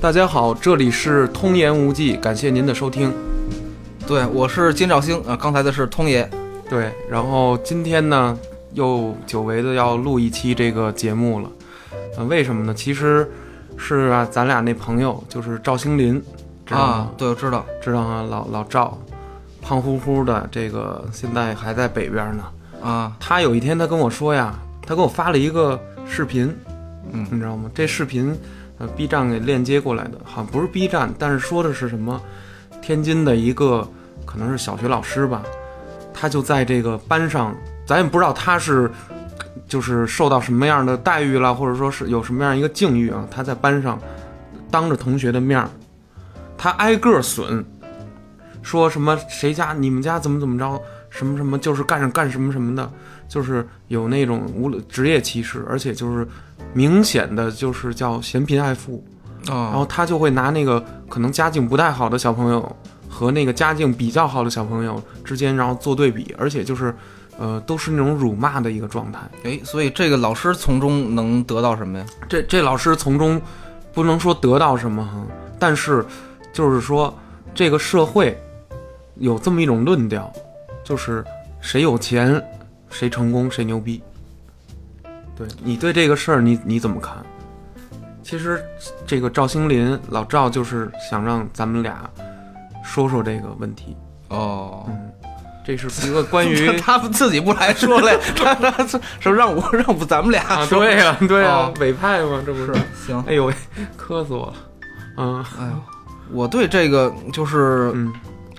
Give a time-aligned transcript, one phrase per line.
[0.00, 3.12] 大家好，这里是通言无忌，感谢您的收听。
[4.06, 6.28] 对，我是金兆星啊，刚才的是通爷。
[6.70, 8.38] 对，然后今天呢，
[8.72, 11.50] 又久违的要录一期这个节目了。
[12.16, 12.72] 呃，为什么呢？
[12.72, 13.28] 其实
[13.76, 16.22] 是啊，咱俩那朋友就是赵兴林，
[16.64, 17.66] 知道吗？，啊对，我知道。
[17.82, 18.26] 知道吗？
[18.30, 18.96] 老老赵，
[19.60, 22.44] 胖乎乎的，这个现在还在北边呢。
[22.82, 26.54] 啊，他有一天他跟我说呀，他给我发了一个视频，
[27.12, 27.70] 嗯你知道吗？
[27.74, 28.36] 这视频
[28.78, 32.20] 呃 B 站给链接过来的，好像不是 B 站，但是说的是什么
[32.80, 33.88] 天津的一个
[34.24, 35.42] 可能是小学老师吧，
[36.12, 37.54] 他就在这个班上，
[37.86, 38.90] 咱也不知道他是
[39.66, 43.98] 就是受到什么样的待遇了，或者说是有什么样一个境遇啊，他在班上
[44.70, 45.68] 当着同学的面儿，
[46.56, 47.64] 他挨个损，
[48.62, 50.80] 说什么谁家你们家怎么怎么着。
[51.10, 52.92] 什么什么就是干上干什么什么的，
[53.26, 56.28] 就是有那种无职业歧视，而且就是
[56.72, 59.04] 明显的就是叫嫌贫爱富
[59.46, 62.76] 啊，然啊，后他就会拿那个可能家境不太好的小朋友
[63.08, 66.94] 和那个家境比较好的小朋友之间，然后做对比，而且就是
[67.38, 69.18] 呃都是那种辱骂的一个状态。
[69.44, 72.04] 哎，所以这个老师从中能得到什么呀？
[72.28, 73.40] 这这老师从中
[73.92, 75.24] 不能说得到什么哈，
[75.58, 76.04] 但是
[76.52, 77.12] 就是说
[77.54, 78.38] 这个社会
[79.16, 80.30] 有这么一种论调，
[80.84, 81.24] 就是
[81.60, 82.40] 谁有钱
[82.90, 84.02] 谁成功谁牛逼。
[85.38, 87.16] 对你对这个事儿你你怎么看？
[88.24, 88.62] 其实
[89.06, 91.98] 这个赵兴林老赵就是想让咱们俩
[92.84, 93.96] 说说这个问题。
[94.28, 95.10] 哦，嗯，
[95.64, 100.80] 这是一个关于 他们自己不来说嘞， 他他说让我让不咱们俩啊，说。
[100.80, 102.74] 对呀、对呀、哦委派嘛，这不是？
[103.06, 103.54] 行，哎呦喂，
[103.96, 104.54] 磕死我了。
[105.16, 105.72] 嗯哎呦，
[106.30, 108.12] 我对这个就是嗯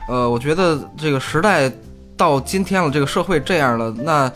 [0.08, 1.72] 呃，我觉得这个时代
[2.18, 4.32] 到今天了，这个社会这样了，那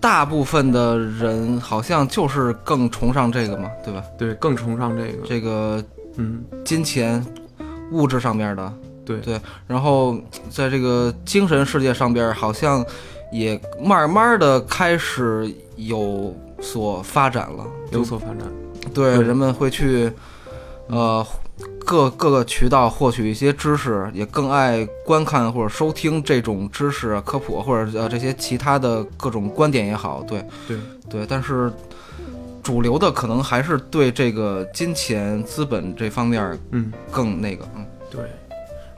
[0.00, 4.02] 大部分的人好像就是更崇尚这个嘛，对吧？
[4.18, 5.26] 对，更崇尚这个。
[5.26, 5.84] 这个
[6.16, 7.24] 嗯，金钱、
[7.92, 8.72] 物质上面的，
[9.04, 10.18] 对对，然后
[10.50, 12.84] 在这个精神世界上边，好像
[13.30, 18.38] 也慢慢的开始有所发展了，有所发展。
[18.92, 20.10] 对，人们会去
[20.88, 21.24] 呃
[21.90, 30.78] 各各个渠道获取一些知识，也更爱观看或者收听这种知识啊科普或者呃这些其他的各种观点也好，对对
[31.08, 31.72] 对，但是。
[32.62, 38.20] 主流的可能还是对这个金钱资本这方面嗯，更那个，嗯，对。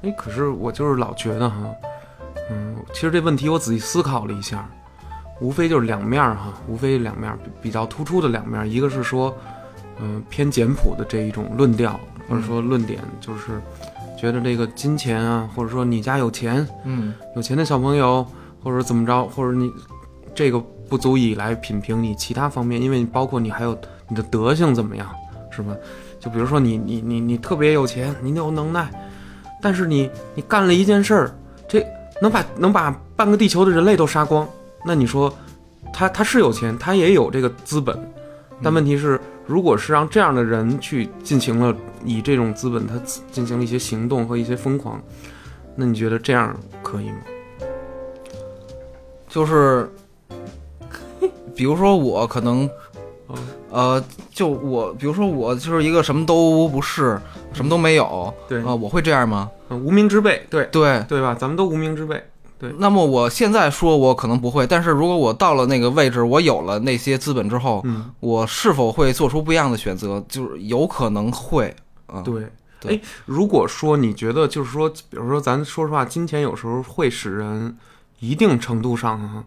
[0.03, 1.57] 哎，可是我就是老觉得哈，
[2.51, 4.69] 嗯，其实这问题我仔细思考了一下，
[5.41, 9.35] 无非就是两面儿哈，无非两面儿比比较突出的两面儿，一个是说，
[10.01, 11.99] 嗯、偏简朴的这一种论调
[12.33, 13.61] 或者说论点，就是
[14.19, 18.27] 觉得这个金钱啊，或者说你家有钱，嗯有钱的小朋友，
[18.65, 19.71] 或者怎么着，或者你
[20.35, 23.79] 这个不足以来品评你其他方面，因为你包括你还有
[24.09, 25.07] 你的德性怎么样，
[25.51, 25.77] 是吧？
[26.19, 28.89] 就比如说你你你你特别有钱，你有能耐，
[29.61, 31.35] 但是你你干了一件事儿，
[31.69, 31.85] 这
[32.23, 34.49] 能把能把半个地球的人类都杀光，
[34.87, 35.31] 那你说
[35.93, 37.99] 他他是有钱，他也有这个资本，
[38.63, 41.75] 但问题是，如果是让这样的人去进行了
[42.05, 42.95] 以这种资本，他
[43.31, 45.03] 进行了一些行动和一些疯狂，
[45.75, 47.19] 那你觉得这样可以吗？
[49.29, 49.91] 就是，
[51.55, 52.69] 比如说我可能
[53.27, 53.39] 哦，
[53.71, 57.19] 呃，就我，比如说我就是一个什么都不是，
[57.53, 59.51] 什么都没有，对啊、我会这样吗？
[59.71, 61.35] 嗯无名之辈，对对，对吧？
[61.35, 62.23] 咱们都无名之辈，
[62.63, 70.25] 对那么我现在说，我可能不会，但是如果我到了那个位置，我有了那些资本之后，嗯，我是否会做出不一样的选择？
[70.29, 71.75] 就是有可能会，
[72.07, 72.49] 啊、对。
[72.79, 77.77] 对哎，如果说你觉得就是说，比如说咱说实话，金钱有时候会使人
[78.19, 79.45] 一定程度上啊，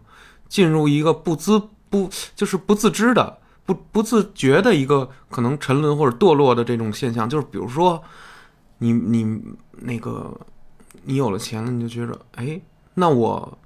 [0.48, 1.60] 进入一个不自
[1.90, 8.02] 不就是不自知的、不不自觉的一个可能沉沦或者堕落的这种现象，就是比如说
[8.78, 9.38] 你你
[9.72, 10.32] 那个
[11.04, 12.58] 你有了钱了，你就觉得哎，
[12.96, 13.58] 那我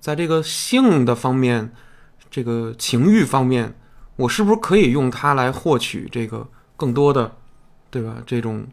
[0.00, 1.72] 在这个性的方面，
[2.30, 3.74] 这个情欲方面，
[4.16, 6.46] 我是不是可以用它来获取这个
[6.76, 7.36] 更多的，
[7.90, 8.16] 对吧？
[8.26, 8.66] 这种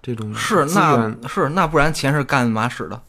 [0.00, 3.02] 这种是那源是那不然钱是干嘛使的？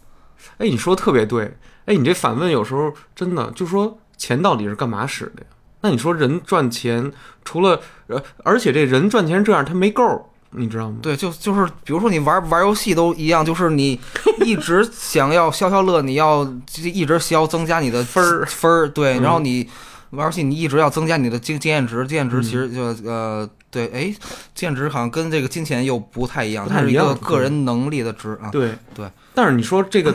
[0.57, 1.57] 哎，你说得特别对。
[1.85, 5.47] 哎，你这反问有时候真的就说钱到底是干嘛使的呀？
[5.81, 7.11] 那你说人赚钱，
[7.43, 10.97] 除了呃，而且这人赚钱这样他没够儿，你知道吗？
[11.01, 13.99] 对，就就是比如说你玩玩游戏都一样，就是你
[14.45, 19.67] 一直想要消消乐，你要就一直需要增加你的分儿分儿，对，嗯然后你
[20.11, 24.13] 玩游戏你一直要增加你的经经验值，经验值嗯其实就呃对，哎，
[24.53, 28.49] 经验值好像跟这个金钱又不太一样，它是一个个人能力的值啊。
[28.51, 29.09] 对对。
[29.33, 30.13] 但是你说这个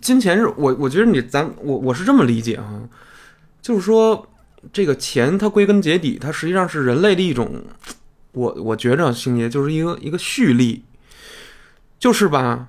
[0.00, 2.80] 金钱是我，我觉得你咱我我是这么理解啊，
[3.60, 4.26] 就是说
[4.72, 7.62] 这个钱，它归根结底，它实际上是人类的一种，
[8.36, 10.84] 我我觉着星爷就是一个一个蓄力，
[11.98, 12.66] 就是吧，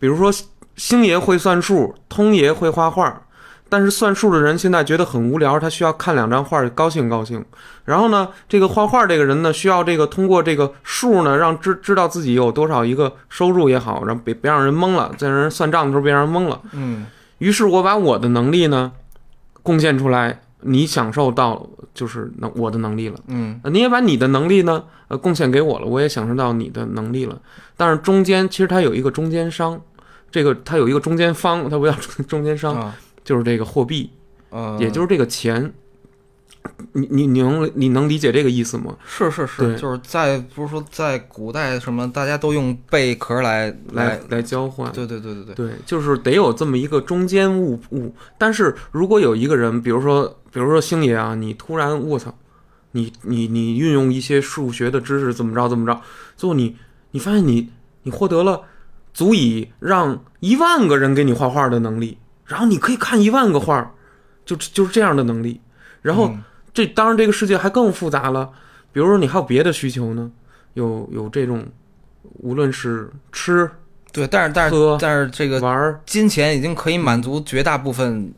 [0.00, 0.32] 比如说
[0.74, 3.22] 星爷会算数，通爷会画画，
[3.68, 7.44] 但是算数的人现在觉得很无聊，他需要看两张画高兴高兴。
[7.84, 16.60] 然后呢，这个画画这个人呢，需要这个通过这个数呢，让知知道自己有多少一个收入也好，然后别别让人懵了，在让人算账的时候别让人懵了。
[16.72, 17.06] 嗯
[17.38, 18.90] 于是我把我的能力呢
[19.62, 23.18] 贡献出来，你享受到就是能我的能力了。
[23.28, 27.40] 嗯呃你也把你的能力呢，呃，贡献给我了，我也享受到你的能力了。
[27.76, 29.80] 但是中间其实它有一个中间商，
[30.30, 34.10] 这个它有一个中间方，它不叫中中间商，啊就是这个货币，
[34.50, 35.72] 呃，也就是这个钱。
[36.92, 38.96] 你你你能你能理解这个意思吗？
[39.06, 48.14] 是是是，就是在不是说在古代什么，大家都用贝壳来来来交换，对对对对对，对，就是得有这么一个中间物物。
[48.38, 52.34] 但是如果有一个人，比如说，比如说星爷啊，你突然我操，
[52.92, 56.00] 你你你运用一些数学的知识，怎么着怎么着，
[56.36, 56.76] 最后你
[57.10, 57.70] 你发现你
[58.04, 58.62] 你获得了
[59.12, 62.16] 足以让一万个人给你画画的能力，
[62.46, 63.92] 然后你可以看一万个画，
[64.46, 65.60] 就就是这样的能力。
[66.00, 66.42] 然后嗯
[66.74, 68.50] 这当然这个世界还更复杂了，
[68.92, 70.30] 比如说你还有别的需求呢，
[70.74, 71.64] 有有这种，
[72.40, 73.70] 无论是吃
[74.12, 78.32] 对，但是但是喝但是这个玩儿金钱已经可以满足绝大部分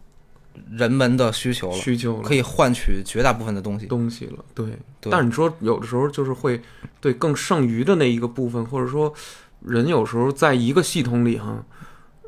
[0.71, 2.23] 人们的需求了，需求了。
[2.23, 3.87] 可以换取绝大部分的东西。
[3.87, 4.67] 东西了，对。
[5.01, 6.61] 对但是你说有的时候就是会
[7.01, 9.13] 对更剩余的那一个部分，或者说
[9.61, 11.63] 人有时候在一个系统里哈，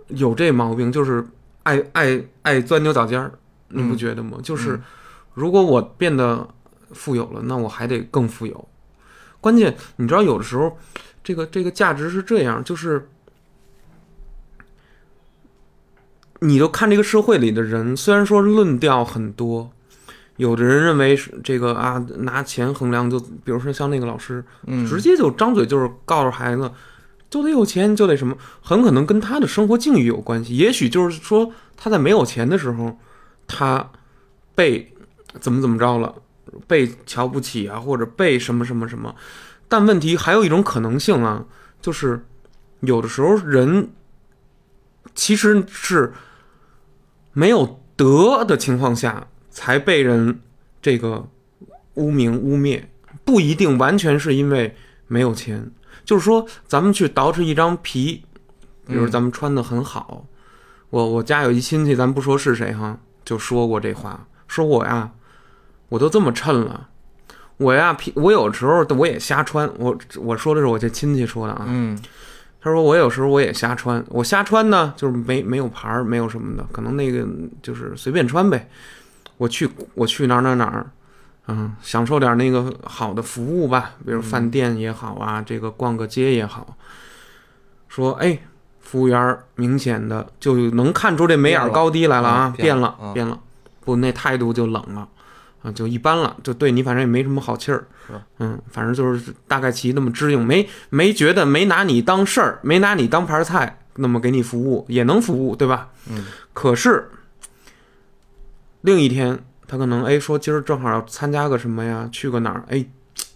[0.08, 1.26] 有这毛病，就是
[1.62, 3.32] 爱爱爱钻牛角尖儿，
[3.68, 4.38] 你不嗯觉得吗？
[4.42, 4.82] 就是嗯
[5.38, 6.48] 如果我变得
[6.92, 8.68] 富有了，那我还得更富有。
[9.40, 10.76] 关键你知道，有的时候
[11.22, 13.08] 这个这个价值是这样，就是。
[16.40, 19.72] 你就看这个社会里的人，虽然说论调很多，
[20.36, 26.70] 有的人认为是这个啊，拿钱衡量就，比如说像那个老师，嗯，直接就张嘴就是告诉孩子，
[27.28, 30.56] 就得有钱，就得什么，很可能跟他的生活境遇有关系。
[30.56, 32.96] 也许就是说他在没有钱的时候，
[33.48, 33.90] 他
[34.54, 34.94] 被
[35.40, 36.14] 怎么怎么着了，
[36.66, 39.14] 被瞧不起啊，或者被什么什么什么。
[39.68, 41.44] 但问题还有一种可能性啊，
[41.80, 42.24] 就是
[42.80, 43.90] 有的时候人
[45.14, 46.12] 其实是
[47.32, 50.40] 没有德的情况下，才被人
[50.80, 51.28] 这个
[51.94, 52.84] 污名污蔑，
[53.24, 54.74] 不一定完全是因为
[55.06, 55.70] 没有钱。
[56.04, 58.24] 就是说，咱们去捯饬一张皮，
[58.86, 60.24] 比如嗯咱们穿的很好，
[60.88, 65.12] 我我家有一亲戚，咱不说是谁哈，就说过这话，说我呀，
[65.88, 66.88] 我都这么衬了，
[67.56, 71.98] 我呀，我有时候我也瞎穿，我我说的是我这亲戚说的啊，嗯
[72.60, 77.26] 他说我有时候我也瞎穿，我瞎穿呢，就是没没有牌儿，没有什么的，可能那个
[77.62, 78.68] 就是随便穿呗。
[79.36, 80.90] 我去我去哪儿哪儿哪儿，
[81.46, 86.76] 嗯，享受点那个好的服务吧，比如饭店也好啊，这个逛个街也好。
[87.86, 88.36] 说哎，
[88.80, 93.38] 服务员明显的就能看出这眉眼高低来了啊，变了变了，
[93.84, 95.08] 不那态度就冷了。
[95.62, 97.86] 啊，就一般了，就对你反正也没什么好气儿，
[98.38, 105.90] 嗯，反正就是大概其那么支应，没没觉得没拿你当事儿，没拿你当盘菜，那么给你服务也能服务，对吧？
[106.08, 107.10] 嗯，可是
[108.82, 112.64] 另一天他可能哎说今儿正好要参加个什么呀，去个哪儿？
[112.68, 112.86] 哎，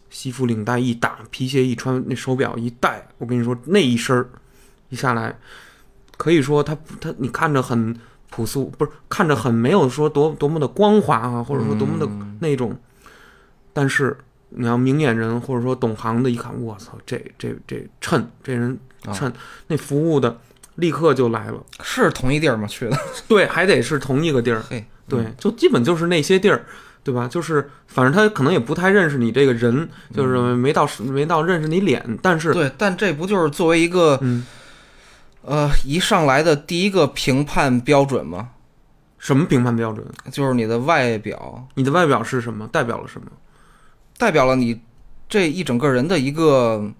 [0.08, 4.28] 西服领带一打，皮鞋一穿，那手表一戴，我跟你说那一身儿
[4.90, 5.36] 一下来，
[6.16, 7.96] 可以说他他你看着很
[8.32, 12.76] 朴素，不是看着很没有说多多么的光滑啊，或者说多么的嗯那种，
[13.72, 14.16] 但是
[14.48, 19.32] 你要明眼人或者说懂行的，一看，我操，这这这趁这人啊称、
[19.68, 20.36] 那服务的
[20.76, 22.66] 立刻就来了，是同一地儿吗？
[22.66, 22.98] 去的？
[23.28, 26.64] 对，还得是同一个地儿，嘿，对，就基本就是那些地儿。
[27.04, 27.26] 对吧？
[27.26, 34.46] 就是反正他可能也不太认识你这个人，就是没到没到认识你脸，但是对，但这不就是作为一个嗯，
[35.42, 38.50] 呃一上来的第一个评判标准吗？
[39.18, 40.04] 什么评判标准？
[40.32, 42.66] 就是你的外表你的外表是什么？
[42.68, 43.26] 代表了什么？
[44.18, 44.80] 代表了你
[45.28, 46.92] 这一整个人的一个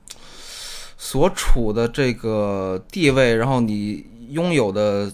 [0.96, 5.12] 所处的这个地位，然后你拥有的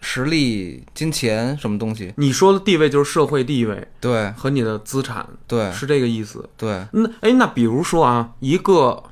[0.00, 2.12] 实力、金钱什么东西。
[2.16, 6.48] 你说的地位就是社会地位对和你的资产，对是这个意思。
[6.56, 9.02] 对，那哎，那比如说啊，一个，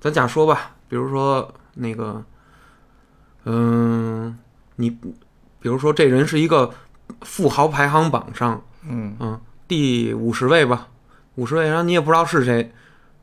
[0.00, 2.22] 咱假说吧，比如说那个，
[3.44, 4.38] 嗯、
[4.76, 6.70] 你比如说这人是一个
[7.22, 10.88] 富豪排行榜上，嗯嗯，第五十位吧，
[11.36, 12.72] 五十位，然后你也不知道是谁，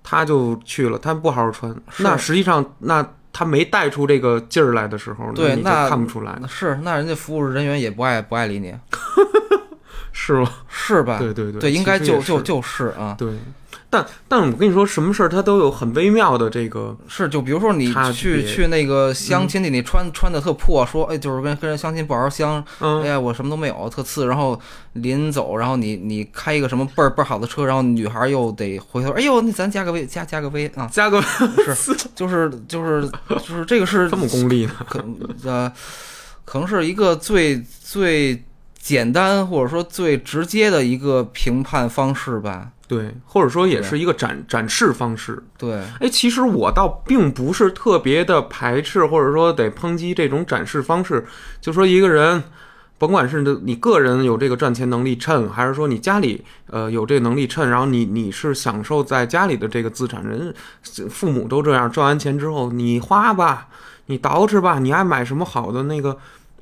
[0.03, 8.74] 他就去了，他不好好穿，那实际上那他没带出这个劲儿来的时候，你就对那看不出来，是那人家服务人员也不爱不爱理你。
[10.17, 10.50] 是吗？
[10.69, 11.19] 是吧？
[11.19, 13.38] 对对对，对，应该就就就是啊，对。
[13.96, 24.28] 但但我跟你说，什么事儿它都有很微妙的这个，是就比如说你去去那个相亲去，你穿穿的特破，说哎，就是跟跟人相亲不好好相，哎嗯，呀，我什么都没有，特次。
[24.28, 24.60] 然后
[24.94, 34.72] 临走，然后你你开一个什么倍儿倍儿好的车，然后女孩又得回头，哎呦，那咱加个微加加个微啊，加个是 就是就是就是这个是 这么功利呢？
[34.90, 35.04] 可
[35.44, 35.72] 呃，
[36.44, 38.44] 可能是一个最最
[38.86, 42.70] 简单或者说最直接的一个评判方式吧。
[42.88, 45.44] 对，或者说也是一个展展示方式。
[45.58, 51.25] 对，哎，其实我倒并不是特别的排斥，或者说得抨击这种展示方式。
[51.60, 52.44] 就说一个人，
[53.00, 60.54] 甭管是你个人有这个赚钱能力趁，还是说你家里呃有这个能力趁，然后你你是享受在家里的这个资产，人
[61.10, 63.68] 父母都这样，赚完钱之后你花吧，
[64.06, 66.15] 你捯饬吧，你爱买什么好的那个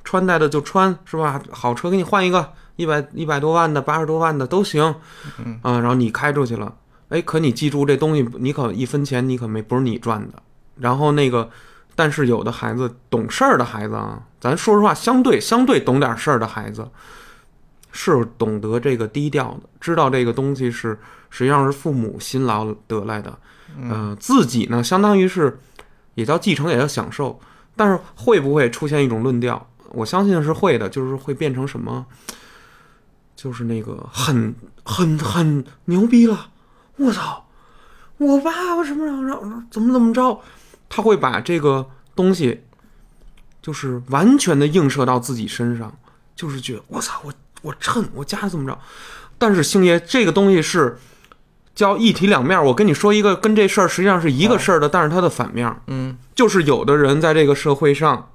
[0.04, 1.42] 穿戴的就穿，是吧？
[1.50, 4.94] 好车给你换一个，一百一百多万的，八十多万的都行，
[5.38, 6.72] 嗯啊，然后你开出去了。
[7.08, 10.42] 哎，可你记住这东西，你可一分钱你可没不是你赚的。
[10.76, 11.48] 然后那个，
[11.94, 16.88] 但是有的孩子懂事儿的孩子啊，咱说实话，相对相对懂点事儿的孩子，
[17.92, 20.98] 是懂得这个低调的，知道这个东西是
[21.30, 23.38] 实际上是父母辛劳得来的，
[23.88, 25.60] 呃，自己呢相当于是
[26.14, 27.38] 也叫继承，也叫享受。
[27.76, 29.66] 但是会不会出现一种论调？
[29.94, 32.06] 我相信是会的，就是会变成什么？
[33.36, 36.48] 就是那个很很很牛逼了，
[36.96, 37.44] 我操！
[38.16, 40.40] 我爸爸什么让让怎么怎么着？
[40.88, 42.62] 他会把这个东西，
[43.60, 45.92] 就是完全的映射到自己身上，
[46.36, 47.32] 就是觉得我操，我
[47.62, 48.78] 我趁我家怎么着？
[49.36, 50.96] 但是星爷，这个东西是
[51.74, 52.64] 叫一体两面。
[52.66, 58.30] 我跟你说一个跟这事儿实际上是一个事儿的，但是它的反面，嗯就是有的人在这个社会上，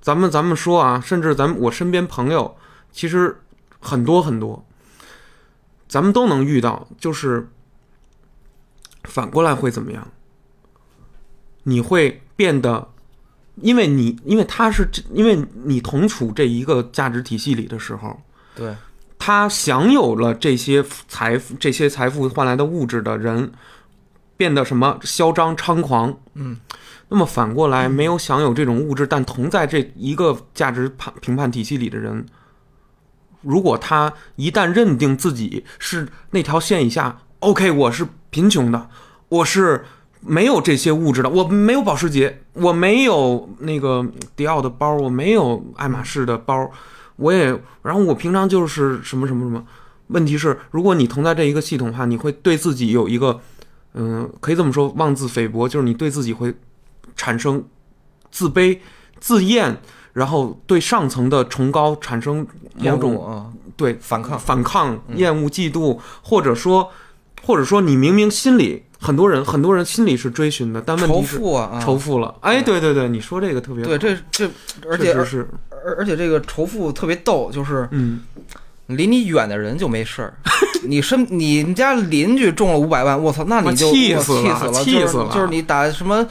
[0.00, 2.56] 咱们咱们说啊，甚至咱们我身边朋友，
[2.92, 3.40] 其实
[3.80, 4.64] 很多很多，
[5.88, 7.48] 咱们都能遇到，就是
[9.04, 10.08] 反过来会怎么样？
[11.64, 12.88] 你会变得，
[13.56, 18.20] 因为你因为他是这，因为你同处这一个价值体系里的时候，
[18.54, 18.76] 对，
[19.18, 23.50] 他享有了这些财富、这些财富换来的物质的人，
[24.36, 26.16] 变得什么嚣张猖狂。
[26.34, 26.58] 嗯，
[27.08, 32.26] 那么反过来，没有享有这种物质，但同在这一个价值判评判体系里的人，
[33.42, 38.88] 如果他一旦认定自己是那条线以下，OK，我是贫穷的，
[39.28, 39.84] 我是
[40.20, 46.68] 没有这些物质的，我没有保时捷，我没有那个迪奥的包，我没有爱马仕的包，
[47.14, 49.64] 我也，然后我平常就是什么什么什么。
[50.08, 53.40] 问题是，如果你同在这一个系统的话，你会对自己有一个，
[53.94, 56.54] 嗯、可以这么说，妄自菲薄，就是你对自己会
[57.16, 57.64] 产生
[58.30, 58.78] 自卑、
[59.18, 59.76] 自厌，
[60.12, 62.46] 然后对上层的崇高产生
[62.76, 63.46] 某种啊，
[63.76, 65.16] 对反抗，反抗、嗯。
[65.16, 66.90] 厌恶、嫉妒，或者说，
[67.42, 71.80] 或者说你明明心里很多人很多人心里是追寻的，但问仇题是富啊，啊。
[71.82, 72.34] 仇富了。
[72.40, 74.50] 哎，对对对，你说这个特别对，这这，
[74.88, 75.48] 而且是，
[75.84, 78.22] 而而且这个仇富特别逗，就是嗯，
[78.86, 80.34] 离你远的人就没事儿，
[80.84, 85.30] 你身你们家邻居中了五百万，我操，那你就气死了气死了，就是气死了。
[85.34, 86.26] 就是你打什么。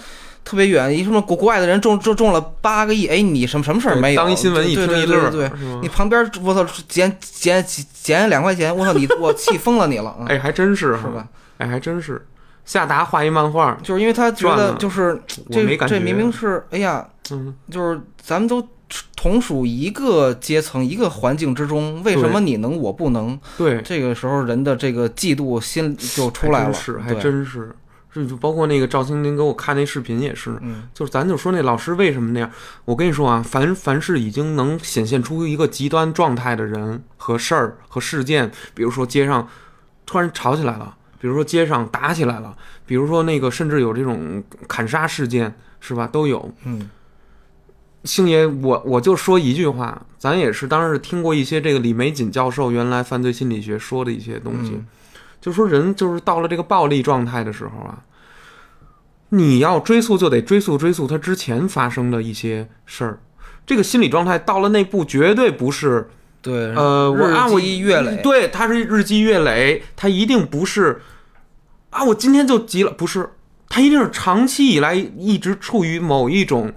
[0.46, 4.22] 特别远，一什么国国外的人中中中了八个亿，哎，你什么什么事儿没有？
[4.22, 11.28] 当一新闻一对听一乐，对对对对，你旁边我操捡捡捡两块钱，我操你我气疯了你了，啊哎，还真是是吧？
[11.58, 12.26] 哎，还真是。
[12.64, 15.22] 夏达画一漫画，就是因为他觉得就是
[15.52, 15.78] 这。
[15.88, 18.68] 这明明是哎呀，嗯，就是咱们都
[19.16, 23.40] 同属一个阶层、一个环境之中，为什么你能我不能？
[23.56, 27.76] 对，这个时候人的这个嫉妒心就出来了，还真是，还真是。
[28.22, 32.50] 是就包括那个赵青林给我看那视频也是，嗯就是咱就说那老师为什么那样？
[32.86, 39.48] 我跟你说啊，凡凡是已经能显现出一个极端状态的人和事儿和事件，比如说街上
[40.06, 42.56] 突然吵起来了，比如说街上打起来了，
[42.86, 46.08] 比如说那个甚至有这种砍杀事件，是吧？
[46.08, 46.54] 都有。
[46.64, 46.90] 嗯
[48.04, 54.86] 星爷，我我就说一句话，咱也是当时听过一些这个李玫瑾教授原来犯罪心理学说的一些东西，嗯
[55.46, 58.00] 就说人就是到了这个暴力状态的时候啊，
[59.30, 63.20] 你要追溯就得追溯追溯他之前发生的一些事儿。
[63.64, 66.10] 这个心理状态到了那步，绝对不是
[66.42, 71.04] 对，呃，我按我日积月累，对，他是日积月累，他一定不是
[71.92, 73.30] 啊，我今天就急了，不是，
[73.70, 76.74] 他一定是长期以来一直处于某一种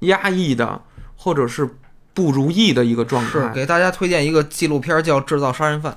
[0.00, 0.82] 压抑的
[1.16, 1.66] 或者是
[2.12, 3.30] 不如意的一个状态。
[3.30, 5.96] 是给大家推荐一个纪录片叫《制造杀人犯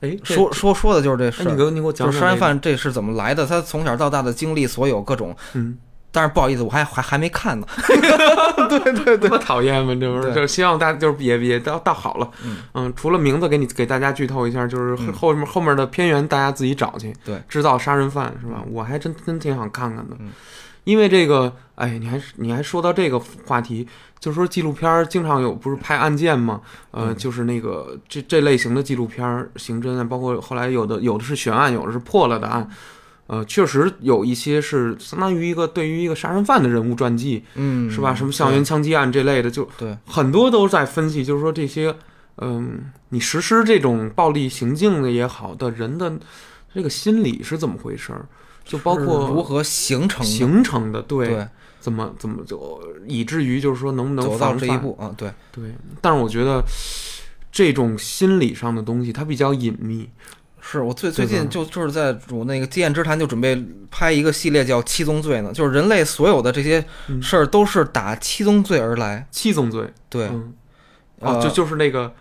[0.00, 1.56] 哎，》，说说说的就是这事哎，你。
[1.56, 3.46] 给我你给我讲讲、就是杀人，犯这是怎么来的？
[3.46, 5.78] 他从小到大的经历，所有各种嗯
[6.12, 7.66] 但是不好意思，我还还还没看呢。
[8.68, 10.22] 对 对对，多讨厌嘛，这不是？
[10.22, 12.28] 对就是希望大家就是也也到到好了，
[12.74, 17.14] 嗯除了名字给你给大家剧透一下，就是嗯后面、后面的片源大家自己找去。
[17.24, 18.64] 对，制造杀人犯是吧？
[18.72, 20.30] 我还真真挺想看看的，嗯
[20.84, 23.86] 因为这个，哎，你还你还说到这个话题，
[24.18, 26.60] 就是说纪录片儿经常有不是拍案件嘛，
[26.90, 32.68] 呃，嗯就是那个这这类型的纪录片儿，刑侦啊，包括后来有的有的是悬案，有的是破了的案。
[33.26, 38.12] 呃，确实有一些是相当于一个对于一个杀人犯的人物传记，嗯，是吧？
[38.12, 41.94] 什么校园枪击案这类的，就对很多都在分析，就是说这些，
[42.38, 46.12] 嗯，你实施这种暴力行径的也好的人的
[46.74, 48.26] 这个心理是怎么回事儿，
[48.70, 51.48] 就包括如何形成形成的，对，对。
[51.80, 55.74] 怎么怎么就以至于就是说能不能走到，这一步啊，对，对。
[56.02, 56.62] 但是我觉得
[57.50, 60.06] 这种心理上的东西它比较隐秘，
[60.60, 67.22] 是我最最近就就是在我那个《经验之谈》就准备拍一个系列叫七宗罪呢，就是人类所有的这些嗯。
[67.22, 69.26] 事儿都是打七宗罪而来。
[69.30, 70.52] 七宗罪，对，嗯，
[71.20, 72.12] 呃哦，就就是那个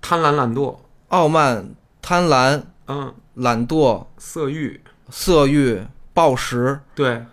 [0.00, 0.74] 贪婪、懒惰，
[1.08, 4.80] 傲慢、贪婪、嗯，懒惰、色欲，
[5.10, 5.80] 色欲、
[6.12, 7.24] 暴食、对，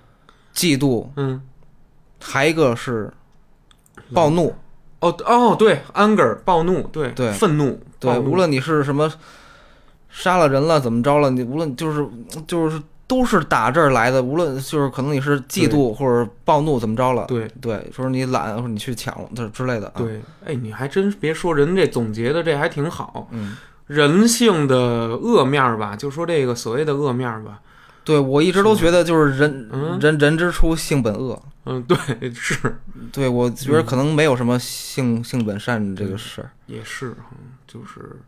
[0.53, 1.41] 嫉妒，嗯，
[2.21, 3.11] 还一个是
[4.13, 4.53] 暴怒。
[5.01, 9.11] 哦哦，对，anger 暴怒，对对愤怒，对，无论你是什么
[10.09, 12.07] 杀了人了怎么着了，你无论就是
[12.47, 17.47] 就是都是打这儿来的，无论就是可能你是嫉妒或者暴怒怎么着了，对。
[17.61, 23.27] 对，说你懒或者你去抢了这之类的啊，对，哎，你还真别说，人这总结的这还挺好。
[23.29, 23.55] 嗯，
[23.87, 27.59] 人性的恶面儿吧，就说这个所谓的恶面儿吧，
[28.03, 29.99] 对我一直都觉得就是人嗯？
[29.99, 31.97] 人人之初性本恶，嗯，对，
[32.33, 32.79] 是。
[33.11, 37.31] 对我觉得可能没有什么性性本善这个事儿，也是哈，
[37.67, 38.19] 就是，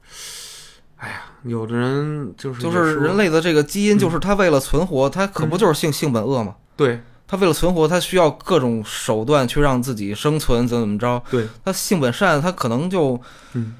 [0.98, 6.56] 哎呀，有的人就是就是人类的这个基因，嗯就是他为了存活，他可不就是性性本恶吗？
[6.76, 7.02] 对。
[7.30, 11.22] 他为了存活，他需要各种手段去让自己生存，怎么怎么着。
[11.30, 13.20] 对，他性本善，他可能就
[13.52, 13.76] 嗯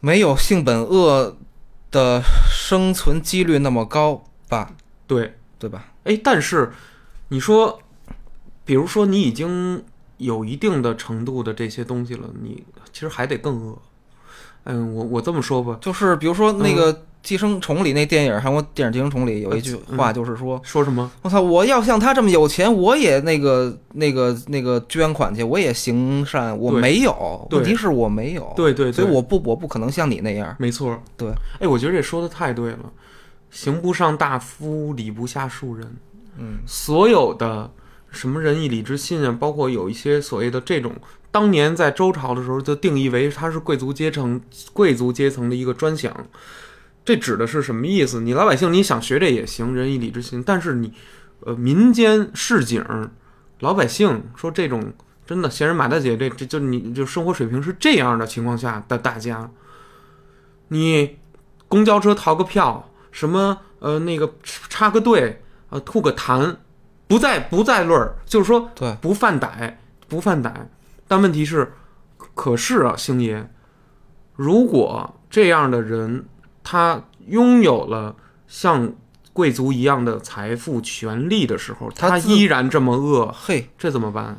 [0.00, 1.36] 没有性本恶
[1.90, 4.72] 的生存几率那么高吧？
[5.06, 5.92] 对，对吧？
[6.04, 6.72] 哎，但是
[7.28, 7.80] 你说，
[8.64, 9.84] 比如说你已经
[10.18, 13.80] 有一定的程度的这些东西了，你其实还得更恶。
[14.64, 16.94] 嗯，我我这么说吧，就是比如说那嗯个
[17.26, 27.48] 《寄生虫》里那电影，韩国电影《寄生虫》里有一句嗯话，就是说说什么？：“我操，我要像他这么有钱，我也那个那个那个捐款去，我也行善，我没有。
[27.50, 30.54] 问题是我没有，对对对，所以我不我不可能像你那样。
[30.60, 32.92] 没错，对，哎，我觉得这说的太对了，
[33.50, 35.96] 行不上大夫，礼不下庶人。
[36.38, 37.68] 嗯，所有的
[38.12, 40.92] 什么仁义礼智信啊，包括有一些所谓的这种，
[41.32, 44.40] 当年在周朝的时候就定义为它是贵族阶层
[44.72, 46.14] 贵族阶层的一个专享。
[47.06, 48.20] 这指的是什么意思？
[48.20, 50.92] 你老百姓你想学这也行，仁义礼智信，但是你
[51.40, 52.84] 呃民间市井
[53.60, 54.92] 老百姓说这种
[55.24, 59.48] 真的闲人马大姐这这就你就生活水平是这样的情况下的大家，
[60.68, 61.16] 你
[61.68, 66.56] 公交车逃个票，什么呃那个插个队，呃吐个痰，
[67.06, 69.74] 不在不在论儿，就是说对，不犯歹，
[70.08, 70.52] 不犯歹。
[71.06, 71.72] 但问题是，
[72.34, 73.48] 可是啊，星爷，
[74.34, 76.26] 如果这样的人
[76.68, 78.12] 他拥有了
[78.48, 78.92] 像
[79.32, 84.36] 贵族一样的财富、权利的时候，他依然这么恶，嘿，这怎么办？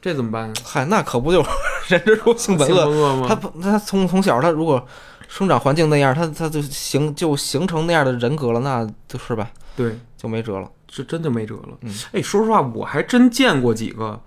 [0.00, 0.50] 这怎么办？
[0.64, 1.50] 嗨，那可不就是
[1.88, 3.14] 人之初性本恶？
[3.16, 3.26] 吗？
[3.28, 4.82] 他不他从从小他如果
[5.28, 10.70] 生长环境那样，他他就形就形成那样的人格了，那就是吧，对，就没辙了。
[10.88, 11.76] 这真就没辙了。
[11.82, 14.18] 嗯哎，说实话，我还真见过几个。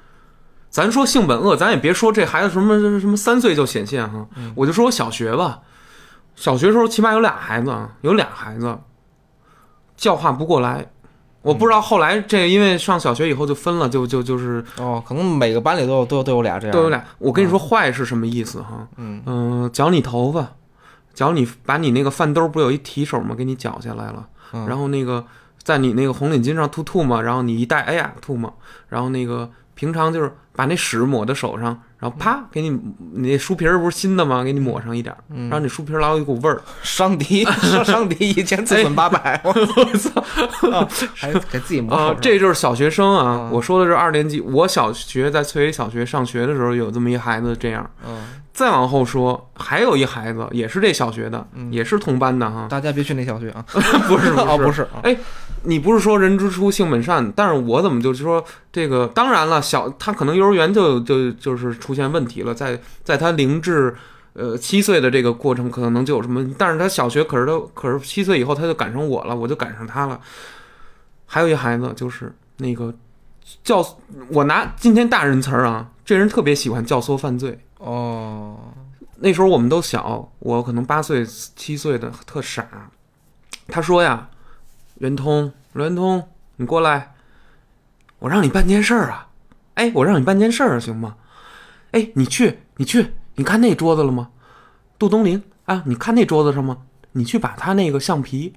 [0.69, 5.61] 咱说性本恶，咱也别说这孩子什么什么三岁就显现哈，嗯我就说我小学吧，
[6.35, 8.77] 小学时候起码有俩孩子，啊，有俩孩子
[9.95, 10.85] 教化不过来。
[11.41, 16.89] 我不知道后来这因为上小学以后就分了，就就就是哦，可能每个班里都有都有都有俩这样，都有。
[16.89, 17.05] 俩。
[17.19, 18.87] 我跟你说坏是什么意思哈？
[18.97, 20.53] 嗯嗯、绞你头发，
[21.13, 23.35] 绞你把你那个饭兜不有一提手吗？
[23.35, 24.27] 给你绞下来了。
[24.53, 25.23] 嗯，然后那个
[25.61, 28.51] 在你那个红领巾上吐吐沫，然后你一戴，哎呀吐沫，
[28.89, 34.43] 然后那个平常就是把那屎抹在手上，然后啪给你你那书皮儿不是新的吗？
[34.43, 35.15] 给你抹上一点
[35.49, 36.61] 让你书皮儿老有一股味儿。
[36.83, 39.53] 伤敌 伤伤敌一千自损八百， 我
[39.97, 40.21] 操，
[40.71, 43.47] 啊还给自己抹这就是小学生啊！
[43.49, 47.89] 嗯我说的是二年级，我小学在翠微小学上学的时候有这么一孩子这样。
[48.55, 52.67] 嗯，再往后说，还有一孩子也是这小学的，嗯也是同班的哈。
[52.69, 53.63] 大家别去那小学啊，
[54.07, 55.03] 不是 哦，不是，是啊，
[55.63, 59.07] 你不是说人之初性本善，但是我怎么就说这个？
[59.15, 63.95] 当然了，小他可能幼儿园就就就是出现问题了，在在他零至
[64.33, 70.19] 呃七岁的这个过程，可能就有什么，但是他小学可是他可是七岁以后他就赶上我了，我就赶上他了。
[71.25, 72.93] 还有一孩子就是那个
[73.63, 73.83] 教，
[74.29, 77.59] 我拿今天大人词儿啊，这人特别喜欢教唆犯罪。
[77.85, 78.57] 哦，
[79.17, 82.89] 那时候我们都小，我可能八岁七岁的，特傻。
[83.67, 84.27] 他说呀，
[84.95, 87.13] 圆通，圆通，你过来，
[88.17, 89.29] 我让你办件事儿啊。
[89.75, 91.17] 哎，我让你办件事儿行吗？
[91.91, 94.31] 哎，你去，你去，你看那桌子了吗？
[94.97, 96.79] 杜东林啊，你看那桌子上吗？
[97.11, 98.55] 你去把他那个橡皮，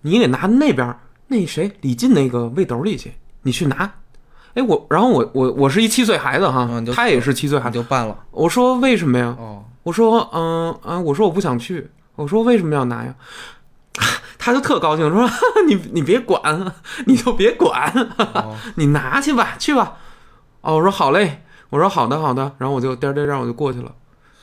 [0.00, 3.94] 你给拿那边那谁李进那个背兜里去，你去拿。
[4.54, 7.74] 哎，我，然后我我我是一七岁孩子哈，嗯他也是七岁孩子。
[7.74, 8.16] 就办了。
[8.30, 9.34] 我说为什么呀？
[9.38, 11.90] 哦，我说，嗯啊，我说我不想去。
[12.16, 13.14] 我说为什么要拿呀？
[14.38, 15.28] 他就特高兴，说
[15.66, 16.72] 你你别管，
[17.06, 17.90] 你就别管，
[18.34, 19.94] 哦你拿去吧，去吧。
[20.60, 23.90] 哦，我说好嘞，我说好的好的，然后我就颠颠颠我就过去了。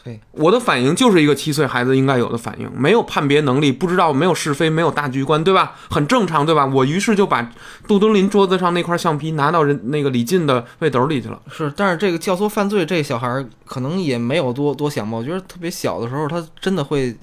[0.03, 5.75] 嘿，我的反应就是一个七岁孩子应该有的反应，没有判别能力，不知道没有是非，没有大局观，对吧？
[5.91, 6.65] 很正常，对吧？
[6.65, 7.51] 我于是就把
[7.87, 11.39] 杜敦林桌子上那块橡皮拿到人那个李进的背兜里去了。
[11.51, 15.17] 是，但是这个教唆犯罪，这小孩儿可能也没有多多想吧。
[15.17, 17.15] 我觉得特别小的时候，他真的会，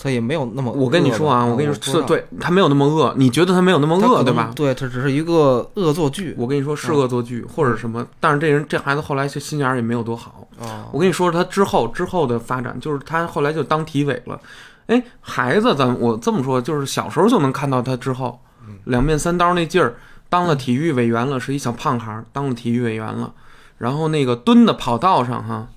[0.00, 0.70] 他也没有那么。
[0.70, 4.52] 我跟你说啊，哦我跟你说，是对他没有那么恶，你觉得他没有那么恶，对吧？
[4.54, 6.34] 对，他只是一个恶作剧。
[6.38, 10.46] 我跟你说是恶作剧或者什么，但是这人这孩子后来就心眼儿也没有多好。
[10.60, 14.40] 哦，我跟你说他之后之后的发展，就是他后来就当体委了。
[14.86, 18.40] 哎，孩子，咱我这么说，就是小时候就能看到他之后，
[18.84, 19.96] 两面三刀那劲儿，
[20.28, 23.32] 当了体育委员了，是一小胖孩儿，当了体育委员了。
[23.76, 25.68] 然后那个蹲的跑道上哈，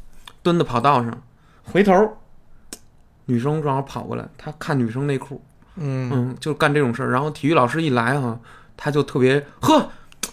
[0.42, 1.22] 蹲的跑道上，
[1.64, 2.18] 回头，
[3.32, 5.42] 女生正好跑过来，他看女生内裤，
[5.78, 7.12] 嗯，嗯，就干这种事儿。
[7.12, 8.38] 然后体育老师一来哈，
[8.76, 9.90] 他就特别呵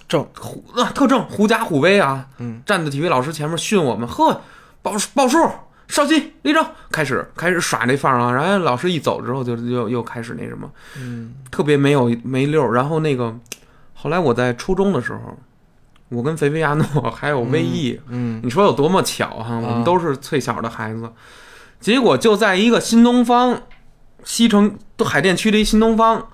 [0.08, 0.26] 正。
[0.36, 4.40] 虎啊，特正，狐假虎威啊，嗯，站在体育老师前面训我们，呵，
[4.82, 5.38] 报报数，
[5.86, 8.32] 稍息，立正，开始开始耍这范儿啊。
[8.32, 12.72] 然后老师一走之后就，又又开始那什么，嗯，特别没有没溜儿。
[12.72, 13.32] 然后那个
[13.94, 15.38] 后来我在初中的时候，
[16.08, 21.08] 我跟菲菲亚诺还有威毅，嗯，你说有多么巧哈、我啊们都是最小的孩子，
[21.80, 23.62] 结果就在一个新东方，
[24.24, 26.28] 西城海淀区的一新东方，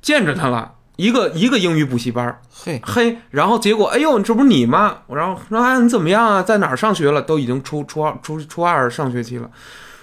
[0.00, 4.98] 见着他了，一个一个英语补习班儿，嘿，嘿，然后结果，哎呦，这不是你吗？
[5.06, 6.42] 我然后说啊，你怎么样啊？
[6.42, 7.20] 在哪儿上学了？
[7.20, 9.50] 都已经初初二初初二上学期了，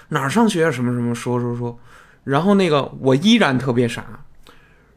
[0.08, 0.70] 哪儿上学啊？
[0.70, 1.78] 什么什么说说说，
[2.24, 4.04] 然后那个我依然特别傻，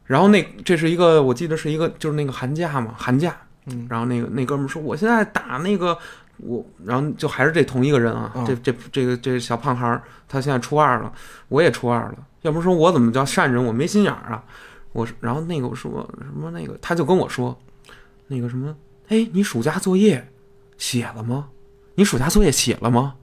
[0.05, 3.35] 然后那这是一个我记得是一个就是那个寒假嘛，寒假，
[3.67, 5.97] 嗯，然后那个那哥们说我现在打那个
[6.41, 11.11] 我，然后就还是这同一个人啊，嗯这这这个这小胖孩儿，他现在初二了，
[11.49, 13.63] 我也初二了，要不说我怎么叫善人？
[13.63, 14.43] 我没心眼儿啊，
[14.93, 17.57] 我然后那个我说什么那个他就跟我说，
[18.27, 18.75] 那个什么，
[19.09, 20.27] 哎，你暑假作业
[20.77, 21.49] 写了吗？
[21.95, 23.15] 你暑假作业写了吗？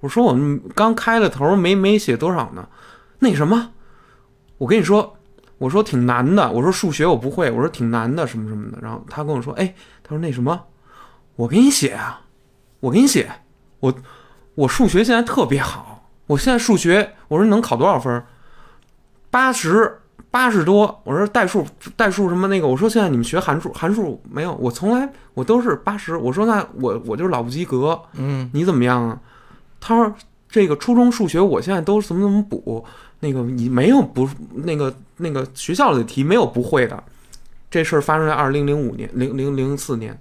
[0.00, 2.68] 我说我们刚开了头，没没写多少呢。
[3.18, 3.72] 那什么，
[4.58, 5.16] 我跟你说，
[5.58, 8.78] 我说挺难的，我说数学我不会，我说挺难的，什么什么的。
[8.80, 10.58] 然后他跟我说，哎，他说那什么，
[11.36, 12.22] 我给你写啊，
[12.80, 13.30] 我给你写，
[13.78, 13.94] 我
[14.54, 18.26] 我数学现在特别好，我现在数学，我说能考多少分儿？
[19.30, 19.96] 八十。
[20.32, 21.66] 八十多，我说代数
[21.96, 29.18] 代数什么那个，我说现在你们学函数函数没有，我从来我都是八十，我说那我我就是老不及格，嗯，你怎么样啊？
[29.80, 30.14] 他说
[30.48, 32.84] 这个初中数学我现在都怎么怎么补，
[33.18, 37.02] 那个你没有不那个那个学校里的题没有不会的，
[37.68, 40.16] 这事儿发生在二零零五年零零零四年，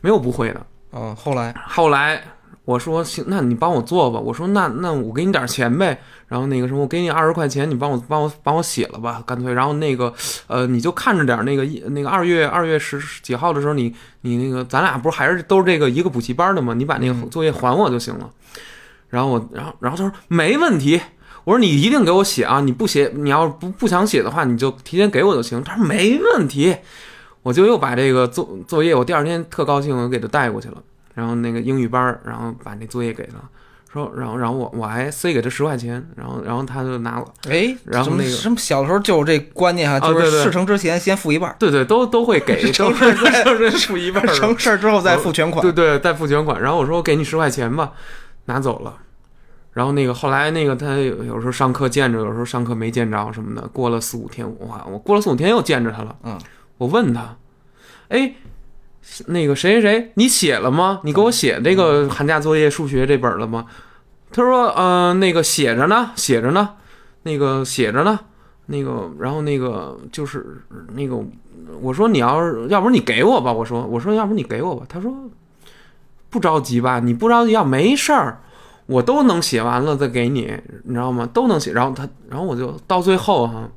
[0.00, 0.66] 没有不会的。
[0.92, 2.22] 哦，后来，后来
[2.64, 4.20] 我说行，那你帮我做吧。
[4.20, 6.00] 我说那那我给你点钱呗。
[6.28, 9.52] 然后那个什么，我给你二十块钱，你帮我帮我帮我写了吧，干脆。
[9.52, 10.10] 然后那个
[10.46, 16.72] 呃，你就看着点儿那个一那个二月二月十几号的时候，你你那个咱俩不是还是都是这个一个补习班的吗？
[16.72, 18.30] 你把那个嗯作业还我就行了。
[19.10, 21.00] 然后我然后然后他说没问题。
[21.44, 22.60] 我说你一定给我写啊！
[22.60, 25.60] 你不写，你要是不不想写的话，你就提前给我就行。
[25.64, 26.76] 他说没问题，
[27.42, 30.76] 我就又把这个作作业，我第二天特高兴，我给他带过去了。
[31.14, 33.34] 然后那个英语班儿，然后把那作业给他，
[33.92, 37.26] 说，然后然后我我还塞给他十块钱，然后然后他就拿了。
[37.50, 45.60] 哎，然后那个什么小的时候就有这观念哈，就是事成之前先付一半儿，对对，都都会给， 成都是都是付一半 成事儿之后再付全款。
[45.62, 46.62] 对对，再付全款。
[46.62, 47.92] 然后我说我给你十块钱吧，
[48.46, 48.94] 拿走了。
[49.72, 53.66] 然后那个后来那个他有有时候上课见着，有时候上课没见着什么的。
[53.68, 56.16] 过了四五天，哇，我过了四五天又见着他了。
[56.24, 56.38] 嗯，
[56.82, 57.36] 我问他，
[58.08, 58.34] 哎，
[59.26, 61.00] 那个谁谁谁，你写了吗？
[61.04, 63.66] 你给我写这个寒假作业数学这本了吗？
[64.32, 66.70] 他说，呃，那个写着呢，写着呢，
[67.22, 68.18] 那个写着呢，
[68.66, 70.60] 那个，然后那个就是
[70.94, 71.24] 那个，
[71.80, 75.14] 我说你要是要不你给我吧，我说我说要不你给我吧，他说
[76.30, 78.40] 不着急吧，你不着急要没事儿，
[78.86, 81.28] 我都能写完了再给你，你知道吗？
[81.32, 81.72] 都能写。
[81.72, 83.68] 然后他，然后我就到最后哈，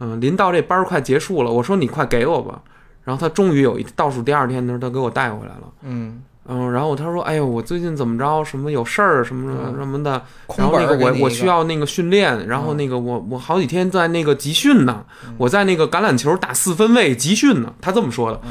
[0.00, 2.60] 嗯、临到这班儿快结束了，我说你快给我吧。
[3.04, 5.72] 然后他终于有一倒数第二天的时候，他给我带回来了。
[5.82, 8.42] 嗯，嗯，然后他说：“哎呦，我最近怎么着？
[8.42, 10.22] 什么有事儿什么什么嗯什么的。
[10.56, 15.04] 然后那个我我需要那个训练，然后嗯那个我我好几天在那个集训呢，
[15.36, 18.40] 我在那个橄榄球打四分卫集训呢。”他这么说的。
[18.44, 18.50] 嗯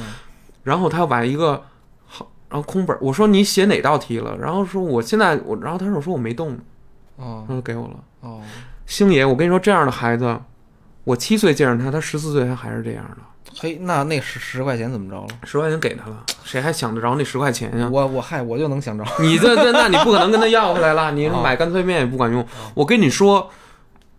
[0.63, 1.61] 然后他要把一个
[2.05, 4.37] 好，然后空本儿，我说你写哪道题了？
[4.37, 6.57] 然后说我现在我，然后他说我说我没动，
[7.17, 7.95] 哦他就给我了。
[8.21, 8.39] 哦，
[8.85, 10.39] 星爷，我跟你说，这样的孩子，
[11.03, 13.17] 我七岁见着他，他十四岁他还是这样的。
[13.59, 15.27] 嘿，那那十十块钱怎么着了？
[15.43, 17.87] 十块钱给他了，谁还想得着那十块钱呀？
[17.91, 19.03] 我我嗨，我就能想着。
[19.19, 21.11] 你这这，那你不可能跟他要回来了。
[21.11, 22.45] 你哦买干脆面也不管用。
[22.73, 23.49] 我跟你说，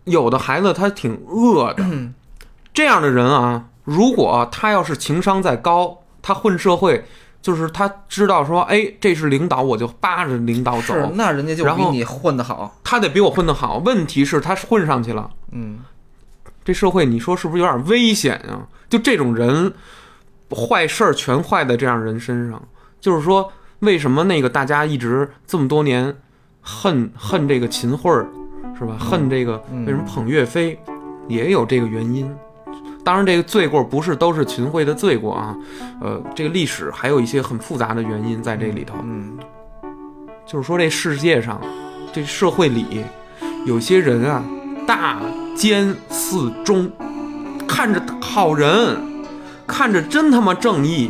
[0.05, 1.83] 有的孩子他挺饿的，
[2.73, 7.03] 这样的人啊，如果他要是情商再高，他混社会，
[7.41, 10.93] 就是他知道说，哎，这是领导，我就扒着领导走。
[10.93, 12.73] 是，那人家就然后比你混得好。
[12.83, 13.79] 他得比我混得好。
[13.79, 15.79] 问题是，他混上去了，嗯，
[16.65, 18.67] 这社会你说是不是有点危险啊？
[18.89, 19.71] 就这种人，
[20.49, 22.61] 坏事儿全坏在这样人身上。
[22.99, 26.15] 就是说，为什么那个大家一直这么多年
[26.59, 28.27] 恨恨这个秦桧儿，
[28.77, 28.97] 是吧？
[28.99, 30.77] 恨这个嗯为什么捧岳飞，
[31.27, 32.29] 也有这个原因。
[33.03, 35.55] 当然，这个罪过不是都是秦桧的罪过啊，
[36.01, 38.95] 呃，这个历史还有一些很复杂的原因在这里头。
[39.03, 39.37] 嗯
[40.47, 41.61] 就是说，这世界上，
[42.11, 43.03] 这社会里，
[43.65, 44.43] 有些人啊，
[44.87, 45.19] 大
[45.55, 46.91] 奸似忠，
[47.67, 48.97] 看着好人，
[49.65, 51.09] 看着真他妈正义，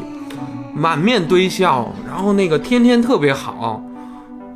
[0.73, 3.84] 满面堆笑，然后那个天天特别好，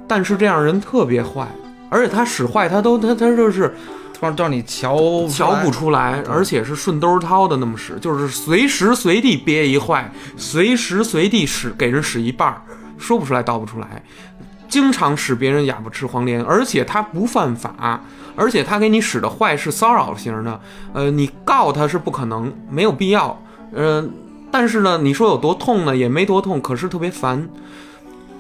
[0.08, 1.48] 但是这样人特别坏，
[1.90, 3.76] 而且他使坏，他都他他就是
[4.14, 12.62] 突然让你瞧瞧不出来，而且是顺兜掏的那么使，就是随时随地憋一坏，随时随地使给人使一半儿，
[12.98, 14.04] 说不出来道不出来，
[14.70, 18.00] 经常使别人哑巴吃黄连，而且他不犯法，
[18.36, 20.62] 而且他给你使的坏是骚扰型的，
[20.94, 23.42] 呃，你告他是不可能，没有必要，
[23.74, 24.08] 呃，
[24.52, 27.50] 但是呢，你说有多痛呢，也没多痛，可是特别烦，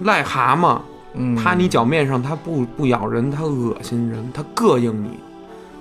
[0.03, 0.79] 癞蛤蟆
[1.15, 5.19] 嗯，趴你脚面上，它不不咬人，它恶心人，它膈应你。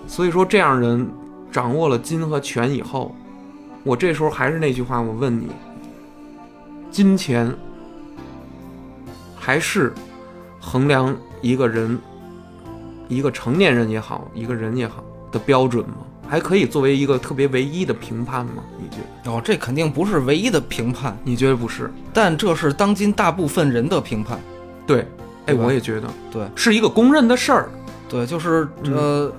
[0.07, 1.07] 所以说，这样人
[1.53, 3.15] 掌握了金和权以后，
[3.85, 5.49] 我这时候还是那句话，我问你：
[6.91, 7.55] 金钱
[9.37, 9.93] 还是
[10.69, 11.99] 衡量一个人、
[13.09, 15.03] 一个成年人也好，一个人也好
[15.33, 15.95] 的标准吗？
[16.29, 18.63] 还可以作为一个特别唯一的评判吗？
[18.79, 19.31] 你觉得？
[19.33, 21.91] 哦，这肯定不是唯一的评判，你觉得不是？
[22.13, 24.39] 但这是当今大部分人的评判。
[24.87, 25.09] 对，
[25.47, 27.71] 哎，我也觉得，对，是一个公认的事儿。
[28.11, 29.33] 对，就是呃，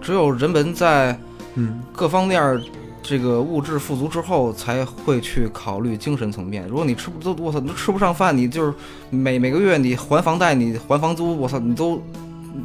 [0.00, 1.18] 只有人们在
[1.56, 2.60] 嗯，各方面儿
[3.02, 6.66] 这个物质富足之后，才会去考虑精神层面。
[6.68, 8.72] 如果你吃不都我操，你都吃不上饭，你就是
[9.10, 12.00] 每每个月你还房贷，你还房租，我操，你都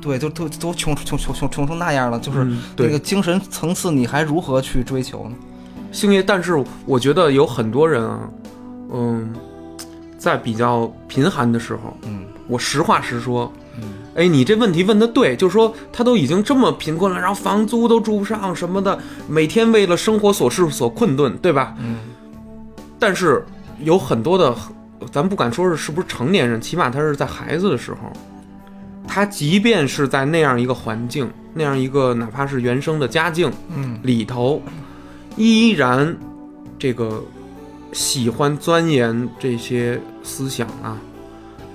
[0.01, 2.45] 对，就都都穷穷穷穷穷成那样了，就是
[2.77, 5.35] 那个精神层次，你还如何去追求呢？
[5.91, 8.29] 星爷，但是我觉得有很多人啊，
[8.93, 9.33] 嗯，
[10.17, 13.83] 在比较贫寒的时候，嗯我实话实说，嗯
[14.17, 18.99] 哎，你这问题问的对，就是说他都已经这么贫困了，然后房租都住不上什么的，
[19.29, 21.75] 每天为了生活琐事所困顿，对吧？
[21.79, 21.99] 嗯
[22.99, 23.45] 但是
[23.83, 24.55] 有很多的，
[25.11, 28.11] 咱不敢说是是不是成年人，起码他是在孩子的时候，
[29.07, 34.59] 他即便是在那样一个环境，那样一个哪怕是原生的家境，嗯里头，
[35.35, 36.17] 依然
[36.79, 37.23] 这个
[37.93, 40.97] 喜欢钻研这些思想啊，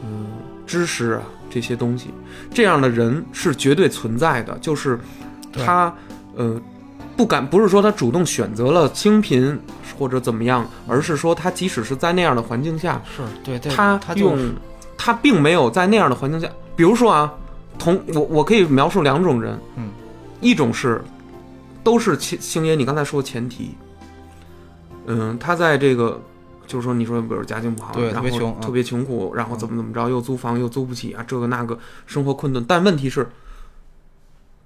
[0.05, 0.27] 嗯，
[0.67, 2.09] 知识啊这些东西，
[2.53, 4.57] 这样的人是绝对存在的。
[4.61, 4.99] 就是
[5.53, 5.95] 他
[6.37, 6.61] 呃
[7.16, 9.59] 不敢，不是说他主动选择了清贫
[9.99, 14.53] 或者怎么样，而是说他即使是在那样的环境下，是对对，他他就用是
[14.97, 17.33] 他并没有在那样的环境下，比如说啊，
[17.79, 19.90] 同我我可以描述两种人，嗯，
[20.40, 21.03] 一种是
[21.85, 23.75] 都是星星爷你刚才说的前提，
[25.07, 26.21] 嗯，他在这个
[26.73, 33.29] 就是说你说比如家境不好，对然后特别穷啊特别穷苦，然后怎么怎么着，又租房又租不起啊，这个那个生活困顿，但问题是，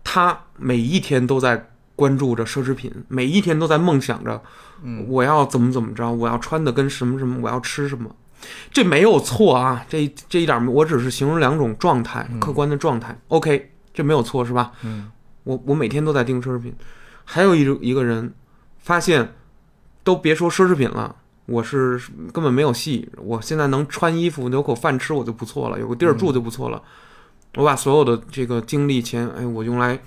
[0.04, 4.40] 他每一天都在关注着奢侈品，每一天都在梦想着，
[4.84, 5.04] 嗯。
[5.08, 8.14] 我要怎么怎么着，我要穿的跟什么什么，我要吃什么，
[8.70, 13.18] 这没有错啊，这这一点没我只是形容两种状态，客观的状态。
[13.26, 14.70] OK，这没有错是吧？
[14.84, 15.10] 嗯。
[15.42, 16.72] 我我每天都在盯奢侈品，
[17.24, 18.32] 还有一种一个人
[18.78, 19.34] 发现，
[20.04, 21.16] 都别说奢侈品了。
[21.46, 22.00] 我是
[22.32, 26.82] 根本没有戏，我现在能穿衣服，有口饭吃我就不错了，有个地儿住就不错了。
[27.54, 29.98] 我把所有的这个精力钱，哎，我用来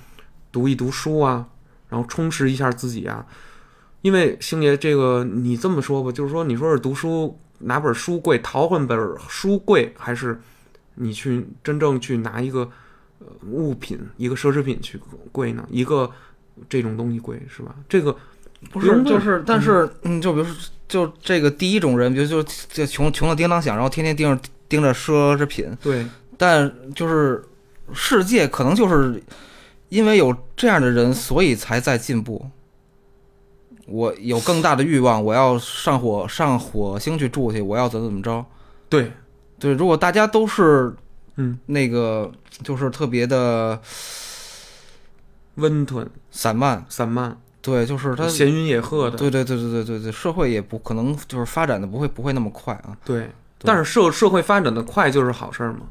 [0.52, 1.48] 读一读书啊，
[1.90, 3.26] 然后充实一下自己啊。
[4.02, 8.98] 因为星爷，这个你这么说吧，就是说，你说是读书拿本书贵，淘换本
[9.28, 10.40] 书贵，还是
[10.96, 12.70] 你去真正去拿一个
[13.20, 15.00] 呃物品，一个奢侈品去
[15.32, 15.66] 贵呢？
[15.70, 16.10] 一个
[16.70, 17.76] 这种东西贵是吧？
[17.90, 18.16] 这个
[18.72, 20.56] 不是，就是，但是，嗯，就比如说
[20.90, 26.06] 就这个第一种人，比如就就穷穷的叮当响，然后天天盯着盯着奢侈品，对，
[26.38, 27.42] 但就是
[27.94, 29.24] 世界可能就是
[29.88, 32.46] 因为有这样的人，所以才在进步。
[33.86, 38.46] 我有更大的欲望，我要上火上火星去住去，我要怎么怎么着？
[38.90, 39.12] 对，
[39.58, 40.94] 对，如果大家都是
[41.38, 42.32] 嗯，那个
[42.64, 43.80] 就是特别的
[45.56, 46.10] 温吞。
[46.32, 52.96] 散漫，散漫，对，就是他，闲云野鹤的，对对对对对对对，社会也不可能就是发展的不会不会那么快啊。
[53.04, 53.30] 对。
[53.62, 55.82] 但是社社会发展的快就是好事儿吗？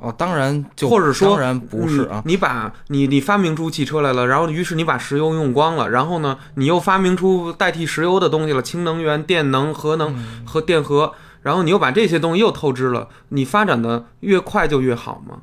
[0.00, 15.38] 哦，当然就或者说当然不是啊，你你把你你发明出汽车来了，然后于是你把石油用光了，然后呢，你又发明出代替石油的东西了，氢能源、电能、核能嗯和电荷，然后你又把这些东西又透支了，你发展的越快就越好吗？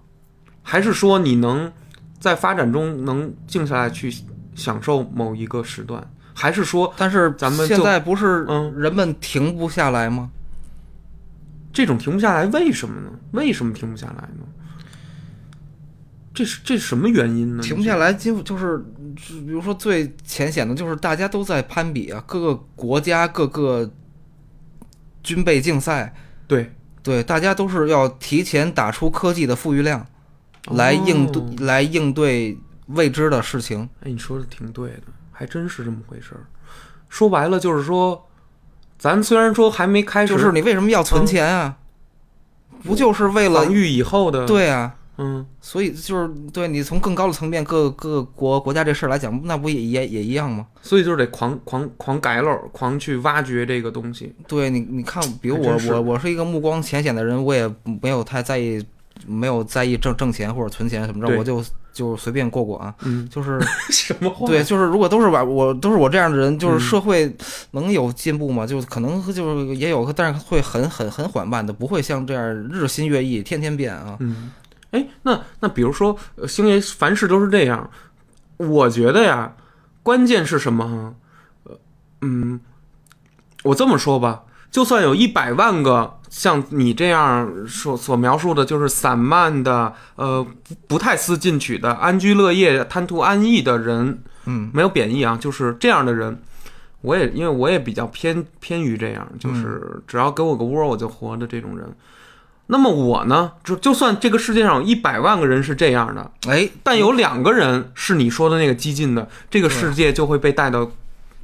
[0.63, 1.69] 还是说你能
[2.17, 4.09] 在发展中能静下来去
[4.55, 6.09] 享受某一个时段？
[6.33, 10.31] 还是说但是咱们现在不是嗯人们停不下来吗？
[11.71, 13.09] 这种停不下来，为什么呢？
[13.31, 14.45] 为什么停不下来呢？
[16.33, 17.63] 这是这是什么原因呢？
[17.63, 18.77] 停不下来，就就是
[19.15, 23.89] 比如说最浅显的就是大家都在攀比啊，各个国家各个
[25.23, 26.13] 军备竞赛，
[26.47, 30.05] 对，对，大家都是要提前打出科技的富裕量，
[30.71, 32.57] 来应对、哦来应对
[32.87, 33.89] 未知的事情。
[34.01, 36.45] 哎，你说的挺对的，还真是这么回事儿。
[37.09, 38.27] 说白了就是说，
[38.97, 41.77] 咱虽然说还没开始，就是你为什么要存钱啊？
[42.83, 44.95] 不就是为了防御以后的，，对啊？
[45.17, 50.67] 嗯，所以就是对你从更高的层面，各各个国国家这事儿来讲，那不也也也一样吗？
[50.81, 54.35] 所以就是得狂狂狂改漏，狂去挖掘这个东西。
[54.45, 57.65] 对你，你看，比如我我我是一个目光浅显的人，我也
[58.01, 58.85] 没有太在意，
[59.25, 61.63] 没有在意挣挣钱或者存钱什么对着，我就
[61.95, 62.93] 就随便过过啊。
[63.03, 63.57] 嗯，就是
[63.89, 64.45] 什么话？
[64.45, 67.33] 对，就是如果都是把我都是我这样的人，就是嗯社会
[67.71, 68.67] 能有进步吗？
[68.67, 74.17] 就可能就是也有，但是会很很很缓慢的，不会像这样日新月异，天天变啊。
[74.19, 74.51] 嗯，
[74.91, 77.89] 哎，那那比如说，呃星爷凡事都是这样，
[78.57, 79.55] 我觉得呀，
[80.03, 81.15] 关键是什么？
[81.63, 81.79] 呃，
[82.21, 82.59] 嗯，
[83.63, 84.43] 我这么说吧，
[84.75, 96.41] 就算有一百万个像你这样所所描述的，就是散漫的，呃，不不太思进取的、安居乐业、贪图安逸的人，嗯，没有贬义啊，就是这样的人。
[97.03, 101.87] 我也因为我也比较偏偏于这样，就是只要给我个窝我就活的这种人。
[102.67, 110.91] 那么我呢，就就算这个世界上有一百万个人是这样的，哎，但有两个人是你说的那个激进的，这个世界就会被带到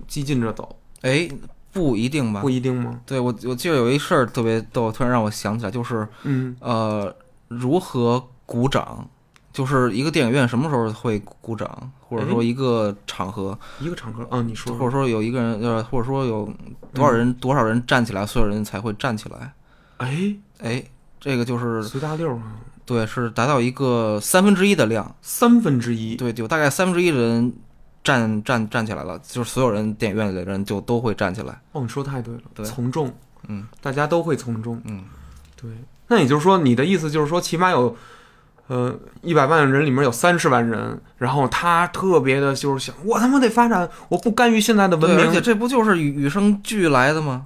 [0.05, 1.29] 激进着走，哎，
[1.71, 2.41] 不一定吧。
[2.41, 2.49] 不？
[2.49, 2.99] 一定吗？
[3.05, 6.55] 对我我记得有一事儿特别逗，突然让我想起来，就是嗯。
[6.59, 7.15] 呃，
[7.47, 9.07] 如何鼓掌，
[9.51, 16.51] 就是一个电影院什么时候会鼓掌，或者说一个场合，一个场合啊，你说或者说有一个人呃，或者说有
[16.93, 19.53] 多少人、多少人站起来，所有人才会站起来。
[19.97, 20.83] 哎，哎，
[21.19, 22.55] 这个就是随大溜啊，
[22.85, 27.53] 对，是达到一个三分之一的量，三分之一，对，就大概三分之一的人
[28.03, 31.61] 站站站起来了，就是所有人电影院里的人就都会站起来。
[31.71, 33.13] 哦，你说太对了，对从众，
[33.47, 35.03] 嗯，大家都会从众，嗯，
[35.55, 35.69] 对。
[36.07, 37.95] 那也就是说，你的意思就是说，起码有，
[38.67, 47.45] 呃，一百万人里面有三十万人，然后他特别的就是想，我他妈得发展，我不甘于现在的文明，而明且，这不就是与与生俱来的吗？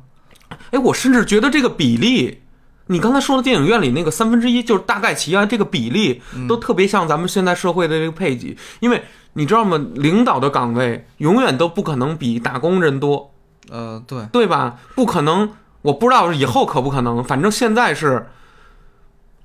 [0.72, 2.41] 哎，我甚至觉得这个比例，
[2.88, 9.84] 你刚才说的电影院里那个三分之一，就是大概齐啊，这个比例嗯都特别像咱们现在社会的这个配给，因为你知道吗？
[9.95, 13.32] 领导的岗位永远都不可能比打工人多，
[13.69, 14.78] 呃，对，对吧？
[14.95, 18.28] 不可能，我不知道以后可不可能，反正现在是。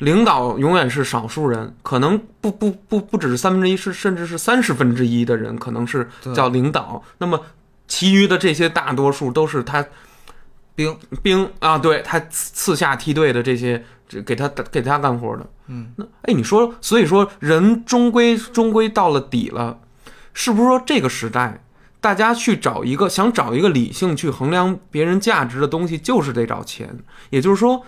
[0.01, 7.03] 领导永远是少数人，可能不不不不只是三分之一，是甚至是三十分之一的人可能是叫领导。
[7.19, 7.39] 那么，
[7.87, 9.85] 其余的这些大多数都是他
[10.81, 15.47] 兵兵啊，对他刺刺下梯队的这些，这给他给他干活的。
[15.67, 19.79] 嗯，那哎，你说，所以说人终归终归到了底了，
[20.33, 21.63] 是不是说这个时代，
[22.01, 26.99] 大家去找一个想找一个理性去衡量别人价值的东西，就是得找钱。
[27.29, 27.85] 也就是说，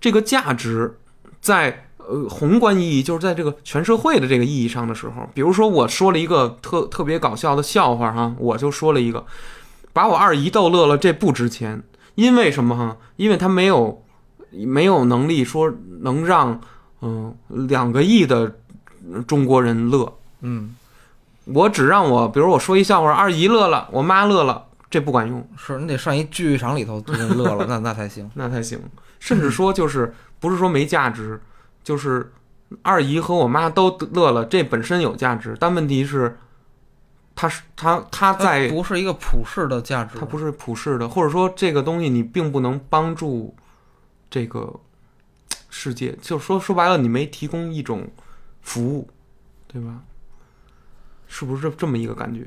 [0.00, 0.98] 这个价值
[1.40, 9.24] 在呃宏观意义，就是在这个全社会的这个意义上的时候，比如说我说了一个特特别搞笑的笑话哈，我就说了一个，
[9.92, 11.82] 把我二姨逗乐了，这不值钱，
[12.14, 12.96] 因为什么哈？
[13.16, 14.02] 因为他没有
[14.50, 16.60] 没有能力说能让
[17.00, 18.56] 嗯两个亿的
[19.26, 20.12] 中国人乐。
[20.40, 20.74] 嗯，
[21.44, 28.30] 我只让我，比如我说一笑话，二姨乐了，我妈乐了，这不管用，是你得上一剧场里头，人乐了，那那才行。
[28.34, 28.80] 那才行。
[29.18, 31.40] 甚至说就是不是说没价值，
[31.84, 32.32] 就是
[32.82, 36.38] 二姨和我妈都乐了，这本身有价值，但问题是，
[37.40, 43.56] 它是它它它在不是一个普世的价值，它不是普世的，或者说这个东西你并不能帮助
[44.28, 44.78] 这个
[45.70, 48.06] 世界，就说说白了，你没提供一种
[48.60, 49.08] 服务，
[49.66, 50.02] 对吧？
[51.28, 52.46] 是不是这这么一个感觉？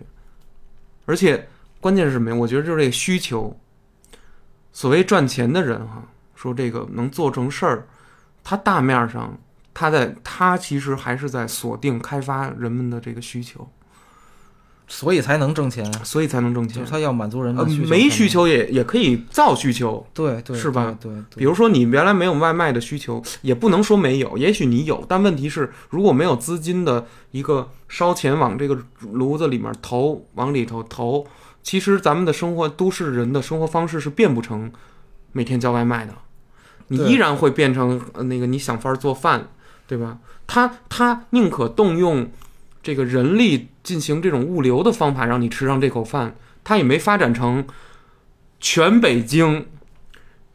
[1.07, 2.35] 而且关键是什么呀？
[2.35, 3.59] 我觉得就是这个需求。
[4.73, 6.03] 所谓赚钱的人哈，
[6.35, 7.87] 说这个能做成事儿，
[8.43, 9.35] 他大面上
[9.73, 13.67] 他在他其实还是在锁定开发人们的这个需求，
[14.87, 16.79] 所以才能挣钱，所以才能挣钱。
[16.79, 16.91] 就是。
[16.91, 20.95] 他要满足人呃的需求，没需，求也也可以造需求，对对是吧？
[20.99, 28.77] 对，对比如说你原来没有外卖的需求，也不能说没有，也许你有，但问题是如果没有资金的一个烧钱往这个
[29.11, 31.25] 炉子里面投，往里头投，
[31.63, 34.71] 其实咱们的生活，都市人的生活方式是变不成
[35.31, 36.13] 每天叫外卖的，
[36.89, 39.47] 你依然会变成呃那个你想法儿做饭，
[39.87, 40.19] 对吧？
[40.45, 42.29] 他他宁可动用
[42.83, 47.65] 这个人力进行这种物流的方法让你吃上这口饭，他也没发展成
[48.59, 49.65] 全北京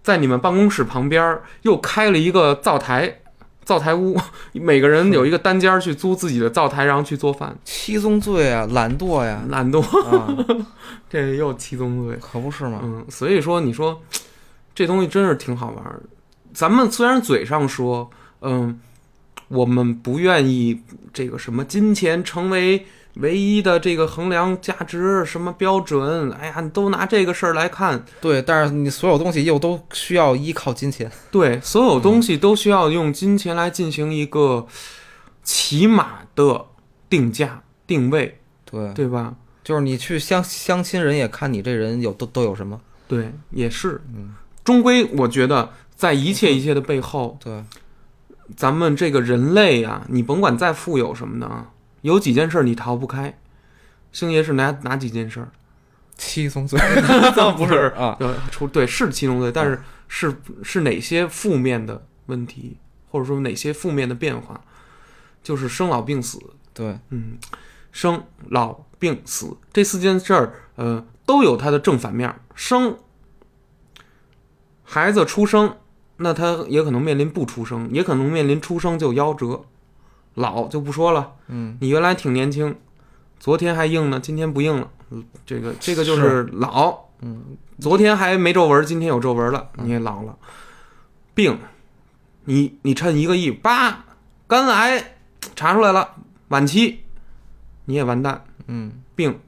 [0.03, 3.21] 在你们办公室旁边儿又开了一个灶台。
[3.65, 4.19] 灶台屋，
[4.55, 7.55] 每个人有一个单间儿去租自己的灶台，然后去做饭。
[7.65, 10.35] 七宗罪啊，懒惰呀，懒惰，啊，
[11.11, 12.17] 这又七宗罪。
[12.19, 12.81] 可不是吗？
[12.83, 14.01] 嗯，所以说你说
[14.75, 16.01] 这东西真是挺好玩儿。
[16.55, 18.09] 咱们虽然嘴上说，
[18.41, 18.81] 嗯，
[19.49, 20.81] 我们不愿意
[21.13, 34.67] 这个什么金钱成为唯一的这个衡量价值什么标准，哎呀，你都拿这个事儿来看，对，但是你所有东西又都需要依靠金钱，对，所有东西都需要用金钱来进行一个
[35.43, 36.67] 起码的
[37.11, 39.35] 定价定位，对，对吧？
[39.65, 47.65] 就是你去相相亲，人也看你这人有都都有什么，对，也是，嗯，终归我觉得在一切一切的背后，对，
[48.57, 51.71] 咱们这个人类呀、你甭管再富有什么的啊，
[52.03, 53.39] 有几件事儿你逃不开。
[54.13, 55.49] 星爷是哪哪几件事儿？
[56.17, 56.79] 七宗罪，
[57.57, 62.79] 不是 啊，呃，出对是七宗罪，但是是是哪些负面的问题，
[63.11, 64.61] 或者说哪些负面的变化？
[65.43, 66.39] 就是生老病死，
[66.75, 67.39] 对，嗯，
[67.93, 72.41] 生老病死这四件事儿，呃，都有它的正反面儿。
[72.55, 72.99] 生，
[74.83, 75.77] 孩子出生，
[76.19, 79.65] 那他也可能面临不出生，也可能面临出生就夭折。
[80.35, 82.77] 老就不说了，嗯，你原来挺年轻，
[83.41, 86.97] 昨天还硬呢，今天不硬了，嗯这个这个就是老。
[87.23, 90.39] 嗯，昨天还没皱纹，今天有皱纹了，你也老了。
[91.35, 91.59] 病，
[92.45, 94.05] 你你趁一个亿，叭，
[94.47, 95.17] 肝癌
[95.57, 96.15] 查出来了，
[96.49, 97.01] 晚期，
[97.87, 98.45] 你也完蛋。
[98.69, 99.41] 嗯，病，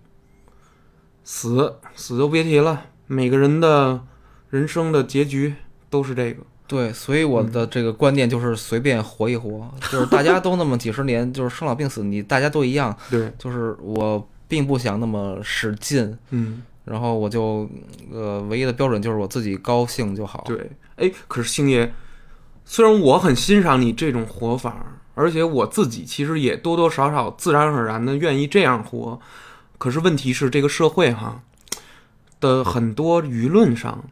[1.22, 4.04] 死死就别提了，每个人的
[4.48, 5.54] 人生的结局
[5.88, 6.42] 都是这个。
[6.70, 17.68] 对，所以我的这个观念就是随便活一活，就是大家都那么几十年， 就是生老病死，你大家都一样，对，就是我并不想那么使劲，嗯，然后我就
[18.12, 20.44] 呃，唯一的标准就是我自己高兴就好。
[20.46, 20.70] 对。
[20.94, 21.92] 哎，可是星爷，
[22.64, 29.18] 虽然我很欣赏你这种活法，而且我自己其实也多多少少自然而然的愿意这样活，
[29.76, 31.42] 可是问题是这个社会哈
[32.38, 34.04] 的很多舆论上，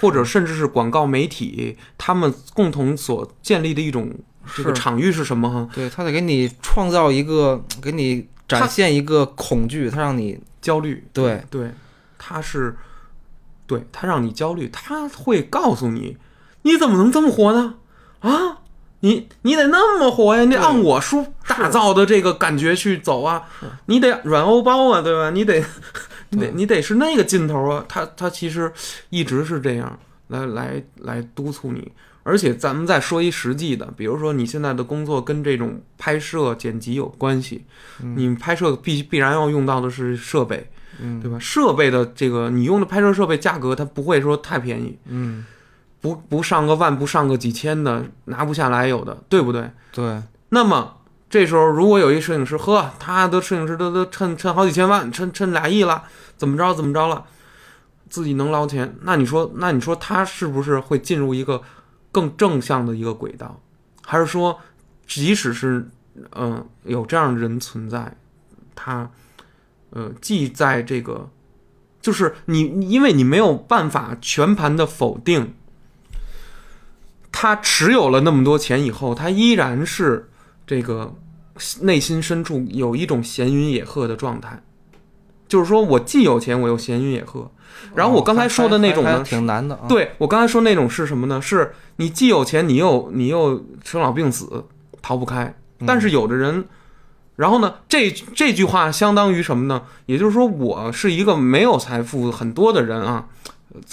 [0.00, 4.12] 或者甚至是广告媒体，他们共同所建立的一种
[4.54, 5.68] 这个场域是什么哈？
[5.74, 11.70] 对他得给你创造一个，给你展现一个恐惧，他让你焦虑，对对，
[12.18, 12.76] 他是，
[13.66, 16.16] 对他让你焦虑，他会告诉你，
[16.62, 17.74] 你怎么能这么活呢？
[18.20, 18.58] 啊，
[19.00, 23.42] 你你得那么活呀，你得按我书打造的这个感觉去走啊，
[23.86, 25.30] 你得软欧包啊，对吧？
[25.30, 25.62] 你得，
[26.30, 27.84] 你得你得是那个劲头啊。
[27.88, 28.72] 他他其实
[29.10, 31.92] 一直是这样来来来督促你。
[32.24, 37.64] 而且咱们再说一实际的，比如说你现在的工作跟这种拍摄剪辑有关系，
[38.02, 40.68] 你拍摄必必然要用到的是设备，
[41.00, 41.38] 嗯对吧？
[41.38, 45.46] 设备的这个你用的拍摄设备价格它不会说太便宜，嗯，
[46.00, 49.70] 不不上个万，不上个几千的拿不下来有的，对不对？
[49.90, 56.04] 对，那么这时候如果有一摄影师，呵，他的摄影师都都趁趁好几千万，趁趁俩亿了，
[56.36, 57.24] 怎么着怎么着了，
[58.08, 61.60] 自己能捞钱，那你说那你说他是不是会进入一个
[62.12, 63.60] 更正向的一个轨道？
[64.04, 64.60] 还是说，
[65.06, 65.88] 即使是
[66.32, 68.16] 嗯、呃有这样的人存在，
[68.76, 69.10] 他
[69.90, 71.28] 呃既在这个
[72.00, 75.54] 就是你你因为你没有办法全盘的否定。
[77.30, 80.28] 他持有了那么多钱以后，他依然是
[80.66, 81.14] 这个
[81.82, 84.62] 内心深处有一种闲云野鹤的状态，
[85.46, 87.50] 就是说我既有钱，我又闲云野鹤。
[87.94, 89.82] 然后我刚才说的那种呢挺难的啊。
[89.88, 91.40] 对我刚才说那种是什么呢？
[91.40, 94.64] 是你既有钱，你又你又生老病死，
[95.00, 95.54] 逃不开。
[95.86, 96.64] 但是有的人
[97.36, 99.84] 然后呢，这这句话相当于什么呢？
[100.06, 103.28] 也就是说，我是一个没有财富很多的人啊。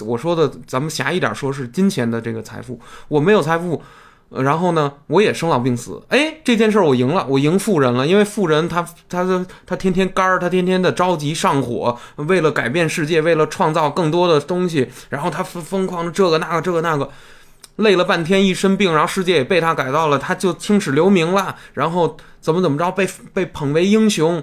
[0.00, 2.78] 我说的，咱们狭义点说，是金钱的这个财富。
[3.08, 3.82] 我没有财富，
[4.30, 6.02] 然后呢，我也生老病死。
[6.08, 17.10] 哎，这件事儿我赢了，我赢富人了，因为富人他他他天天肝儿，他天天的着急上火，为了改变世界，为了创造更多的东西，然后他疯疯狂的这个那个这个那个。
[17.76, 24.42] 累了半天，一身病，然后世界也被他改造了，他就青史留名了，然后怎么怎么着，被被捧为英雄。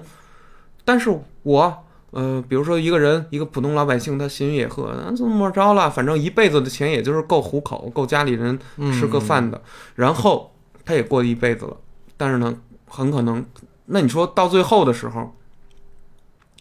[0.86, 1.10] 但是
[1.42, 1.83] 我，
[2.14, 5.89] 呃，比如说一个人，一个普通老百姓，他闲云野鹤，那怎么着了？
[5.89, 8.57] 反正一辈子的钱也就是够糊口，够家里人
[8.93, 9.61] 吃个饭的，
[9.95, 10.53] 然后
[10.86, 11.76] 他也过一辈子了。
[12.16, 12.55] 但是呢，
[12.88, 13.45] 很可能，
[13.88, 15.36] 那你说到最后的时候，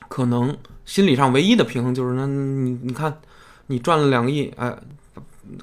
[0.09, 3.21] 可能心理上唯一的平衡就是，那你你看，
[3.67, 4.77] 你赚了两亿，哎。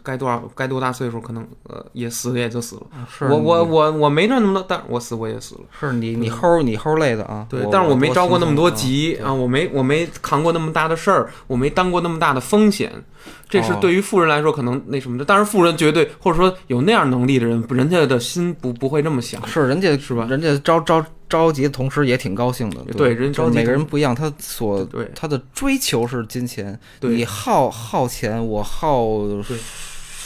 [0.04, 2.82] 该多少该多大岁数，可能呃也死也就死了。
[3.10, 5.62] 是我我我我没赚那么多，但我死我也死了。
[5.80, 12.92] 是你你齁你齁累的啊，对，但是我没着过那么多多急啊，我没我没扛过那么大的事儿，我没担过那么大的风险。
[13.48, 19.46] 这是哦对于富人来说可能那什么的，但是富人绝对或者说有那样能力的人，人家的心不不会这么想。
[19.48, 29.08] 是人家是吧人家着着着急的同时也挺高兴的，对人着急每个人不一样，他所对他的追求是金钱，你耗耗钱，我耗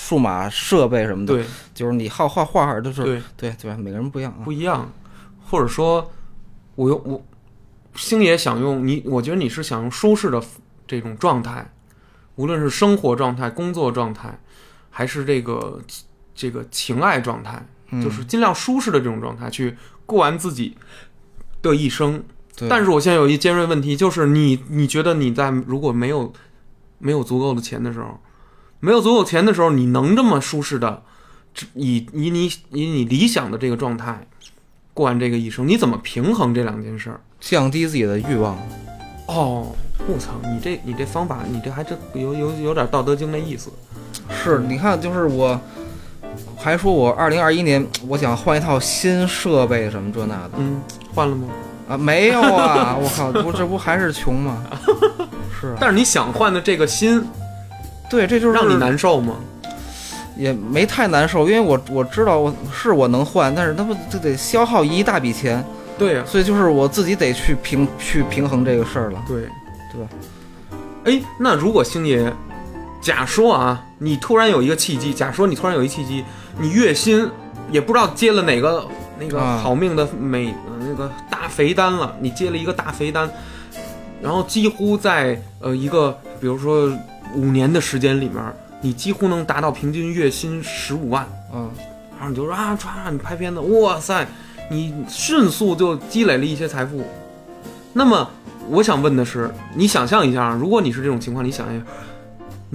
[0.06, 1.46] 数码设备什么的，对。
[1.74, 3.22] 就是你耗画画都是对。
[3.36, 3.78] 对对吧？
[3.78, 4.44] 每个人不一样啊。
[4.46, 4.52] 不。
[4.52, 4.92] 一样，
[5.44, 6.12] 或者说，
[6.76, 7.22] 我用我
[7.96, 10.42] 星爷想用你，我觉得你是想用舒适的
[10.88, 11.70] 这种状态，
[12.36, 14.40] 无论是生活状态、工作状态，
[14.90, 15.82] 还是这个
[16.36, 18.02] 这个情爱状态，嗯。
[18.02, 19.76] 就是尽量舒适的这种状态去
[20.06, 20.78] 过完自己
[21.62, 22.24] 的一生。
[22.70, 26.32] 但是我现在有一尖锐问题，就是你你觉得你在如果没有
[27.00, 28.20] 没有足够的钱的时候，
[28.80, 31.02] 没有足够钱的时候，你能这么舒适的
[31.74, 34.28] 以以你以你理想的这个状态
[34.94, 37.20] 过完这个一生，你怎么平衡这两件事儿？
[37.40, 38.56] 降低自己的欲望，
[39.28, 39.76] 哦，
[40.08, 43.72] 我操，你这你这方法，你这还真有有有点《道德经》那意思。
[44.30, 45.60] 是你看，就是我
[46.58, 50.82] 还说我二零二一年我想换一套新设备什么这那的嗯，
[51.14, 51.48] 换了吗？
[51.90, 54.64] 啊，没有啊， 我靠，不这不还是穷吗？
[55.60, 57.22] 是啊，但是你想换的这个心，
[58.10, 59.36] 对，这就是让你难受吗？
[60.36, 65.64] 也没太难受，因为我我知道我是我能换，但是那不就得消耗一大笔钱，
[65.98, 69.22] 对呀、所以就是我自己得去平去平衡这个事儿了。
[69.28, 69.44] 对
[69.92, 70.08] 对吧？
[71.04, 72.34] 哎，那如果星爷，
[73.04, 76.24] 假说啊，你突然有一个契机，假说你突然有一契机，
[76.58, 77.30] 你月薪
[77.70, 78.88] 也不知道接了哪个
[79.20, 79.60] 那个啊。
[79.62, 83.30] 好命的美、呃那个大肥单了，你接了一个大肥单，
[84.22, 86.90] 然后几乎在呃一个比如说
[87.36, 88.42] 五年的时间里面，
[88.80, 91.70] 你几乎能达到平均月薪十五万，嗯，
[92.18, 94.26] 然后你就说啊，唰，你拍片子，哇塞，
[94.70, 97.04] 你迅速就积累了一些财富。
[97.92, 98.30] 那么
[98.70, 101.86] 我想问的是，你想象一下，如果你是这种情况，你想一下，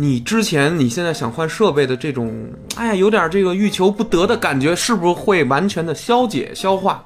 [0.00, 7.04] 你之前你现在想换设备的这种，哎呀，有点这个欲求不得的感觉，是不是会完全的消解、消化、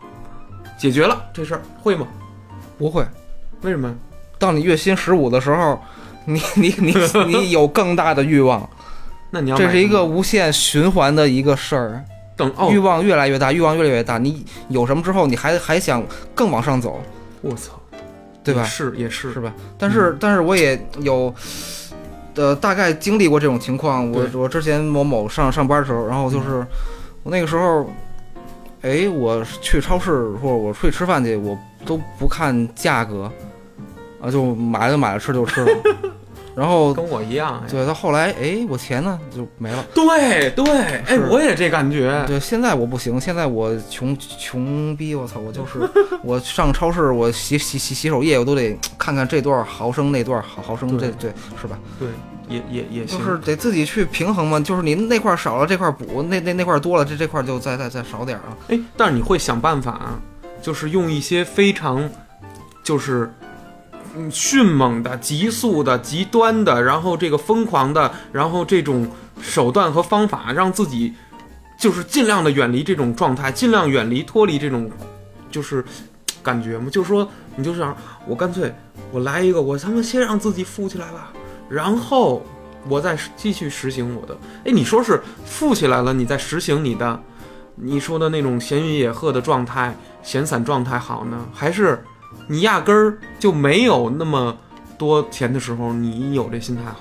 [0.77, 1.63] 解决了这事儿？
[1.83, 2.07] 会吗？
[2.77, 3.03] 不会。
[3.63, 3.91] 为什么？
[4.39, 5.81] 当你月薪十五的时候，
[6.27, 6.95] 你你你
[7.29, 8.69] 你 有更大的欲望，
[9.31, 12.05] 那你要这是一个无限循环的一个事儿。
[12.37, 17.01] 等哦欲，望越来越大，欲望越来越大，你有什么之后，你还还想更往上走，
[17.41, 17.73] 我操，
[18.45, 18.67] 对吧也？
[18.69, 19.51] 是也是是吧？
[19.79, 21.35] 但是、但是我也有，
[22.35, 24.11] 呃，大概经历过这种情况。
[24.11, 26.65] 我我之前某某上上班的时候，然后就是、
[27.23, 27.91] 我那个时候，
[28.83, 30.11] 哎，我去超市
[30.43, 33.31] 或者我出去吃饭去，我都不看价格，
[34.21, 35.73] 啊，就买了就买了，吃就吃了。
[36.55, 39.85] 然后跟我一样，哎，对到后来，哎，我钱呢就没了。
[39.95, 40.65] 对对，
[41.07, 45.81] 哎，我也这感觉，对，现在我不行，现在我穷穷逼，我操，我就是
[46.23, 51.79] 我上超市，我洗洗洗洗手液，我都得看看这多少毫升，那多少毫毫升，这这对是吧？
[51.99, 52.09] 对，
[52.49, 58.57] 也也也行，就是得自己去平衡嘛，就是您那块儿少了，这块儿补，那那那块儿多了，这这块儿就再再再少点儿啊。
[58.69, 60.21] 哎，但是你会想办法啊，
[60.61, 62.07] 就是用一些非常，
[62.85, 63.33] 就是
[64.17, 69.09] 嗯迅猛的、急速的、极端的，然后这个疯狂的，然后这种
[69.41, 71.15] 手段和方法，让自己
[71.79, 74.91] 就是尽量的远离这种状态，尽量远离脱离这种
[75.51, 75.85] 就是
[76.43, 76.91] 感觉嘛。
[76.91, 77.97] 就是说，你就想
[78.27, 78.75] 我干脆
[79.11, 81.33] 我来一个，我他妈先让自己富起来吧，
[81.69, 82.45] 然后
[82.89, 84.37] 我再继续实行我的。
[84.65, 87.21] 哎，你说是富起来了，你再实行你的。
[87.75, 92.05] 你说的那种闲云野鹤的状态、闲散状态好呢，还是
[92.49, 94.57] 你压根儿就没有那么
[94.99, 97.01] 多钱的时候，你有这心态好？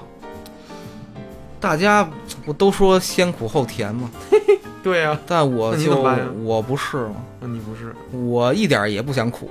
[1.60, 2.10] 大家
[2.46, 4.10] 不都说先苦后甜吗？
[4.82, 6.04] 对呀、但我就
[6.44, 7.94] 我不是嘛，那你不是？
[8.12, 9.50] 我一点儿也不想苦，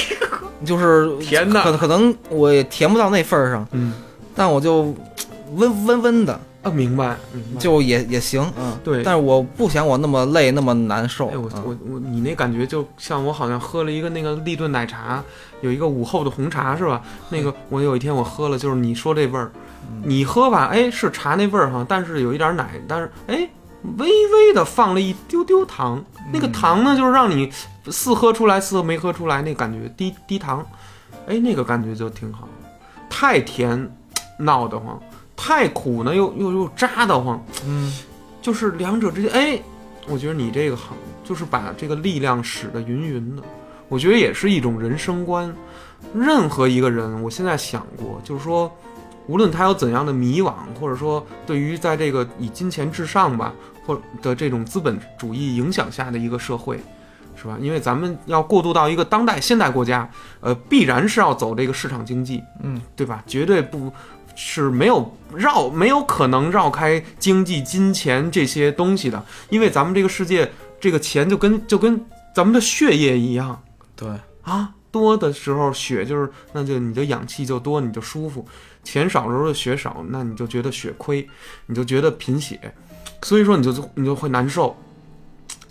[0.64, 3.94] 就是甜的可可能我也甜不到那份儿上，嗯。
[4.34, 4.94] 但我就
[5.54, 6.38] 温温温的
[6.68, 7.60] 啊，明白，明白。
[7.60, 9.02] 就也也行，嗯，对。
[9.02, 11.62] 但是我不想我那么累那么难受，哎，我嗯。
[11.64, 15.22] 我我，你那感觉就像我好像喝了一个那个立顿奶茶，
[15.60, 17.02] 有一个午后的红茶是吧？
[17.30, 19.50] 那个我有一天我喝了，就是你说这味儿，
[20.04, 23.48] 你喝吧，哎，是茶那味儿哈，但是有一点奶，但是哎，
[23.96, 27.50] 微微的放了一丢丢糖，那个糖呢，就是让你
[27.90, 30.64] 似喝出来似没喝出来那感觉，低低糖，
[31.26, 32.48] 哎，那个感觉就挺好。
[33.08, 33.90] 太甜，
[34.38, 34.98] 闹得慌；
[35.38, 37.40] 太苦呢，又又又扎得慌。
[37.64, 37.96] 嗯
[38.42, 39.60] 就是两者之间，哎，
[40.08, 43.42] 我觉得你这个好，就是把这个力量使得匀匀的，
[43.88, 45.54] 我觉得也是一种人生观。
[46.14, 48.72] 任何一个人，我现在想过，就是说，
[49.26, 53.52] 无论他有怎样的迷惘，或者说对于在这个以金钱至上吧，
[53.84, 56.80] 或的这种资本主义影响下的一个社会，
[57.36, 57.58] 是吧？
[57.60, 60.08] 因为咱们要过渡到一个当代现代国家，
[60.40, 63.22] 呃，必然是要走这个市场经济，嗯，对吧？
[63.26, 63.92] 绝对不
[64.40, 69.20] 是没有绕，没有可能绕开经济、金钱这些东西的，
[69.50, 72.00] 因为咱们这个世界，这个钱就跟就跟
[72.32, 73.60] 咱们的血液一样。
[73.96, 74.08] 对，
[74.42, 78.44] 啊，多的时候血就是，那就你的氧气就多，你就舒服；
[78.84, 81.28] 钱少的时候血少，那你就觉得血亏，
[81.66, 82.72] 你就觉得贫血，
[83.22, 84.76] 所以说你就你就会难受。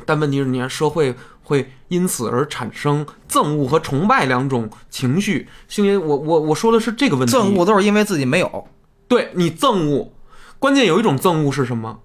[0.06, 1.16] 但问题是，你看社会
[1.48, 5.48] 会因此而产生憎恶和崇拜两种情绪。
[5.70, 7.34] 星爷，我我我说的是这个问题。
[7.34, 8.68] 憎恶都是因为自己没有，
[9.08, 10.12] 对你憎恶，
[10.60, 12.00] 关键有一种憎恶是什么？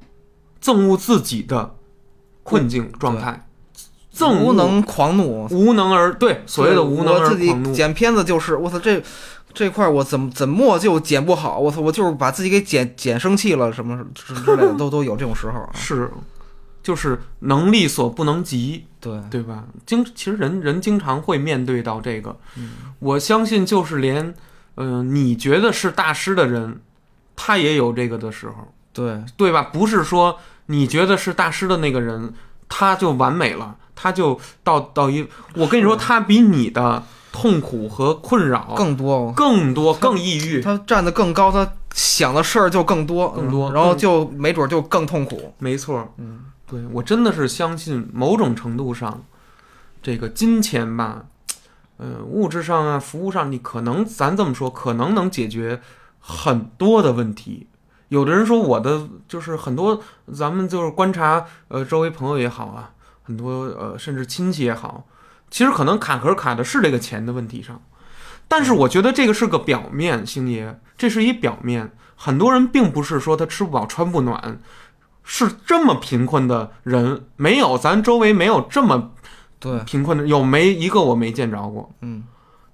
[0.62, 1.74] 憎恶自己的
[2.44, 3.48] 困境状态，
[4.14, 7.74] 憎恶无能狂怒，无能而对所谓的无能我自己而狂怒。
[7.74, 9.02] 剪片子就是我操这。
[9.54, 11.58] 这块我怎么怎么就剪不好？
[11.58, 11.78] 我操！
[11.78, 15.68] 我就是把自己给剪剪生气了，什么之之类的， 都都有这种时候啊。
[15.74, 16.10] 是，
[16.82, 19.64] 就是能力所不能及，对，对吧？
[19.86, 24.34] 经其实人人经常会面对到这个，嗯我相信就是连，
[24.76, 26.80] 嗯、你觉得是大师的人，
[27.36, 28.72] 他也有这个的时候。
[28.92, 29.70] 对，对吧？
[29.72, 32.34] 不是说你觉得是大师的那个人，
[32.68, 37.02] 他就完美了，他就到到一，我跟你说，他比你的
[37.32, 40.60] 痛苦和困扰更多，更多、更抑郁。
[40.60, 45.54] 他站得更高，他想的事儿就更多，更多嗯然后就没准就更痛苦。
[45.58, 49.26] 没错，嗯，对我真的是相信某种程度上，
[50.02, 51.26] 这个金钱吧，
[51.98, 55.82] 呃，物质上啊，服务上，你可能咱这么说，可能能解决
[56.18, 57.68] 很多的问题。
[58.08, 60.02] 有的人说我的就是很多，
[60.32, 62.92] 咱们就是观察，呃，周围朋友也好啊，
[63.22, 65.06] 很多呃，甚至亲戚也好，
[65.50, 67.82] 其实可能卡壳卡的是这个钱的问题上，
[68.48, 71.92] 但是我觉得这个是个表面，星爷，这是一表面。
[72.14, 74.60] 很多人并不是说他吃不饱穿不暖，
[75.24, 79.12] 是这么贫困的人没有，咱周围没有这么
[79.58, 81.90] 对，贫困的，有没一个我没见着过。
[82.00, 82.24] 嗯。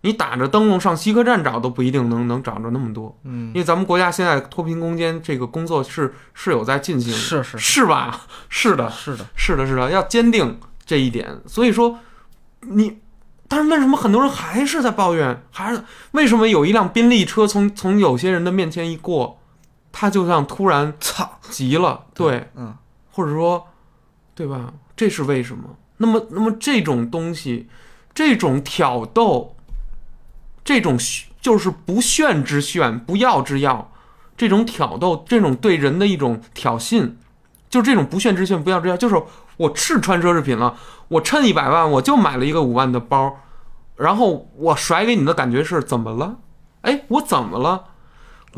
[0.02, 3.48] 你打着灯笼上西客站找都不一定能能找着那么多，嗯。
[3.48, 7.58] 因，为咱们国家现在脱贫攻坚这个工作是是有在进行的，是是。
[7.58, 8.20] 是吧？
[8.48, 11.40] 是的，是的，是的，是的，要坚定这一点。
[11.46, 11.98] 所以说，
[12.60, 13.00] 你，
[13.48, 15.42] 但是为什么很多人还是在抱怨？
[15.50, 15.82] 还是
[16.12, 19.40] 为什么有一辆宾利车从从有些人的面前一过，
[19.92, 22.04] 他就像突然操，急了？
[22.14, 22.74] 对，嗯，
[23.10, 23.66] 或者说，
[24.34, 24.72] 对吧？
[24.96, 25.76] 这是为什么？
[25.98, 27.68] 那么，那么这种东西，
[28.14, 29.56] 这种挑逗，
[30.64, 30.96] 这种
[31.40, 33.90] 就是不炫之炫，不要之要，
[34.36, 37.14] 这种挑逗，这种对人的一种挑衅，
[37.68, 39.20] 就是这种不炫之炫，不要之要，就是
[39.56, 40.76] 我是穿奢侈品了，
[41.08, 43.40] 我趁一百万我就买了一个五万的包，
[43.96, 46.38] 然后我甩给你的感觉是怎么了？
[46.82, 47.84] 哎，我怎么了？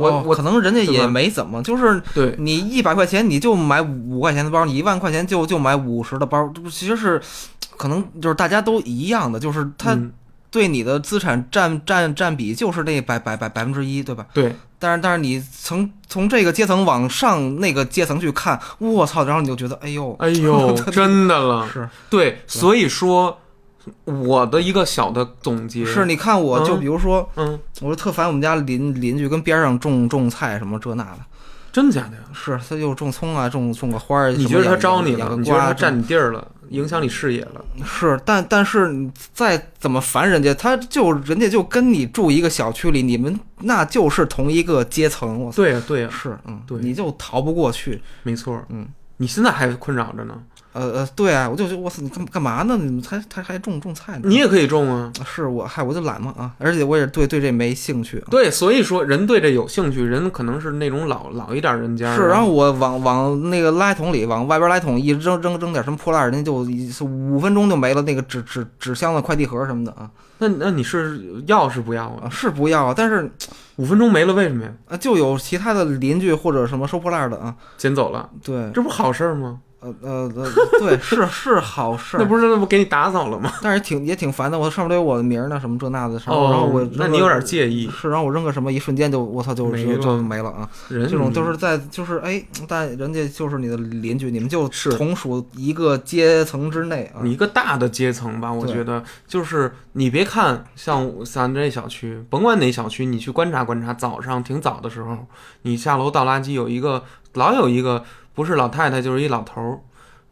[0.01, 2.35] 我、我哦可能人家也没怎么，就是对。
[2.39, 7.21] 你一百块钱你就买五块钱的包，你一万块钱就就买五十的包，这不其实是
[7.77, 10.13] 可能就是大家都一样的，就是他嗯。
[10.53, 14.27] 对你的资产占占占比就是那百百百百分之一，对吧？
[14.35, 14.53] 对。
[14.81, 21.69] 但是但是你从从这个阶层往上那个阶层去看，我操，然后你就觉得，哎呦，哎呦， 真的了。
[21.73, 21.89] 是。
[22.09, 23.39] 对，所以说
[24.05, 31.19] 我的一个小的总结是，，你看我就嗯比如说，嗯，我就特烦我们家邻邻居跟边上种种菜什么这那的，
[31.73, 32.23] 真假的呀？
[32.33, 35.35] 是他就种葱啊，种种个花儿，你觉得他招你了？
[35.37, 37.65] 你觉得他占你地儿了，影响你视野了？
[37.85, 48.63] 是，但但是你再怎么烦人家，他就人家就跟你住一个小区里，你们那就是同一个阶层，我操，对呀，对呀，是，嗯，对你就逃不过去，没错。
[48.69, 50.35] 嗯，你现在还困扰着呢。
[50.73, 52.77] 呃呃，对啊，我就觉得我操，你干干嘛呢？
[52.77, 54.23] 你们还还还种种菜呢？
[54.25, 55.13] 你也可以种啊。
[55.25, 58.23] 是我嗨，我就懒嘛啊，而且我也对对这没兴趣。
[58.31, 62.15] 对，所以说人对这有兴趣，人可能是那种老老一点人家。
[62.15, 66.55] 是，然后我往往那个垃圾桶里，往外边垃圾桶一扔扔扔点什么破烂儿，人家就
[67.05, 70.09] 五分钟就没了，那个纸纸纸箱子、快递盒什么的啊。
[70.39, 72.27] 那那你是要是不要啊？
[72.27, 73.29] 啊，是不要啊，但是
[73.75, 74.73] 五分钟没了，为什么呀？
[74.89, 79.59] 啊，就有其他的邻居或者什么收破烂儿的啊，捡走了，对，这不好事儿吗？
[79.81, 80.47] 呃呃呃，
[80.79, 83.51] 对，是是好事儿，那不是那不给你打扫了吗？
[83.63, 87.89] 但是挺也挺烦的，我上面都有我的名儿呢，什么这那的，然后、哦，然后我那你有点介意。
[87.91, 90.69] 是，然后我扔个什么，一瞬间就我操就就没了就没了啊！
[90.89, 97.21] 人这种就是在就是哎，但人家就是你的邻居，你们就是同属一个阶层之内啊。
[97.23, 105.27] 你一个大的阶层吧，我觉得就是你别看像咱这小区，甭管哪小区，你去观察观察，早上挺早的时候，
[105.63, 107.03] 你下楼倒垃圾，有一个
[107.35, 108.05] 老有一个
[108.35, 109.79] 不是老太太就是一老头儿，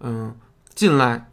[0.01, 0.35] 嗯，
[0.75, 1.29] 进来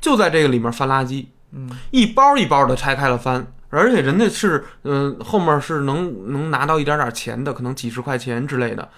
[0.00, 3.46] 就在这个里面翻垃圾，嗯，一包一包的拆开了翻。
[3.72, 8.88] 而且人家是，嗯、后面是能能拿到一点点钱的，可能几十块钱之类的，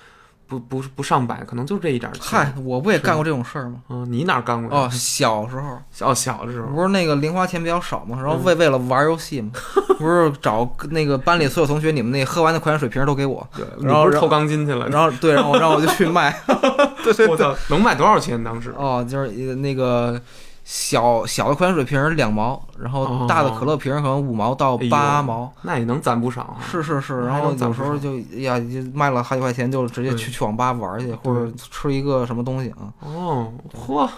[0.58, 2.22] 不不不上百，可能就这一点钱。
[2.22, 3.76] 嗨，我不也干过这种事儿吗？
[3.88, 4.76] 嗯、你哪儿干过？
[4.76, 9.50] 哦，小时候小小的时候，不是那个零花钱比较少嘛，然后嗯为为了玩游戏嘛，
[9.98, 14.88] 不是找那个班里所有同学，你们那喝完的矿泉水瓶都给我，对，然后偷钢筋去了？
[14.88, 16.38] 然后对，然后然后我就去卖，
[17.02, 18.42] 对对对，能卖多少钱？
[18.42, 20.20] 当时哦，就是呃那个
[20.64, 25.52] 小小的矿泉水瓶儿两毛，然后大的可乐瓶儿可能五毛到八毛。
[25.62, 26.58] 那也能攒不少啊。
[26.60, 32.92] 是是是，然后有时候就呀，就卖了好几块钱，就直接去去网吧玩去，或者吃一个什么东西啊。
[33.00, 34.08] 哦，嚯，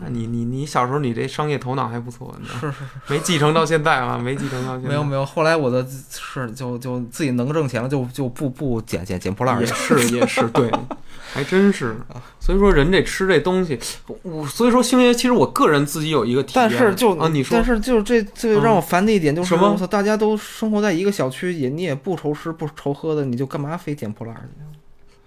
[0.00, 4.88] 那你你你小时候你这商业头脑还不错，是是是，没继承到现在啊，没继承到现在。
[4.88, 9.66] 没有没有，后来我的是就就自己能挣钱了，就就不不捡捡捡破烂儿也。
[9.66, 10.70] 是也是，对，
[11.34, 11.94] 还真是。
[12.40, 13.78] 所以说人这吃这东西，
[14.22, 24.81] 我所以说星爷，其实我个人自己有一个体验，但是就啊，你说但是就这这让我烦的一点就是，什么大家都生活在一个小区，也你也不愁吃不愁喝的，你就干嘛非捡破烂儿去？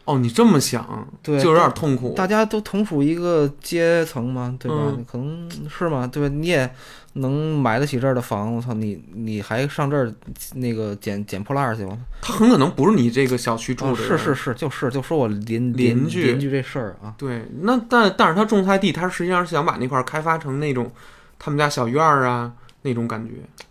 [0.05, 2.13] 哦，你这么想，对就有点痛苦。
[2.15, 4.77] 大家都同属一个阶层嘛，对吧？
[4.95, 6.33] 嗯可能是嘛，对吧？
[6.33, 6.69] 你也
[7.13, 10.13] 能买得起这儿的房，我操，你你还上这儿
[10.53, 11.97] 那个捡捡破烂儿去吗？
[12.21, 20.91] 他很可能不是你这个小区住啊的人，是是是，就是就说我邻邻居邻居这事儿啊，对，那但但是他种菜地，他实际上是想把那块儿开发成那种
[21.39, 22.53] 他们家小院儿啊
[22.83, 23.33] 那种感觉
[23.63, 23.64] 嗨。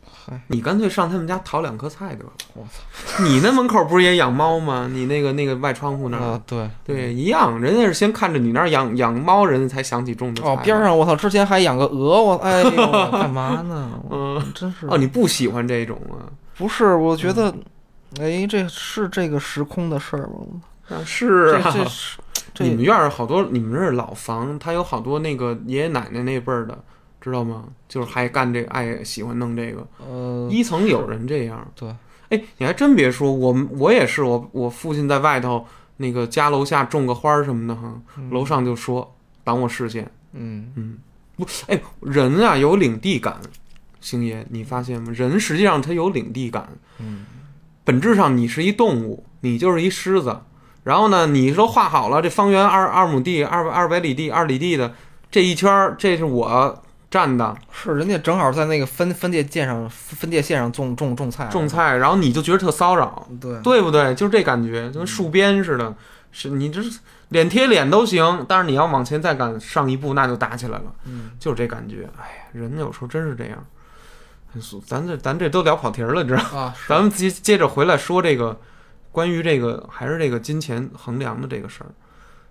[0.49, 2.31] 你干脆上他们家淘两颗菜得了。
[2.55, 3.23] 我操！
[3.25, 4.89] 你那门口不是也养猫吗？
[4.93, 6.69] 你那个那个外窗户那儿，啊对。
[6.85, 7.61] 对，一样。
[7.61, 10.49] 人家是先看着你那儿养养猫，人家才想起种的菜。
[10.49, 10.79] 哦，边。
[10.79, 12.71] 上我操，之前还养个鹅，我哎呦，
[13.11, 13.91] 干嘛呢？
[14.11, 16.29] 嗯，真是哦，你不喜欢这种啊？
[16.57, 17.55] 不是，我觉得，
[18.21, 20.63] 哎，这是这个时空的事儿吗？
[20.89, 21.71] 啊是啊。
[21.73, 22.19] 这是
[22.53, 26.79] 这你们院儿好多，你们这是老房，它有好多那个爷爷奶奶那辈儿的，
[27.25, 27.65] 知道吗？
[27.89, 29.87] 就是还干这个爱喜欢弄这个。
[29.99, 31.67] 呃，一层有人这样。
[31.75, 31.89] 对，
[32.29, 35.67] 哎，你还真别说，我们我也是，我我父亲在外头
[35.97, 37.95] 那个家楼下种个花儿什么的哈，
[38.31, 40.11] 楼上就说挡我视线。
[40.33, 40.99] 嗯嗯，
[41.37, 43.41] 不，哎，人啊有领地感，
[44.01, 45.11] 星爷，你发现吗？
[45.15, 46.69] 人实际上他有领地感，
[46.99, 47.25] 嗯
[47.85, 50.41] 本质上你是一动物，你就是一狮子。
[50.83, 54.95] 然后呢，你说画好了，这方圆二二亩地、二二百里地、二里地的
[55.31, 56.83] 这一圈儿，这是我
[57.15, 63.25] 占的是人家正好在那个分分界线上分界线上种种种菜，种，菜，然后你就觉得特骚扰。
[63.41, 64.13] 对对不对？
[64.17, 65.95] 就是这感觉，就跟树边似的，
[66.33, 66.81] 是你这
[67.29, 72.09] 脸贴脸都行，但是你要往前再敢上一步，那就打起来了，嗯就是这感觉。
[72.21, 73.65] 哎呀，人有时候真是这样。
[74.85, 76.59] 咱这咱这都聊跑题儿了，知道吗？
[76.59, 78.59] 啊，咱们接接着回来说这个
[79.13, 81.91] 关于这个还是这个金钱衡量的这个事儿。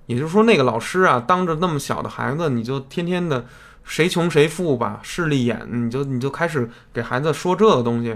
[0.06, 3.46] 也就是说，那个老师啊，当着那么小的孩子，你就天天的
[3.84, 8.16] 谁穷谁富吧，势利眼，你就你就开始给孩子说这个东西。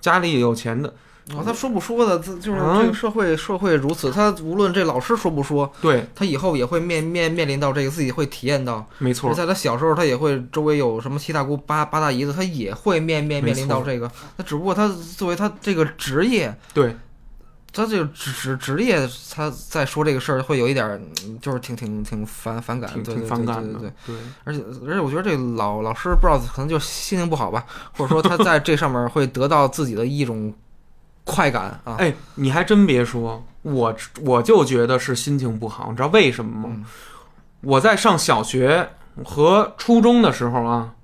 [0.00, 0.88] 家里有钱的，
[1.34, 8.88] 哦，他说不说的，这就是啊这个社会社会如此，他无论这老师说不说，对，他以后也会面面面临到这个，自己会体验到。
[8.98, 14.08] 没错，在他小时候，他也会周围有什么七大姑八八大姨子，他也会面面面临到这个。
[14.36, 16.94] 那只不过他作为他这个职业，对，
[17.72, 21.00] 他这个职职职业，他在说这个事儿会有一点
[21.40, 23.92] 就是挺挺挺反反感，挺反感的，对对对。
[24.06, 27.64] 对而且而且，我觉得这老老师不知道可能就心情不好吧，
[27.96, 30.52] 或者说他在这上面会得到自己的一种
[31.24, 31.96] 快感啊。
[31.98, 36.74] 哎，你还真别说，我我就觉得是心情不好，你知道为什么吗？
[36.74, 36.84] 嗯
[37.60, 38.88] 我在上小学
[39.24, 40.94] 和初中的时候啊，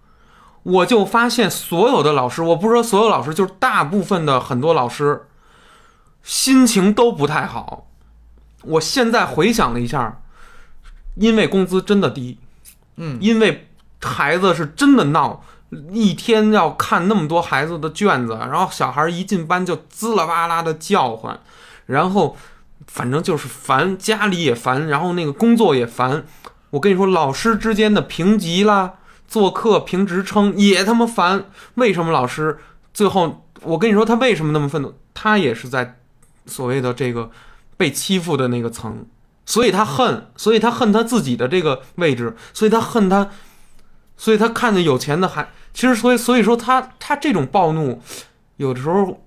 [0.62, 5.20] 我就发现所有的老师，我不是说所有老师，就是大部分的很多老师，
[6.24, 7.86] 心情都不太好。
[8.62, 10.22] 我现在回想了一下，
[11.14, 12.38] 因为工资真的低，
[12.96, 13.68] 嗯，因为
[14.02, 15.44] 孩子是真的闹，
[15.92, 21.38] 一天要看那么多孩子的卷子，然后小孩一进班就滋啦哇啦的叫唤，
[21.86, 22.36] 然后
[22.86, 26.24] 反正就是烦，家里也烦，然后那个工作也烦。
[26.70, 28.94] 我跟你说，老师之间的评级啦、
[29.28, 31.44] 做课评职称也他妈烦。
[31.74, 32.58] 为什么老师
[32.94, 33.46] 最后？
[33.60, 34.94] 我跟你说，他为什么那么愤怒？
[35.14, 35.98] 他也是在
[36.46, 37.30] 所谓的这个
[37.76, 39.06] 被欺负的那个层，
[39.46, 43.30] 所以他恨，所以他恨他自己的这个位置，所以他恨他，
[44.16, 48.00] 所以他看见有钱的还，其实所以所以说他他这种暴怒，
[48.56, 49.24] 有的时候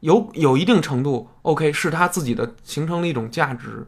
[0.00, 3.86] 有有一定程度，OK 是他自己的形成了一种价值，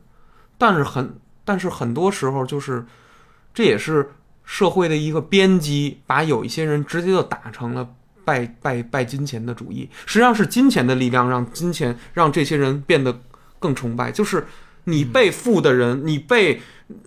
[0.58, 2.86] 但是很但是很多时候就是
[3.52, 4.12] 这也是
[4.44, 7.88] 社会的一个编辑，把有一些人直接就打成了。
[8.24, 13.20] 拜拜拜金钱的主义，实际上是金钱的力量让金钱让这些人变得
[13.58, 14.10] 更崇拜。
[14.12, 14.46] 就是
[14.84, 16.60] 你被富的人，你被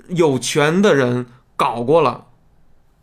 [0.10, 2.26] 有权的人搞过了，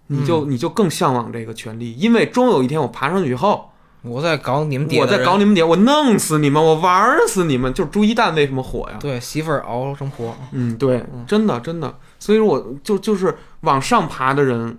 [0.09, 3.71] 你就你就更向往这个权利，因为终有一天我爬上去以后，
[4.03, 7.73] 我在搞你们底，我在搞你们点，我弄死你们，我玩死你们。
[7.73, 8.99] 就是朱一蛋为什么火呀？
[9.01, 10.37] 对，媳妇儿熬成婆。
[10.53, 11.99] 嗯，对，真的真的。
[12.19, 14.79] 所以说我就就是往上爬的人，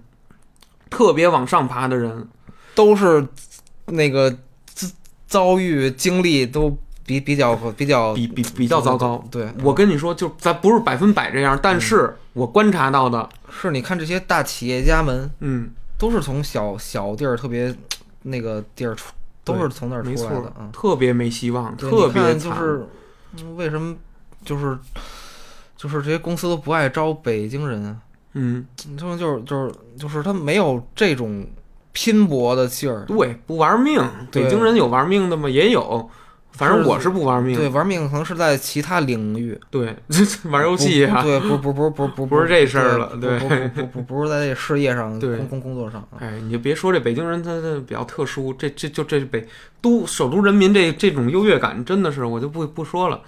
[0.89, 2.27] 特别往上爬的人。
[2.75, 3.25] 都是
[3.85, 4.35] 那个
[5.27, 9.23] 遭遇经历都比比较比较比比比较糟糕。
[9.29, 17.75] 对我跟你说，就咱不是百分百这样，但是我观察到的是，你看这些大企业家们，嗯，都是从小小地儿特别
[18.21, 19.11] 那个地儿出，
[19.43, 22.87] 都是从那儿出来的，嗯，特别没希望，特别就是
[23.55, 23.95] 为什么
[24.45, 24.77] 就是
[25.75, 27.99] 就是这些公司都不爱招北京人？
[28.33, 28.65] 嗯，
[28.97, 31.45] 他们就是就是就是他没有这种。
[31.93, 34.03] 拼搏的劲儿，对，不玩命。
[34.31, 35.47] 北京人有玩命的吗？
[35.47, 36.09] 也有，
[36.51, 37.55] 反正我是不玩命。
[37.55, 39.55] 对，玩命可能是在其他领域。
[39.69, 39.95] 对，
[40.49, 41.21] 玩游戏啊。
[41.21, 43.15] 对，不不不不不不是这事儿了。
[43.21, 46.03] 对，不不不不是在这事业上，对，工工工作上。
[46.19, 48.51] 哎，你就别说这北京人，他他比较特殊。
[48.53, 49.47] 这这就这北
[49.79, 53.21] 都首都人民这这种优越感，真的是我就不不说了，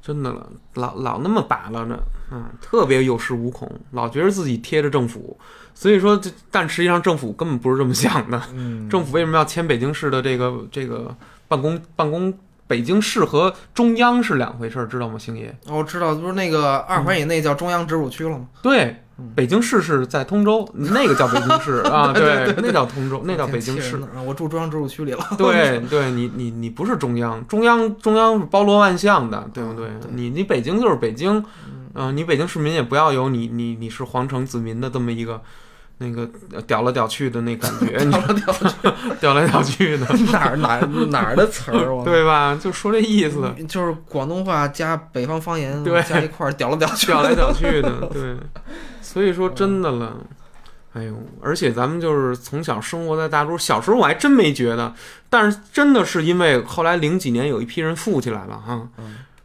[0.00, 1.98] 真的了，老老那么把拉着，
[2.30, 5.36] 嗯，特别有恃无恐，老觉得自己贴着政府。
[5.74, 8.40] 所以说，这但实际上政府根本不是这么想的。
[8.90, 11.14] 政府为什么要签北京市的这个这个
[11.48, 12.32] 办公办公？
[12.68, 15.54] 北京市和中央是两回事儿，知道吗，星爷？
[15.68, 18.46] 我知道，不是那个二环以内叫中央直属区了吗？
[18.62, 18.96] 对，
[19.34, 24.00] 北京市是在通州，那个叫北京市 啊，对，那叫通州，那叫北京市。
[24.24, 25.22] 我住中央直属区里了。
[25.36, 29.90] 对， 对你你你不是中央，中央中央是包罗万象的，对不对？
[30.10, 31.44] 你你北京就是北京，
[31.92, 35.42] 嗯，你北京市民也不要有你你你是皇城子民的这么一个。
[36.02, 36.28] 那个
[36.62, 38.76] 屌了屌去的那感觉， 屌了屌去，
[39.20, 41.78] 屌来屌去的，哪儿哪儿哪儿的词儿？
[42.04, 42.58] 对吧？
[42.60, 47.90] 就说这意思，就是广东话加北方方言对加一块儿，屌了屌去，屌来屌去的。
[48.12, 48.36] 对，
[49.00, 50.16] 所以说真的了，
[50.94, 54.92] 哎呦，而且咱们就是从小生活在大都市，小时候我还真没觉得，
[55.30, 58.88] 但是真的是因为后来零几年有一批人富起来了哈，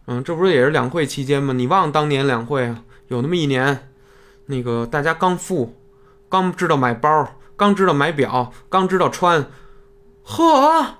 [0.07, 1.53] 嗯，这不是也是两会期间吗？
[1.53, 2.81] 你忘当年两会啊？
[3.09, 3.87] 有那么一年，
[4.47, 5.73] 那个大家刚富。
[6.29, 9.45] 刚知道买包，刚知道买表，刚知道穿，
[10.23, 10.95] 呵，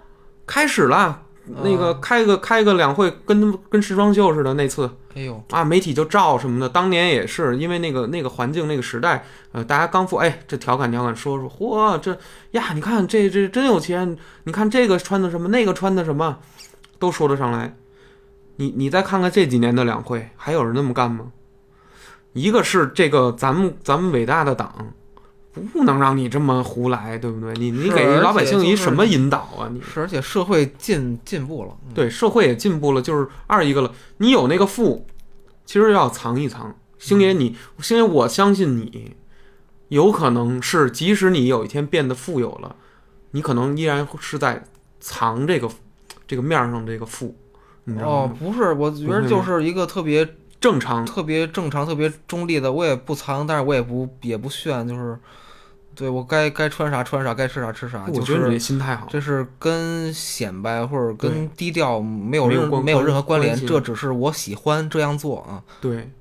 [0.45, 1.23] 开始了。
[1.63, 4.91] 那个开个开个两会，跟跟时装秀似的那次。
[5.15, 6.67] 哎呦啊，媒体就照什么的。
[6.67, 9.23] 当年也是因为那个那个环境那个时代，
[9.53, 12.11] 呃，大家刚富，哎，这调侃调侃说说，嚯，这
[12.51, 16.37] 呀，你看这这真有钱，你看这个穿的什么，那个穿的什么，
[16.99, 17.73] 都说得上来。
[18.57, 21.31] 你你再看看这几年的两会，还有人那么干吗？
[22.33, 24.93] 一个是这个咱们咱们伟大的党。
[25.57, 27.53] 不能让你这么胡来，对不对？
[27.53, 29.69] 你你给老百姓一什么引导啊？
[29.71, 33.01] 你是而且社会进进步了，对社会也进步了。
[33.01, 35.05] 就是二一个了，你有那个富，
[35.65, 36.75] 其实要藏一藏。
[36.97, 39.15] 星爷，你星爷，我相信你，
[39.89, 42.75] 有可能是即使你有一天变得富有了，
[43.31, 44.63] 你可能依然是在
[44.99, 45.69] 藏这个
[46.27, 47.35] 这个面上这个富。
[48.01, 50.27] 哦，不是，我觉得就是一个特别
[50.59, 52.71] 正常、特别正常、特别中立的。
[52.71, 55.17] 我也不藏，但是我也不也不炫，就是。
[55.97, 58.05] 对我该该穿啥穿啥，该吃啥吃啥。
[58.13, 65.63] 我觉得你这心态好，这是跟显摆或者跟低调没有任没有任何关联，这只是我喜欢这样做啊。
[65.81, 66.11] 对对，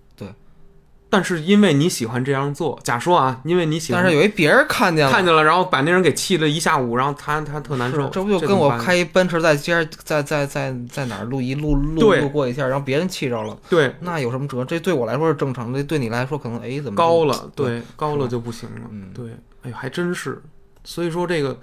[1.16, 8.06] 但是因为你喜欢这样做，假说啊，因为你喜欢，但是有一别人看见了，看见了，然后把那人给气了一下午，然后他他特难受。
[8.10, 13.56] 这不就跟我开一奔驰在街在在在在哪儿路一路路路过一下，然后别人气着了。
[13.70, 14.62] 对，那有什么辙？
[14.64, 17.50] 这对我来说是正常的，对你来说可能哎怎么高了？
[17.56, 18.82] 对，高了就不行了。
[18.90, 19.30] 嗯，对。
[19.62, 20.42] 哎呦，还真是，
[20.84, 21.58] 所以说这个，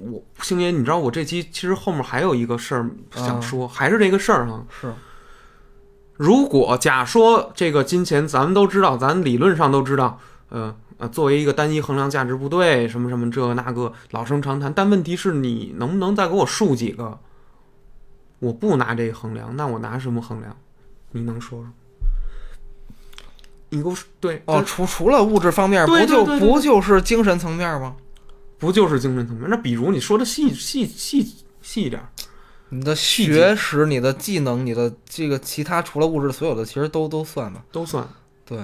[0.00, 4.62] 我星爷，你知道我这期其实后面还有一个事儿想说，还是这个事儿哈。
[4.80, 4.92] 是，
[6.16, 14.72] 如果假说这个金钱，咱们都知道，咱理论上都知道，呃，呃，作为一个单一衡量价值不对，什么什么这那个老生常谈。
[14.72, 17.18] 但问题是你能不能再给我数几个？
[18.38, 20.56] 我不拿这个衡量，那我拿什么衡量？
[21.12, 21.68] 你能说说？
[23.70, 27.96] 你给我对哦，除除了物质方面，不就不就是精神层面吗？
[28.58, 29.50] 不就是精神层面？
[29.50, 32.08] 那比如你说的细细细细一点儿，
[32.70, 37.62] 你的学识、你的技能、你的这个其他除了物质所有的，其实都都算吧。
[37.70, 38.06] 都算。
[38.44, 38.58] 对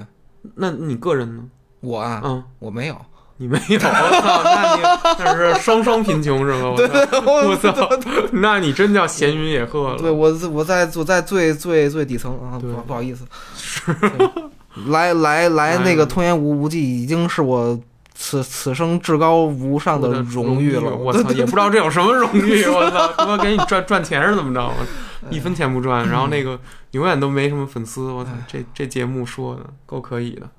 [0.55, 1.43] 那你个人呢？
[1.79, 2.95] 我啊，嗯，我没有。
[3.37, 4.81] 你没有， 我操，那你
[5.19, 6.69] 那是双双贫穷是吗？
[7.25, 7.89] 我操，我操，
[8.31, 9.97] 那你真叫闲云野鹤了。
[9.97, 13.25] 对我在我在我在最最最底层啊，不不好意思，
[13.57, 13.91] 是
[14.87, 17.77] 来来来，那个哎通言无无忌已经是我
[18.15, 20.95] 此此生至高无上的荣誉了。
[20.95, 24.61] 我操，也不知道这有什么荣誉， 我操，他妈给你赚赚钱是怎么着？
[24.65, 24.75] 我
[25.29, 26.59] 一分钱不赚，然后那个
[26.91, 30.49] 永远都没什么粉丝，我操，这这节目说的够可以的，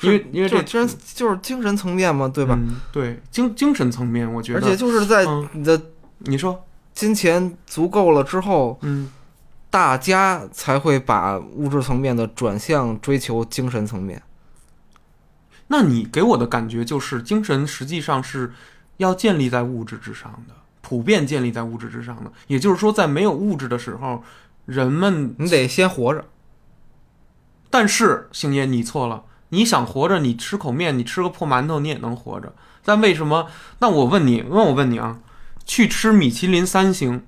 [0.00, 2.54] 因为因为这就是精就是精神层面嘛，对吧？
[2.58, 5.48] 嗯对精精神层面，我觉得，而且就是在嗯。
[5.52, 5.80] 你的
[6.20, 9.10] 你说，金钱足够了之后，嗯，
[9.70, 14.22] 大家才会把物质层面的转向追求精神层面。
[15.72, 18.52] 那你给我的感觉就是，精神实际上是
[18.98, 22.30] 要建立在物质之上的，普遍建立在物质之上的。
[22.46, 24.22] 也就是说，在没有物质的时候，
[24.66, 26.26] 人们你得先活着，
[27.70, 29.24] 但是星爷，你错了。
[29.48, 32.54] 你想活着，你吃口面，你吃个破馒头，你也能活着。
[32.84, 33.48] 但为什么？
[33.78, 35.20] 那我问你，那我问你啊，
[35.64, 37.24] 去吃米其林三星，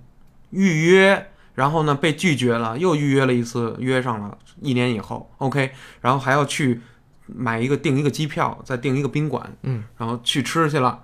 [0.50, 5.72] 预约，然后呢被拒绝了，又预约了一次，约上了，一年以后，OK，
[6.02, 6.82] 然后还要去
[7.26, 10.98] 买一个订一个机票，再订一个宾馆，嗯，然后去吃去了，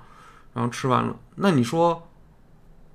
[0.53, 2.07] 然后吃完了，那你说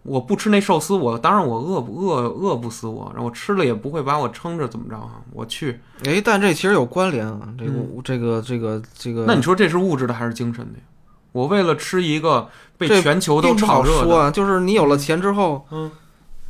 [0.03, 5.21] 我不吃那寿司，我当然我饿不饿饿不死我，然后我吃了也不会把我撑着怎么着啊？
[5.31, 5.79] 我去。
[6.03, 10.83] 哎，但这其实有关联啊，这个、嗯这个这个这个，那你说这是物质的还是精神的呀？
[11.31, 12.47] 我为了吃一个
[12.77, 15.91] 被全球都炒热的，说啊，就是你有了钱之后，嗯，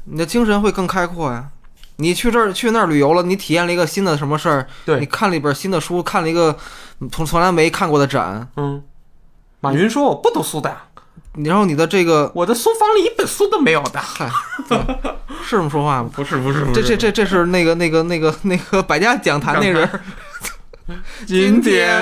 [0.03, 1.49] 你的精神会更开阔呀。
[1.97, 4.67] 你去这儿去那儿旅游了，你体验了一个新的什么事儿？
[4.85, 6.57] 对你看了一本新的书，看了一个
[7.11, 8.83] 从从来没看过的展，嗯，
[9.61, 10.83] 马云说我不读书的呀，
[11.43, 13.99] 然后你的这个，我的书房里一本书都没有的。
[13.99, 14.29] 嗨，
[14.69, 14.77] 对
[15.43, 16.09] 是这么说话吗？
[16.13, 19.89] 不是不是这这这这是那个那个那个那个百家讲坛那人，
[21.25, 22.01] 今天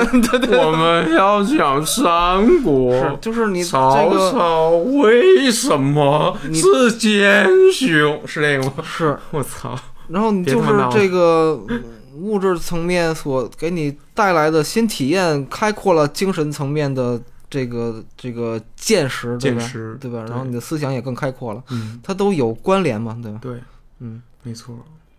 [0.52, 3.18] 我们要讲三是国。
[3.22, 8.22] 就是你这曹操为什么是奸雄？
[8.28, 8.74] 是这个吗？
[8.84, 9.78] 是， 我操！
[10.10, 11.84] 然后你就是这个嗯
[12.18, 17.20] 物质层面所给你带来的新体验，开阔了精神层面的
[17.50, 19.60] 这个这个见识，对吧？
[19.60, 20.26] 见识对吧？
[20.28, 23.40] 然后你的思想也更开阔了，嗯，它都有关联嘛，对吧？
[23.42, 23.60] 对，
[24.00, 24.76] 嗯，没错，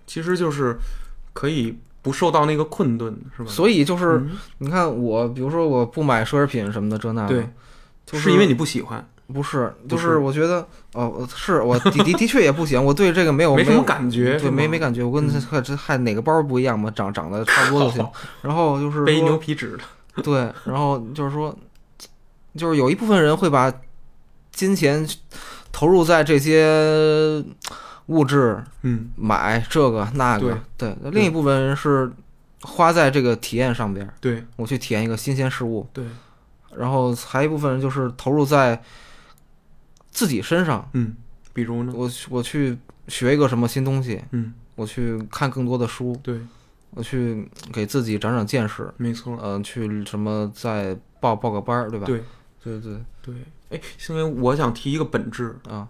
[0.07, 0.77] 其实就是
[1.33, 3.51] 可以不受到那个困顿，是吧？
[3.51, 4.33] 所以就是、嗯。
[4.59, 7.49] 你看我，比如说我不买奢侈品什么的，这那的，对，
[8.05, 10.09] 就是因为你不喜欢，不是，就是。
[10.09, 15.43] 是我觉得哦，是我的的的确也不行，我对这个没有 没什么有感觉，对，没没感觉，我跟嗯。
[15.51, 18.07] 这这还哪个包不一样嘛，长长得差不多就行。
[18.43, 19.75] 然后就是背牛，皮纸
[20.15, 21.57] 的，对，然后就是说，
[22.55, 23.73] 就是有一部分人会把
[24.53, 25.09] 金钱
[25.73, 27.43] 投入在这些
[28.07, 32.11] 物质嗯，买这个那个，对，那另一部分人是
[32.63, 34.45] 花在这个体验上边儿，对。
[34.57, 36.05] 我去体验一个新鲜事物，对，
[36.77, 38.83] 然后还有一部分人就是投入在
[40.11, 41.15] 自己身上，嗯，
[41.53, 42.79] 比如呢，我去我去
[43.09, 46.41] 学一个什么新东西，嗯，我去看更多的书，对，
[46.91, 52.07] 我去给自己长长见识，没错，嗯、去什么再报报个班儿，对吧？
[52.07, 52.23] 对
[52.63, 53.01] 对对。
[53.23, 53.35] 对，
[53.71, 53.81] 哎，
[54.11, 55.89] 因为我想提一个本质，啊，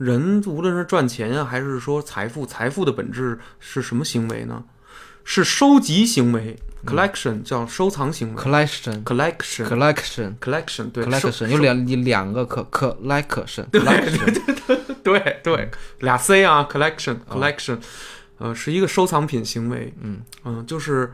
[0.00, 4.64] 人无论是赚钱呀，还是说财富，财富的本质是什么行为呢？
[5.24, 8.42] 是收集行为，collection 叫收藏行为。
[8.42, 17.78] Collection，collection collection collection 对 collection 有两两个可 collection collection 对对俩 C 啊，collection collection，
[18.38, 20.22] 呃，是一个收藏品行为，嗯。
[20.44, 21.12] 嗯，就是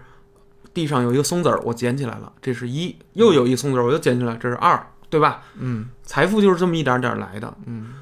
[0.73, 4.81] 地上有一个松子儿，我捡起来了，这是一；又有一松子儿，我又捡起来，这是二，
[5.11, 5.43] 对吧？
[5.59, 5.89] 嗯。
[6.05, 7.53] 财富就是这么一点点儿来的。
[7.67, 7.95] 嗯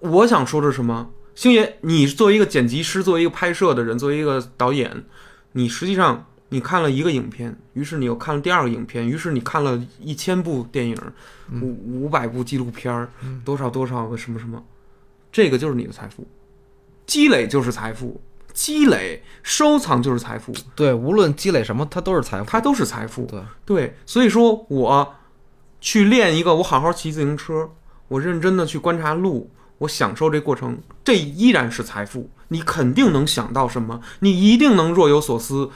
[0.00, 1.10] 我想说的是什么？
[1.34, 5.04] 星爷，你作为一个剪辑师，作为一个拍摄的人，作为一个导演，
[5.52, 10.96] 你实际上你看了一个影片，于是你又看了第二个影片，于是你看了一千部电影，
[11.62, 13.08] 五五百部纪录片儿，
[13.44, 14.62] 多少多少个什么什么，
[15.30, 16.26] 这个就是你的财富，
[17.06, 18.20] 积累就是财富，
[18.52, 22.44] 积累收藏就是财富，对，无论积累什么，它都是财富。
[22.50, 23.26] 它都是财富。
[23.26, 25.14] 对对，所以说我
[25.80, 27.70] 去练一个，我好好骑自行车，
[28.08, 29.48] 我认真的去观察路，
[29.78, 32.30] 我享受这过程，这依然是财富。
[32.48, 35.70] 你肯定能想到什么，你一定能若有所思。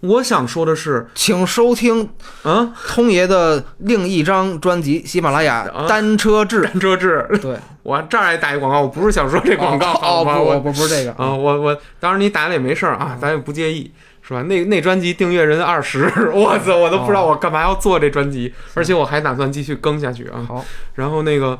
[0.00, 2.10] 我想说的是，请收听
[2.44, 6.60] 嗯，通爷的另一张专辑《喜马拉雅啊单车志》。
[6.64, 10.38] 单车志，对， 我这儿还打一广告，我不是想说这广告，好哦，吗？
[10.38, 13.90] 不，我不不是这个啊，我我当然你打了也没事儿啊，咱也不介意，
[14.20, 14.42] 是吧？
[14.42, 20.44] 那那专辑订阅人二十， 我操，我都不知道我干嘛要做这专辑，而且我还打算继续更下去啊。
[20.46, 21.58] 好，然后那个，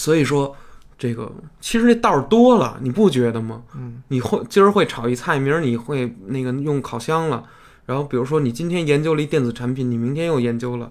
[0.00, 0.56] 所以说
[0.98, 1.30] 这个
[1.60, 3.62] 其实这道儿多了，你不觉得吗？
[3.76, 7.44] 嗯，你会今儿会炒一菜，明儿你会那个用烤箱了，
[7.84, 10.90] 然后比如说你今天研究了一电子产品，你明天又研究了。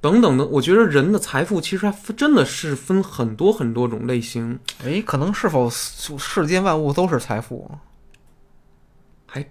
[0.00, 7.68] 等等的，我觉得人的财富其实还分真的是分很多很多种类型，哎，可能是否世世间万物都是财富？
[9.26, 9.44] 还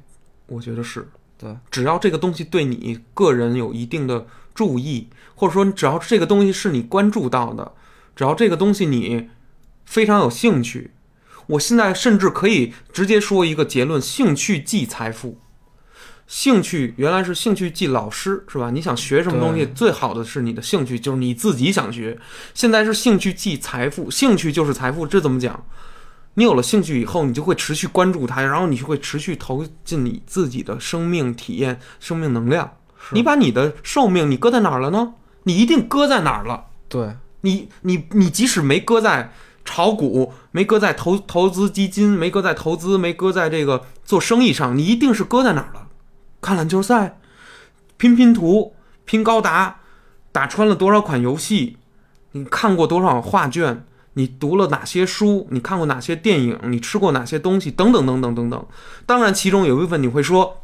[0.46, 1.06] 我觉得是
[1.38, 7.70] 对，只要这个东西对你个人有一定的注意，或者说只要这个东西是你关注到的，
[8.18, 9.30] 只要这个东西你
[9.86, 10.90] 非常有兴趣，
[11.46, 15.38] 我现在甚至可以直接说一个结论：兴趣即财富。
[16.26, 18.72] 兴趣原来是兴趣即老师，是吧？
[18.72, 22.20] 你想学什么东西，最好的是你的兴趣，就是你自己想学。
[22.56, 25.64] 现在是兴趣即财富，兴趣就是财富，这怎么讲？
[26.34, 32.74] 你有了兴趣以后，你就会持续关注它，然后你就会持续投进你自己的生命体验、生命能量。
[33.12, 35.14] 你把你的寿命你搁在哪儿了呢？
[35.44, 36.66] 你一定搁在哪儿了。
[36.90, 39.32] 对，你你你即使没搁在
[39.64, 45.88] 炒股，没搁在投投资基金，没搁在投资，没搁在这个做生意上，你一定是搁在哪儿了？
[46.42, 47.20] 看篮球赛，
[47.98, 48.76] 拼拼图，
[49.06, 49.82] 拼高达，
[50.32, 51.78] 打穿了多少款游戏？
[52.32, 53.84] 你看过多少画卷？
[54.14, 55.48] 你读了哪些书？
[55.52, 56.60] 你看过哪些电影？
[56.64, 57.70] 你吃过哪些东西？
[57.70, 58.66] 等等等等等等。
[59.06, 60.64] 当然，其中有一部分你会说，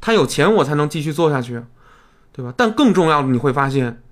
[0.00, 1.62] 他有钱我才能继续做下去，
[2.32, 2.52] 对吧？
[2.56, 4.02] 但更重要的，你会发现，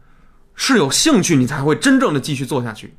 [0.56, 2.94] 是有兴趣你才会真正的继续做下去。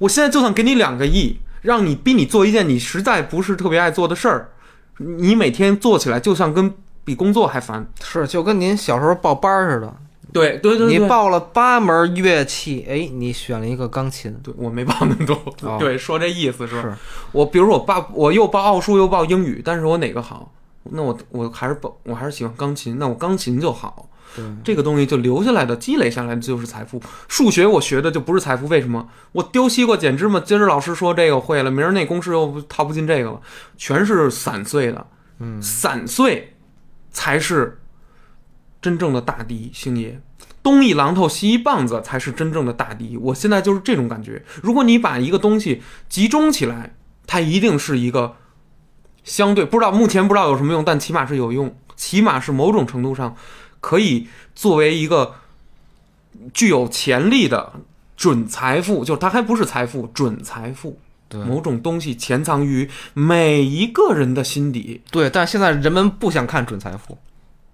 [0.00, 4.50] 我现在就算给你两个亿，让你逼你做一件你实在不是特别爱做的事儿，
[4.96, 6.74] 你每天做起来就像跟
[7.04, 7.86] 比工作还烦。
[8.02, 9.96] 是就跟您小时候报班儿似的，
[10.32, 16.80] 对对对你报了八门乐器，哎，你选了一个钢琴，对我没报那么多，哦对，说这意思是？
[16.80, 16.94] 是
[17.32, 20.52] 我比如说我报我又报奥数又报英语，但是我哪个好？
[20.90, 24.08] 那我我还是报我还是喜欢钢琴，那我钢琴就好。
[24.36, 27.00] 对，这个东西就留下来的、积累下来的就是财富。
[27.28, 29.08] 数学我学的就不是财富，为什么？
[29.32, 33.40] 我丢西瓜捡芝麻，今儿老师说这个会了，明儿那公式又套不进这个了，
[33.76, 35.06] 全是散碎的。
[35.40, 36.54] 嗯，散碎
[37.10, 37.80] 才是
[38.82, 40.20] 真正的大敌星爷。
[40.62, 43.16] 东一榔头西一棒子才是真正的大敌。
[43.16, 44.44] 我现在就是这种感觉。
[44.62, 46.94] 如果你把一个东西集中起来，
[47.26, 48.36] 它一定是一个
[49.22, 53.34] 相对不知道目前不知道有什么用，但起码是有用，起码是某种程度上
[53.80, 55.34] 可以作为一个
[56.52, 57.72] 具有潜力的
[58.16, 60.98] 准财富，就是它还不是财富，准财富。
[61.30, 67.18] 对某种东西潜藏于每一个人的心底，对，但现在人们不想看准财富，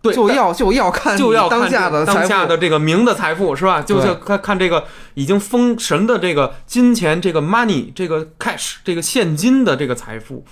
[0.02, 3.80] 对，就要就要看就要你当下的当下的这个名的财富是吧？
[3.80, 10.44] 就是看看这个已经封神的这个金钱，这个 money，这个 cash，这个现金的这个财富，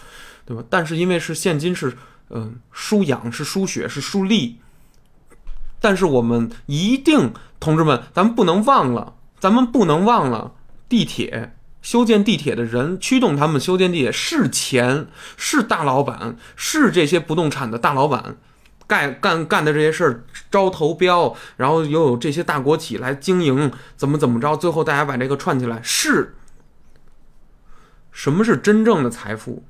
[0.46, 0.62] 对吧？
[0.70, 1.98] 但是因为是现金是
[2.30, 4.60] 嗯、输氧是输血是输力，
[5.82, 10.52] 但是我们一定同志们，咱们不能忘了，咱们不能忘了
[10.88, 11.54] 地铁。
[11.82, 18.36] 修建地铁的人，驱动他们修建地铁是钱，是大老板，是这些不动产的大老板，
[18.86, 26.36] 干干干的这些事儿，招投标，然后又有这些大国企来经营，怎么怎么着，最后大家把这个串起来，是
[28.12, 29.64] 什么是真正的财富？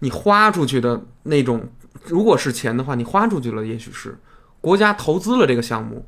[0.00, 1.66] 你花出去的那种，
[2.04, 4.18] 如果是钱的话，你花出去了，也许是
[4.64, 6.06] 国家投资了这个项目，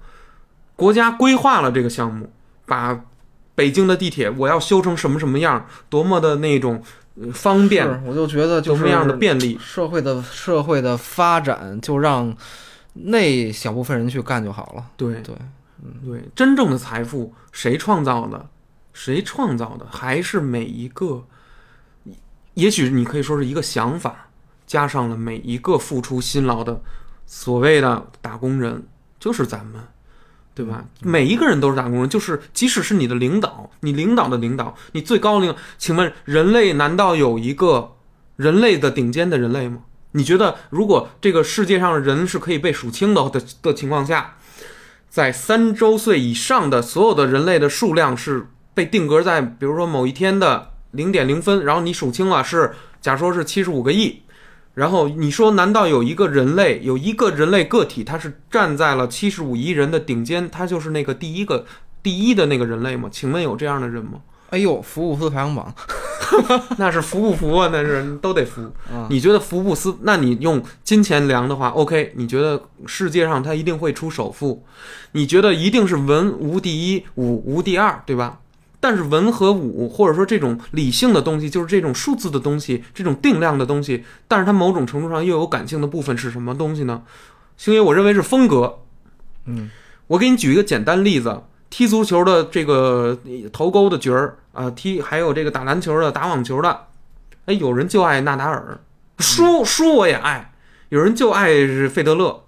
[0.77, 2.33] 国家规划了这个项目，
[2.65, 3.05] 把
[3.55, 6.83] 北京的地铁我要修成什么什么样，多么的那种
[7.21, 12.35] 呃方便，我就觉得就是多么样的便利，社会的社会的发展，就让
[12.95, 14.87] 那小部分人去干就好了。
[14.97, 15.35] 对对，
[16.03, 18.49] 对，真正的财富谁创造的？
[18.95, 19.87] 谁创造的？
[19.91, 21.25] 还是每一个，
[22.55, 24.31] 也许你可以说是一个想法，
[24.67, 26.81] 加上了每一个付出辛劳的
[27.27, 28.87] 所谓的打工人，
[29.19, 29.83] 就是咱们，
[30.55, 30.85] 对吧？
[31.03, 37.97] 每一个人都是打工人，就是即使是你的领导，你领导的领导，你最高领，请问人类难道有一个
[38.37, 39.81] 人类的顶尖的人类吗？
[40.13, 44.37] 你觉得，如果这个世界上人是可以被数清的的的情况下，
[45.11, 54.23] 在三周岁以上的所有的人类的数量是被定格在，比如说某一天的零点零分，然后你数清了是，假说是七十五个亿，
[54.77, 61.65] 然后你说，难道有一个人类，有一个人类个体，他是站在了七十五亿人的顶尖，他就是那个第一个
[62.03, 63.09] 第一的那个人类吗？
[63.11, 64.21] 请问有这样的人吗？
[64.51, 65.75] 哎呦，福布斯排行榜，
[66.77, 67.71] 那是服不服啊？
[67.73, 68.61] 那是都得服。
[68.93, 69.97] 啊，你觉得福布斯？
[70.03, 72.13] 那你用金钱量的话，OK？
[72.15, 74.63] 你觉得世界上他一定会出首富？
[75.13, 78.41] 你觉得一定是文无第一，武无第二，对吧？
[78.89, 87.03] 但是文和武，或者说这种理性的东西，就是这种数字的东西，这种定量的东西，但是它某种程度上又有感性的部分，是什么东西呢？
[87.57, 88.79] 星爷，我认为是风格。
[89.47, 89.69] 嗯，
[90.07, 93.19] 我给你举一个简单例子：踢足球的这个
[93.53, 96.87] 头钩的角儿啊，踢还有这个打篮球的、打网球的，
[97.47, 98.79] 哎，有人就爱纳达尔，
[99.19, 100.53] 输输我也爱；
[100.91, 102.45] 有人就爱是费德勒，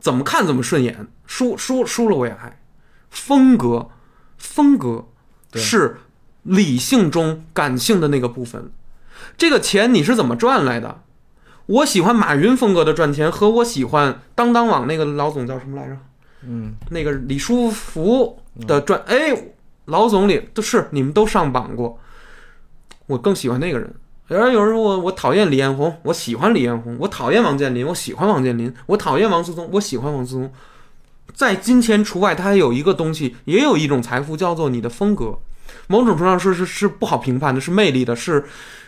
[0.00, 2.58] 怎么看怎么顺眼，输输输了我也爱。
[3.10, 3.90] 风格，
[4.38, 5.11] 风格对
[5.54, 5.98] 是
[6.42, 8.70] 理性中感性的那个部分。
[9.36, 11.02] 这个钱你是怎么赚来的？
[11.66, 15.96] 我喜欢马云风格的赚钱，和我喜欢当当网那个老总叫什么来着？
[16.44, 19.32] 嗯，那个李书福的赚，哎，
[19.84, 21.98] 老总里都是你们都上榜过，
[23.06, 23.94] 我更喜欢那个人。
[24.28, 30.52] 有人有人说我我讨厌李彦宏，我喜欢李彦宏；我讨厌王健林，我喜欢王健林；我讨厌王思聪，我喜欢王思聪。
[31.34, 35.38] 在金钱除外，它还有一个东西，也有一种财富，叫做你的风格。
[35.86, 38.44] 某种程度上是是是不好评判的，是魅力的，是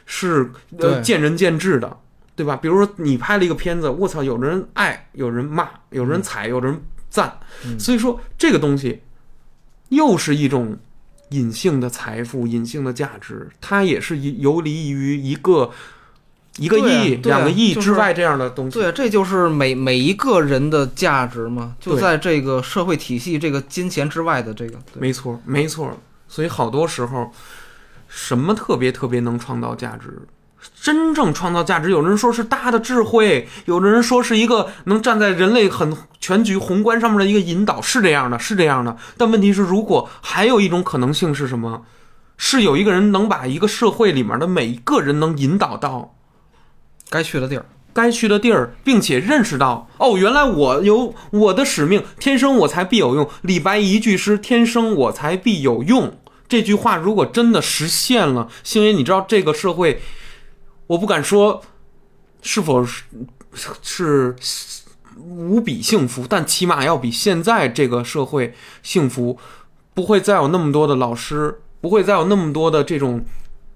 [0.06, 1.98] 是呃见仁见智的，
[2.36, 2.56] 对吧？
[2.56, 9.00] 比如说你拍了一个片子，我操，有人爱，有人骂，有人踩，有人赞，嗯所以说这个东西
[9.88, 10.76] 又是一种
[11.30, 15.70] 隐性的财富、隐性的价值，它也是一游离于一个
[16.58, 18.78] 一个亿、两个亿之外这样的东西。
[18.78, 24.78] 对，这就是每每一个人的价值嘛，就在这个社会体系、这个金钱之外的这个。
[24.94, 25.98] 没错，没错。
[26.28, 27.30] 所以好多时候，
[28.08, 30.22] 什么特别特别能创造价值？
[30.80, 38.96] 真正创造价值，有人说是大的智慧，有的人说是一个能站在人类很全局宏观上面的一个引导，是这样的，是这样的。
[39.18, 41.84] 但问题是，如果还有一种可能性是什么？
[42.36, 46.13] 是有一个人能把一个社会里面的每一个人能引导到
[47.08, 47.64] 该去的地儿。
[47.92, 53.30] 该去的地儿，并且认识到哦，原来我有我的使命，天生我才必有用。
[53.42, 56.18] 李白一句诗“天生我才必有用”
[56.48, 60.02] 这句话，如果真的实现了，星爷，你知道这个社会，
[60.88, 61.62] 我不敢说
[62.42, 63.04] 是否是
[63.80, 64.34] 是
[65.16, 69.38] 无比幸福，但起码要比现在这个社会幸福。
[69.94, 73.24] 不会再有那么多的老师，不会再有那么多的这种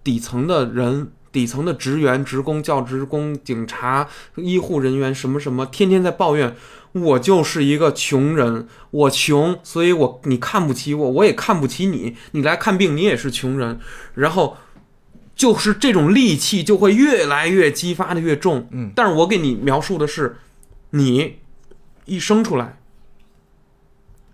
[0.02, 1.12] 底层的人。
[1.30, 6.56] 底层的职员、职工、教职工、警察、医护人员什么什么，天天在抱怨，
[6.92, 13.78] 我就是一个穷人，我穷，所以我你看不起我，我也看不起你，你来看病你也是穷人，
[14.14, 14.56] 然后
[15.34, 18.66] 就是这种戾气就会越来越激发的越重。
[18.72, 20.36] 嗯，但是我给你描述的是，
[20.90, 21.36] 你
[22.06, 22.80] 一生出来，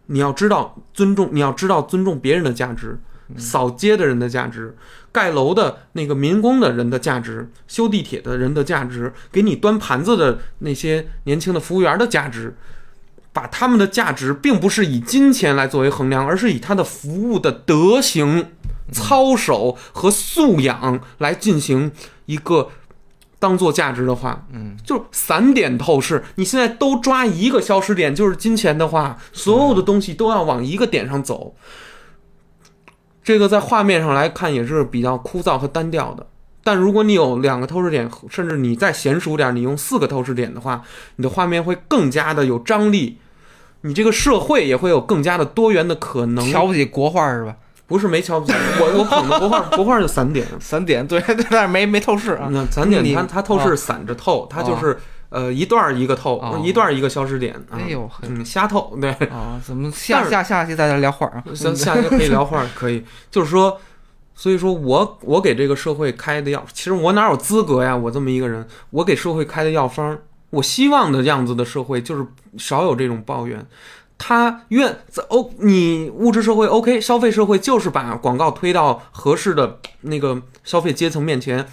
[0.07, 3.01] 你要知道尊重，你要知道尊重别人的价值，
[3.37, 4.77] 扫街的人的价值，
[5.13, 12.57] 盖楼的那个民工的人的价值，修地铁的人的价值，给你端盘子的那些年轻的服务员的价值，
[13.33, 18.51] 把他们的价值并不是以金钱来作为衡量，而是以他的服务的德行、
[18.93, 21.91] 操守和素养来进行
[22.27, 22.71] 一个
[23.39, 26.23] 当做价值的话，嗯，就散点透视。
[26.37, 31.55] 你现在都抓一个消失点，就是金钱的话，所有的东西都要往一个点上走。
[33.25, 36.27] 这个在画面上来看也是比较枯燥和单调的。
[36.63, 40.83] 但如果你有两个透视点，甚至你再娴熟点，你用四个透视点的话，
[41.17, 43.19] 你的画面会更加的有张力，
[43.81, 46.51] 你这个社会也会有更加的多元的可能。
[46.51, 47.57] 瞧不起国画是吧？
[47.87, 50.47] 不是没瞧不起，我我捧的国画，国画就散点。
[50.59, 52.49] 散点，对对，但是没没透视啊。
[52.51, 54.99] 那散点你它它透视散着透，它就是
[55.31, 57.55] 呃一段儿一个透哦，一段儿一个消失点。
[57.71, 58.11] 啊哎呦
[58.45, 59.11] 瞎透 对。
[59.29, 61.43] 啊，怎么下下下期再来聊画啊？
[61.55, 63.81] 下下期可以聊会儿，可以，就是说，
[64.35, 67.97] 所以说我我给这个社会开的药，其实我哪有资格呀？
[67.97, 70.19] 我这么一个人，我给社会开的药方，
[70.51, 72.27] 我希望的样子的社会就是
[72.57, 73.67] 少有这种抱怨。
[74.17, 81.67] 他愿在哦，你物质社会 OK，消费社会就是把广告推到合适的那个消费阶层面前。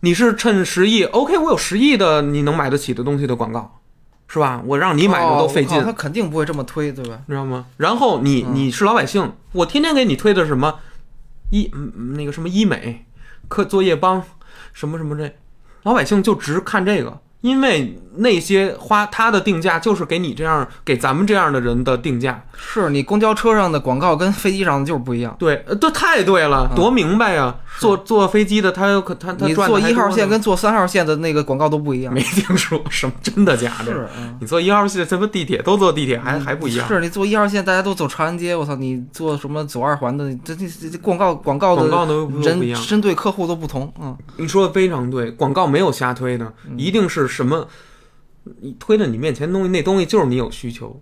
[0.00, 3.80] 你是趁十亿 OK，我有十亿的你能买得起的东西的广告，
[4.28, 4.62] 是吧？
[4.64, 7.20] 我让你买的都费劲，哦他肯定不会这么推，对吧？
[7.26, 7.66] 你知道吗？
[7.76, 10.78] 然后你嗯你是老百姓，我天天给你推的什么
[11.50, 13.06] 医嗯嗯那个什么医美、
[13.48, 14.22] 课作业帮，
[14.72, 15.34] 什么什么这，
[15.82, 22.42] 老百姓就只看这个，因为那些花它的定价就是给你这样给咱们这样的人的定价。
[22.60, 25.36] 是你公交车上的广告跟飞机上的就是不一样。
[25.38, 27.54] 对，呃这太对了，嗯多明白呀！
[27.78, 32.12] 坐坐飞机的他有可他他你坐一号线跟坐三号线的那个广告都不一样。
[32.12, 34.10] 没听说什么真的假的？
[34.40, 36.88] 你坐一号线，什么地铁都坐地铁，还还不一样。
[36.88, 38.74] 是你坐一号线，大家都走长安街，我操！
[38.74, 42.82] 你坐什么走二环的， 这这这这广告广告的广告都都不一人样。
[42.82, 47.68] 针对客户都不同，嗯，你说的非常对，广告没有瞎推的，一定是什么，
[48.60, 51.00] 你推到你面前东西，那东西就是你有需求，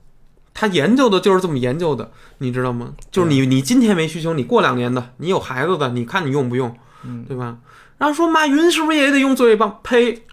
[0.53, 2.93] 他研究的就是这么研究的，你知道吗？
[3.11, 7.59] 就是你你今天没需求，你过两年的，你有孩子的，你看你用不用，嗯对吧？
[7.99, 9.81] 然后说马云是不是也得用作业棒？
[9.83, 10.25] 呸！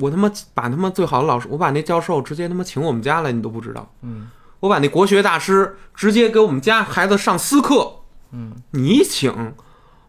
[0.00, 3.90] 我他妈把他妈最好的老师，我把那教授直接他妈请我们家来，你都不知道。
[4.02, 4.28] 嗯，
[4.60, 8.00] 我把那国学大师直接给我们家孩子上私课。
[8.32, 9.54] 嗯，你请，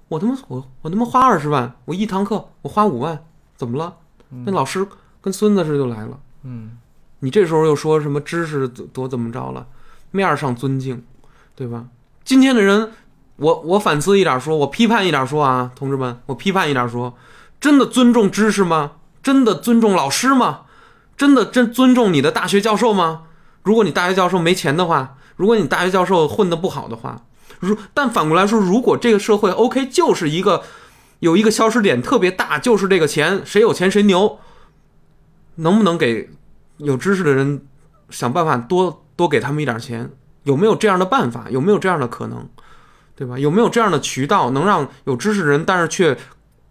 [0.09, 3.23] 我他妈我我他妈花二十万，我一堂课我花五万，
[3.55, 3.97] 怎么了？
[4.29, 4.85] 那老师
[5.21, 6.19] 跟孙子似的就来了。
[6.43, 6.77] 嗯，
[7.19, 9.65] 你这时候又说什么知识多多怎么着了？
[10.11, 11.03] 面儿上尊敬，
[11.55, 11.85] 对吧？
[12.23, 12.91] 今天的人，
[13.37, 17.15] 我我反思一点说，我批判一点说啊，同志们，我批判一点说，
[17.59, 18.93] 真的尊重知识吗？
[19.21, 20.61] 真的尊重老师吗？
[21.17, 23.23] 真的真尊重你的大学教授吗？
[23.63, 27.23] 如果你大学教授没钱的话，如果你大学教授混得不好的话，
[27.59, 30.63] 如但反过来说，如果这个社会 OK 就是一个
[31.19, 34.39] 有一个消失点特别大，就是这个钱，谁有钱谁牛，
[35.55, 36.29] 能不能给
[36.77, 37.65] 有知识的人
[38.09, 40.11] 想办法多多给他们一点钱？
[40.43, 41.47] 有没有这样的办法？
[41.49, 42.47] 有没有这样的可能？
[43.15, 43.39] 对吧？
[43.39, 46.15] 有没有这样的渠道能让有知识人，但是却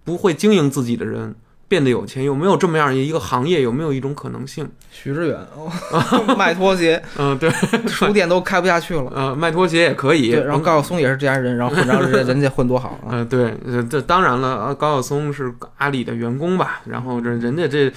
[0.04, 1.34] 不会经营自己的人
[1.68, 2.22] 变得有钱？
[2.24, 3.62] 有没有这么样一个行业？
[3.62, 4.68] 有没有一种可能性？
[4.90, 5.70] 徐志远哦
[6.38, 7.50] 卖拖鞋， 嗯、对，
[7.86, 9.12] 书店都开不下去了。
[9.14, 10.30] 嗯，卖拖鞋也可以。
[10.30, 13.10] 对，然后高晓松也是这家人，然后然后人人家混多好啊。
[13.10, 16.80] 呃，对，呃，这当然了，啊高晓松是阿里的员工吧？
[16.86, 17.92] 然后这人家这，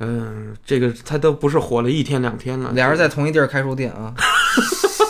[0.00, 4.12] 嗯、这个他都不是火了一天两天了，俩人在同一地儿开书店啊，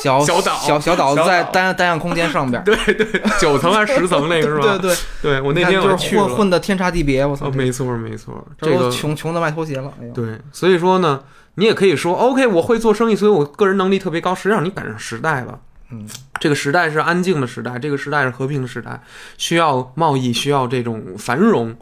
[0.07, 2.65] 小小岛小小岛在单单向空间上边儿。
[2.67, 4.79] 对对九层还是十层那个是吧？
[4.79, 7.51] 对对，对，我那天我就是混，混的天差地别，我操哦，！
[7.51, 11.23] 没错没错，这个穷穷的卖拖鞋了，哎呦，对，所以说呢，
[11.57, 14.35] 你也可以说，OK，我会做生意，所以我个人能力特别高。
[14.35, 15.59] 实际上你赶上时代了，
[15.91, 16.07] 嗯，
[16.41, 19.03] 这个时代是安静的时代，这个时代是和平的时代，
[19.39, 21.77] 需要贸易，需要这种繁荣。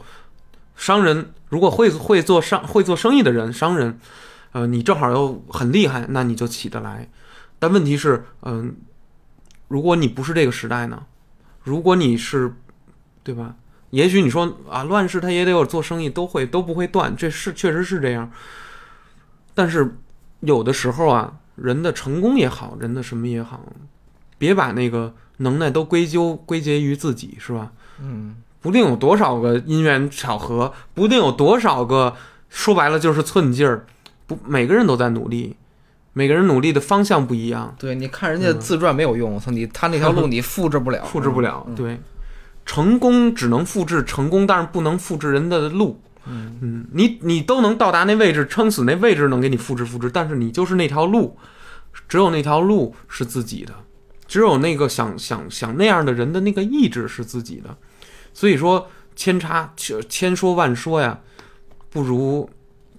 [0.75, 3.97] 商人如果会会做商会做生意的人，商人，
[4.51, 7.07] 呃，你正好又很厉害，那你就起得来。
[7.65, 8.75] 但问题是，嗯、
[9.69, 11.03] 如果你不是这个时代呢？
[11.63, 12.53] 如果你是，
[13.23, 13.55] 对吧？
[13.89, 18.31] 也许你说啊，乱世他也得有做生意，都会都不会断，这是确实是这样。
[19.55, 19.97] 但是
[20.41, 23.65] 有的时候啊，人的成功也好，人的什么也好，
[24.37, 27.71] 别把那个能耐都归咎归结于自己，是吧？
[27.99, 32.15] 嗯，不定有多少个因缘巧合，不定有多少个
[32.47, 33.87] 说白了就是寸劲儿，
[34.27, 35.55] 不，每个人都在努力，
[36.17, 41.65] 每个人努力的方向不一样，对，你看人家自传没有用，我操你他那条路你复制不了， 复制不了。
[41.67, 41.75] 嗯。
[41.75, 41.99] 对，
[42.65, 46.01] 成功只能复制成功，但是不能复制人的路。
[46.25, 46.57] 嗯。
[46.61, 51.37] 嗯，你你都能到达那位置，撑死那位置能给你复制复制，但是你就是那条路，
[52.07, 53.73] 只有那条路是自己的，
[54.25, 57.77] 只有那个想想想那样的人的那个意志是自己的。
[58.33, 58.87] 所以说，
[59.17, 59.73] 千差
[60.07, 61.19] 千说万说呀，
[61.89, 62.49] 不如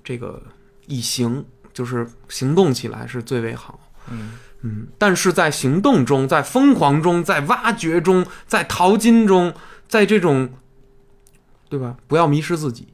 [0.05, 0.43] 这个
[0.87, 1.45] 一行，
[1.77, 3.79] 就是行动起来是最为好。
[4.11, 9.53] 嗯嗯，但是在行动中，在疯狂中，在挖掘中，在淘金中，
[9.87, 10.49] 在这种，
[11.69, 11.97] 对吧？
[12.07, 12.89] 不要迷失自己，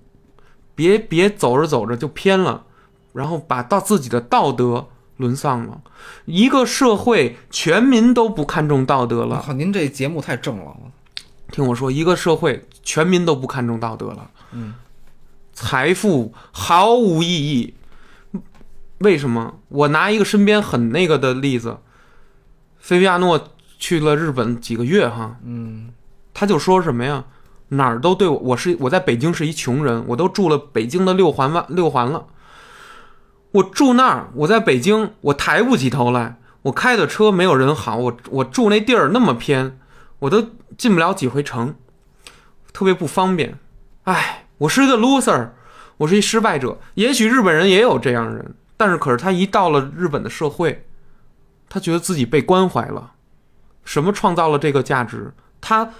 [0.75, 2.65] 别别走着走着就偏了，
[3.13, 4.89] 然后把到自己的道德
[5.19, 5.81] 沦丧了。
[6.25, 10.77] 一个社会全民都不看重道德我了，靠，您这节目太正了，
[11.53, 14.75] 听我说，一个社会全民都不看重道德了，嗯，
[15.53, 17.75] 财富毫无意义。
[19.03, 19.59] 为什么？
[19.69, 21.79] 我拿一个身边很那个的例子，
[22.79, 23.49] 菲菲亚诺
[23.79, 25.93] 去了日本几个月哈，嗯
[26.33, 27.25] 他就说什么呀？
[27.69, 32.27] 哪儿都对我，我是我在北京是一穷人，我都住了北京的六环外六环了。
[33.53, 36.39] 我住那儿，我在北京，我抬不起头来。
[36.63, 39.79] 我开的车没有人好，我我住那地儿那么偏，
[40.21, 40.47] 我都
[40.79, 41.75] 进不了几回城，
[42.73, 43.59] 特别不方便。
[44.05, 45.49] 唉，我是一个 loser，
[45.99, 46.79] 我是一失败者。
[46.95, 50.87] 也许日本人也有这样的人，但是可是他一到了日本的社会，
[51.69, 53.13] 他觉得自己被关怀了。
[53.85, 55.33] 什么创造了这个价值？
[55.61, 55.91] 他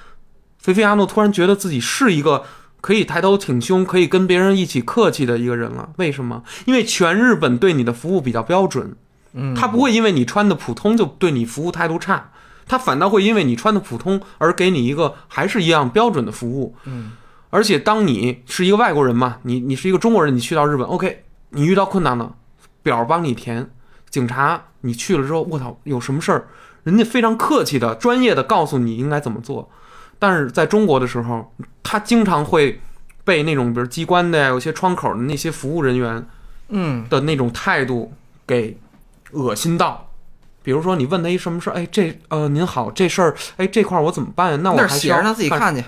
[0.59, 2.45] 菲菲阿诺突然觉得自己是一个
[2.81, 5.91] 可以抬头挺胸、可以跟别人一起客气的一个人了。
[5.97, 6.43] 为什么？
[6.67, 8.95] 因为全日本对你的服务比较标准，
[9.33, 12.31] 嗯，他不会因为你穿的普通就对你服务态度差，
[12.67, 16.77] 他反倒会因为你穿的普通而给你一个还是一样标准的服务。
[16.85, 17.13] 嗯
[17.51, 22.35] 而且当你是一个外国人嘛，你你是一个中国人，你去到日本，OK，你遇到困难了，
[22.83, 23.71] 表帮你填，
[24.11, 26.47] 警察你去了之后，我操，有什么事儿，
[26.85, 29.71] 人家非常客气的、专业的告诉你应该怎么做。
[30.19, 32.81] 但是在中国的时候，他经常会
[33.25, 36.27] 被那种比如机关的呀，有些窗口的那些服务人员
[36.69, 38.13] 嗯，的那种态度
[38.47, 38.79] 给
[39.33, 40.09] 恶心到。
[40.65, 44.59] 比如说，你问他一什么事儿，哎，这呃，您好，这事儿，哎，这块儿我怎么办呀？
[44.63, 45.83] 那我还写着他自己看去，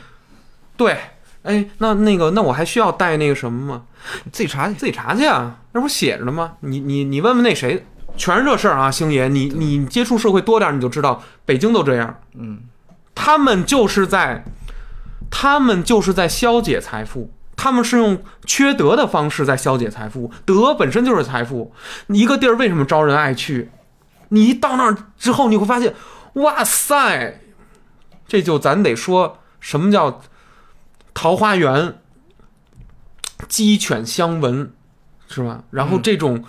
[0.77, 0.99] 对，
[1.45, 3.83] 哎，那那个，那我还需要带那个什么吗？
[4.25, 4.75] 你自己查去。
[4.75, 6.55] 自己查去啊，那不写着呢吗？
[6.61, 12.61] 你你你问问那谁，全是这事儿啊，星爷，你你接触社会多点儿，你就知道，北京都这样，嗯，
[13.15, 14.45] 他们就是在，
[15.31, 17.31] 他们就是在消解财富。
[17.57, 21.73] 他们是用缺德的方式在消解财富，德本身就是财富。
[22.09, 23.71] 一个地儿为什么招人爱去？
[24.31, 25.95] 你一到那儿之后，你会发现，
[26.35, 27.41] 哇塞，
[28.27, 30.21] 这就咱得说什么叫
[31.15, 31.95] 桃花源，
[33.49, 34.71] 鸡犬相闻，
[35.29, 35.63] 是吧？
[35.71, 36.45] 然后这种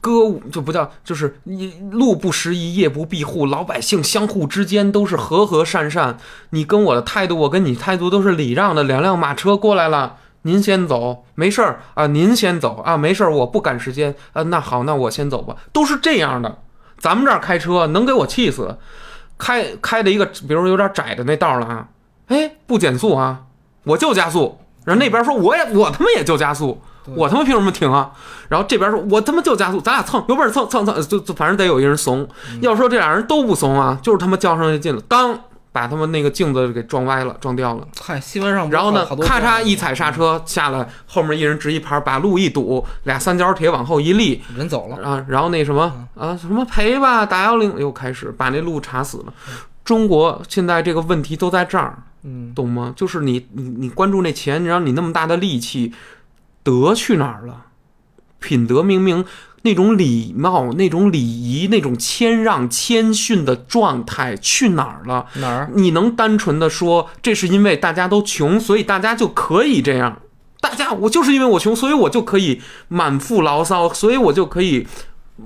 [0.00, 6.18] 歌舞就不叫，就是你路不拾遗，夜不闭户，老百姓相互之间都是和和善善。
[6.50, 8.82] 你跟我的态度，我跟你态度都是礼让的。
[8.82, 10.16] 两辆马车过来了。
[10.42, 12.06] 您先走，没事儿啊。
[12.06, 14.42] 您先走啊，没事儿，我不赶时间啊。
[14.44, 15.54] 那好，那我先走吧。
[15.70, 16.58] 都是这样的。
[16.98, 18.78] 咱们这儿开车能给我气死，
[19.36, 21.88] 开开的一个，比如有点窄的那道了啊，
[22.28, 23.42] 哎，不减速啊，
[23.84, 24.58] 我就加速。
[24.84, 26.80] 然后那边说我也我他妈也就加速，
[27.14, 28.10] 我他妈凭什么停啊？
[28.48, 32.26] 然后这边说我他妈就加速，咱俩蹭，有本事蹭蹭蹭，就就反正得有一人怂。
[32.62, 35.38] 要说这俩人都不怂啊，就是他妈较上劲了，当
[35.70, 37.86] 把他们那个镜子给撞歪了，撞掉了。
[38.00, 49.32] 嗨，新闻上然后呢咔嚓一踩刹车下来，后面一人执一盘，把路一堵，俩三角铁往后一立，人走了，啊，然后那什么啊，什么赔吧，打幺零又开始把那路查死了。
[49.84, 52.92] 中国现在这个问题都在这儿，嗯，懂吗？
[52.96, 55.92] 就是你你你关注那钱，然后你那么大的力气，
[56.62, 57.66] 德去哪儿了？
[58.38, 59.24] 品德明明
[59.62, 65.26] 那种礼貌、那种礼仪、那种谦让、谦逊的状态去哪儿了？
[65.34, 65.70] 哪儿？
[65.74, 70.20] 你能单纯的说这是因为大家都穷，所以大家就可以这样？
[70.62, 74.86] 大家我就是因为我穷，所以我就可以满腹牢骚，所以我就可以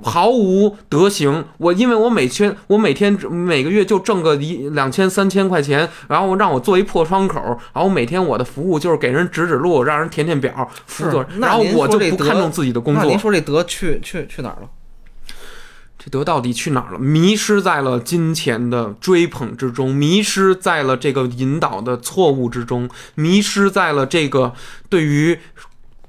[0.02, 1.44] 毫无德行。
[1.58, 7.40] 我因为我每天我每天每个月就挣个一两千三千块钱，然后让我做一破窗口，
[7.72, 13.18] 然后每天我的服务就是给人指指路，让人填填表，辅佐，然后我就不看重自己的工作那您。
[13.18, 14.68] 说这德去去去哪儿了？
[15.96, 16.98] 这德到底去哪儿了？
[16.98, 24.52] 迷失在了金钱的追捧之中，迷失在了这个引导的错误之中，迷失在了这个
[24.90, 25.38] 对于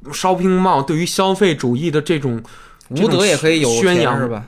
[0.07, 2.43] shopping mall、对于消费主义的这种
[2.89, 4.45] 无德也可以有宣扬钱是吧？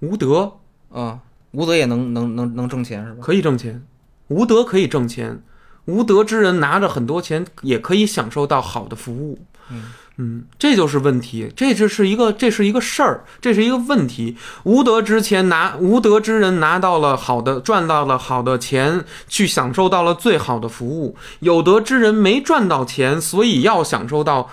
[0.00, 0.52] 无德
[0.92, 1.18] 啊，
[1.52, 3.18] 无德也能能能能挣钱是吧？
[3.22, 3.82] 可以挣钱，
[4.28, 5.42] 无德可以挣钱，
[5.84, 9.38] 无德之人拿着很多钱也可以享受到好的服务。
[9.70, 9.92] 嗯
[10.22, 14.36] 嗯，这就是问题，这就是一个，这是一个事儿，这是一个问题。
[14.64, 24.50] 无德之前拿，无德之人拿到了好的，赚到了好的钱，去享受到了最好的服务；有德之人没赚到钱，所以要享受到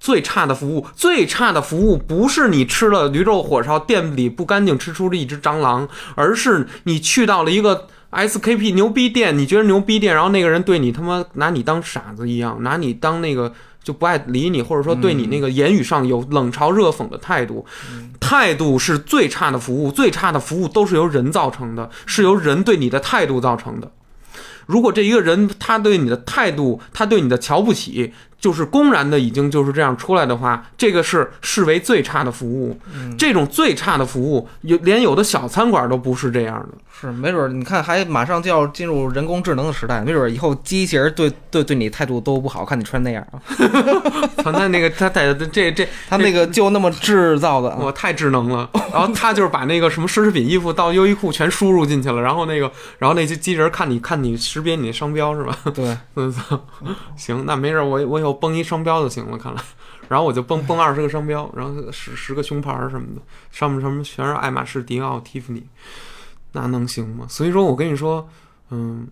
[0.00, 0.86] 最差的服务。
[0.96, 5.86] 最差的服务不是你吃了驴肉火烧店里不干净吃出了一只蟑螂，
[6.16, 13.52] 而是你去到了一个 SKP 牛逼店，你觉得牛逼店，然后那个人对你他妈拿你当傻子一样，拿你当那个
[13.84, 17.64] 就不爱理你，或者说对你那个言语上有冷嘲热讽的态度。
[18.18, 23.90] 态度是最差的服务，最差的服务都是由人造成的，是由人对你的态度造成的。
[24.66, 32.80] 如果这一个人他对你的态度，他对你的瞧不起，就是公然的已经就是这样出来的话，这个是视为最差的服务。
[33.18, 36.68] 这种最差的服务，有连有的小餐馆都不是这样的。
[37.00, 43.40] 是，没准儿你看还马上就要进入人工智能的时代，没准儿以后机器人对对对你态度都不好，看你穿那样啊，
[44.36, 48.68] 他那那个他他这这 他那个就那么制造的啊，我太智能了。
[48.92, 55.56] 然后他就是把那个什么奢侈品衣服到优衣库全输入进去了，然后那个然后那些机器人看你看你识别你的商标是吧？
[55.74, 56.34] 对， 嗯，
[57.16, 59.62] 行，那没事，我我以崩一商标就行了，看来。
[60.08, 65.64] 然后我就崩崩二十个商标，然后十十个胸牌儿什么的，上面什么全是爱马仕、迪奥、蒂芙尼，
[66.50, 67.26] 那能行吗？
[67.28, 68.28] 所以说我跟你说，
[68.70, 69.06] 嗯，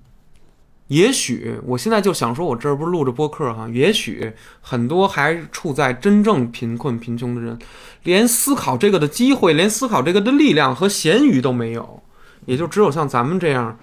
[0.89, 7.57] 也许我现在就想说，我这儿不是录着播客哈，也许很多还处在真正贫困贫穷的人，
[8.03, 12.03] 连思考这个的机会，连思考这个的力量和闲鱼都没有，
[12.47, 13.79] 也就只有像咱们这样。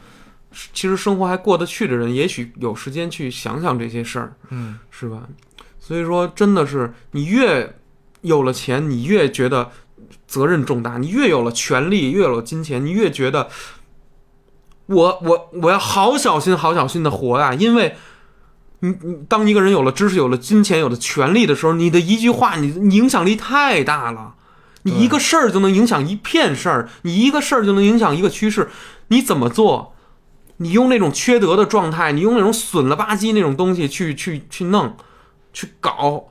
[0.74, 5.24] 其实生活还过得去的人，也许有时间去想想这些事儿，嗯，是吧？
[5.80, 7.76] 所以说，真的是你越
[8.22, 9.70] 有了钱，你越觉得
[10.26, 13.50] 责任重大；你越有了权利，越有了金钱，你越觉得
[14.86, 17.96] 我我我要好小心、好小心的活呀、因为
[18.80, 24.36] 你你当一个人有了知识、有了金钱、有了权利的时候，你的一句话，你的影响力太大了。
[24.84, 28.70] 你一个事儿就能影响一片事儿，你一个事儿就能影响一个趋势。
[29.08, 29.95] 你怎么做？
[30.58, 34.96] 你用那种缺德的状态，你用那种损了吧唧那种东西去去去弄，
[35.52, 36.30] 去搞，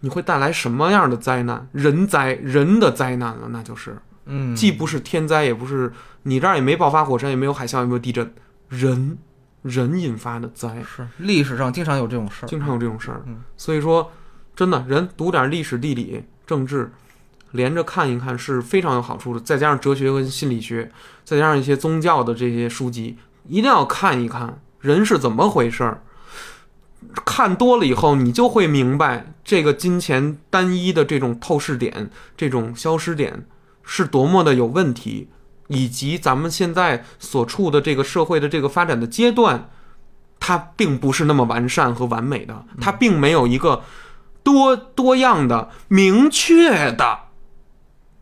[0.00, 1.68] 你会带来什么样的灾难？
[1.72, 3.96] 人灾，人的灾难了，那就是。
[4.26, 5.92] 嗯，既不是天灾，也不是
[6.22, 8.32] 你这儿也没爆发火山，也没有海啸，也没有地震，
[8.68, 9.18] 人
[9.62, 12.48] 人引发的灾，是历史上经常有这种事儿。
[12.48, 13.22] 经常有这种事儿。
[13.26, 14.12] 嗯所以说，
[14.54, 16.92] 真的人读点历史、地理、政治，
[17.52, 19.40] 连着看一看是非常有好处的。
[19.40, 20.92] 再加上哲学跟心理学，
[21.24, 23.18] 再加上一些宗教的这些书籍，
[23.50, 26.02] 一定要看一看人是怎么回事儿。
[27.24, 33.46] 看多了以后，你就会明白这个金钱单一的这种透视点、这种消失点
[33.82, 35.28] 是多么的有问题，
[35.68, 39.70] 以及咱们现在所处的这个社会的这个发展的阶段，
[40.38, 43.82] 它并不是那么完善和完美的，它并没有一个
[44.42, 47.20] 多多样的、明确的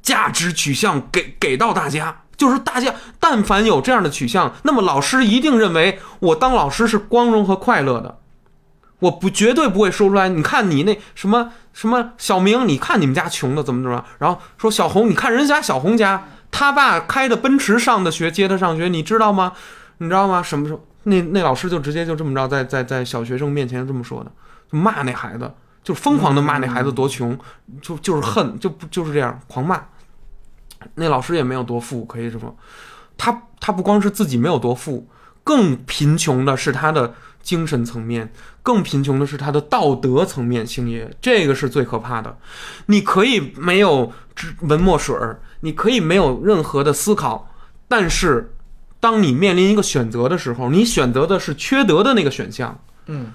[0.01, 2.23] 价值取向给给到大家。
[2.39, 8.19] 就是大家但凡有这样的取向，那么老师一定认为我当老师是光荣和快乐的。
[9.01, 10.29] 我不绝对不会说出来。
[10.29, 19.53] 你看你那什么什么小明，你看你们家穷的怎么怎么，然后说小红，你看人家小红家，他爸开的奔驰上的学，接他上学，你知道吗？
[19.99, 20.43] 你知道吗？
[20.43, 24.31] 什么时候那那老师就直接就这么着，在在在小学生面前这么说的，
[24.71, 25.49] 就骂那孩子，
[25.85, 27.39] 就疯狂的骂那孩子多穷，
[27.81, 29.81] 就就是恨，就不就是这样狂骂。
[30.95, 32.55] 那老师也没有多富，可以这么，
[33.17, 35.09] 他他不光是自己没有多富，
[35.43, 38.33] 更贫穷的是他的精神层面，
[38.63, 40.67] 更贫穷的是他的道德层面。
[40.67, 42.37] 星爷，这个是最可怕的。
[42.87, 47.51] 你可以没有知文墨水儿，你可以没有任何的思考，
[47.89, 48.55] 但是
[49.01, 52.79] 当你面临一个选择的时候，你选择的是缺德的那个选项。
[53.07, 53.33] 嗯，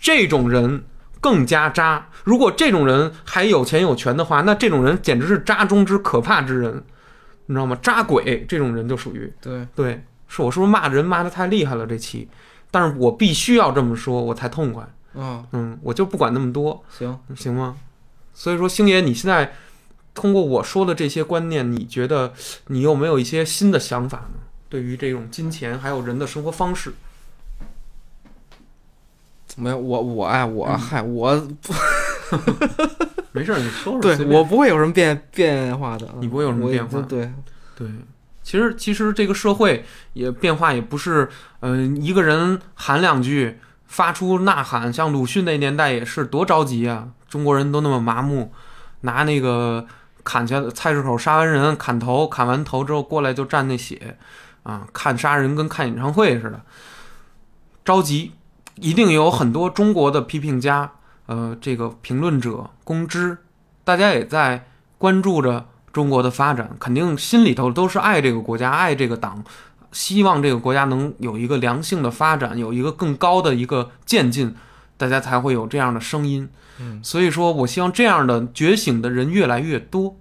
[0.00, 0.84] 这种人
[1.20, 2.08] 更加渣。
[2.24, 6.82] 如果这种人还有钱有权的话，那这种人简直是渣中之可怕之人，
[7.46, 7.78] 你知道吗？
[7.82, 12.28] 渣鬼这种人就属于对，对，是我是不是骂人骂的太厉害了这期？
[12.70, 14.86] 但是我必须要这么说，我才痛快。
[15.14, 17.76] 啊，嗯，我就不管那么多，行，行吗？
[18.34, 19.54] 所以说，星爷，你现在
[20.14, 22.32] 通过我说的这些观念，你觉得
[22.66, 24.40] 你有没有一些新的想法呢？
[24.68, 26.92] 对于这种金钱还有人的生活方式，
[29.58, 31.48] 没有我我哎我嗯嗨我
[33.32, 34.00] 没事儿，你说说。
[34.00, 37.30] 对我不会有什么变变化的，你不会有什么变化对，
[37.76, 37.88] 对，
[38.42, 41.28] 其实其实这个社会也变化也不是，
[41.60, 47.08] 嗯、一个人喊两句，发出呐喊，像鲁迅那年代也是多着急啊！
[47.28, 48.52] 中国人都那么麻木，
[49.02, 49.86] 拿那个
[50.24, 54.16] 砍下菜市口杀完人砍头，砍完头之后过来就蘸那血，
[54.62, 56.60] 啊，看杀人跟看演唱会似的，
[57.84, 58.32] 着急，
[58.80, 60.90] 一定有很多中国的批评家，
[61.26, 63.38] 呃，这个评论者、公知，
[63.84, 69.42] 大家也在关注着中国的发展，肯定心里头都是爱这个国家、爱这个党，
[69.92, 74.54] 希望这个国家能有一个良性的发展，有一个更高的一个渐进，
[74.96, 76.48] 大家才会有这样的声音。
[76.80, 80.16] 嗯，所以说我希望这样的觉醒的人越来越多，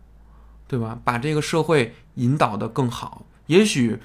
[0.67, 0.97] 对吧？
[1.03, 3.25] 把这个社会引导得更好。
[3.45, 3.99] 也许，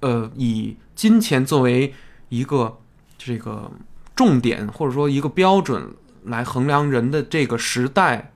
[0.00, 1.94] 呃，以金钱作为
[2.28, 2.78] 一个
[3.24, 3.70] 这个
[4.14, 5.88] 重点，或者说一个标准
[6.24, 8.32] 来衡量人的这个时代，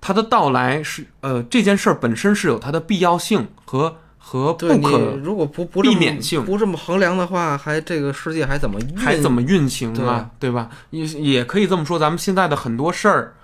[0.00, 10.70] 它的到来是呃这件事儿本身是有它的必要性和和不可如果不不避免性不这么衡量的话，还这个世界还怎么运还怎么运行啊，对吧？
[10.90, 13.34] 也也可以这么说，咱们现在的很多事儿，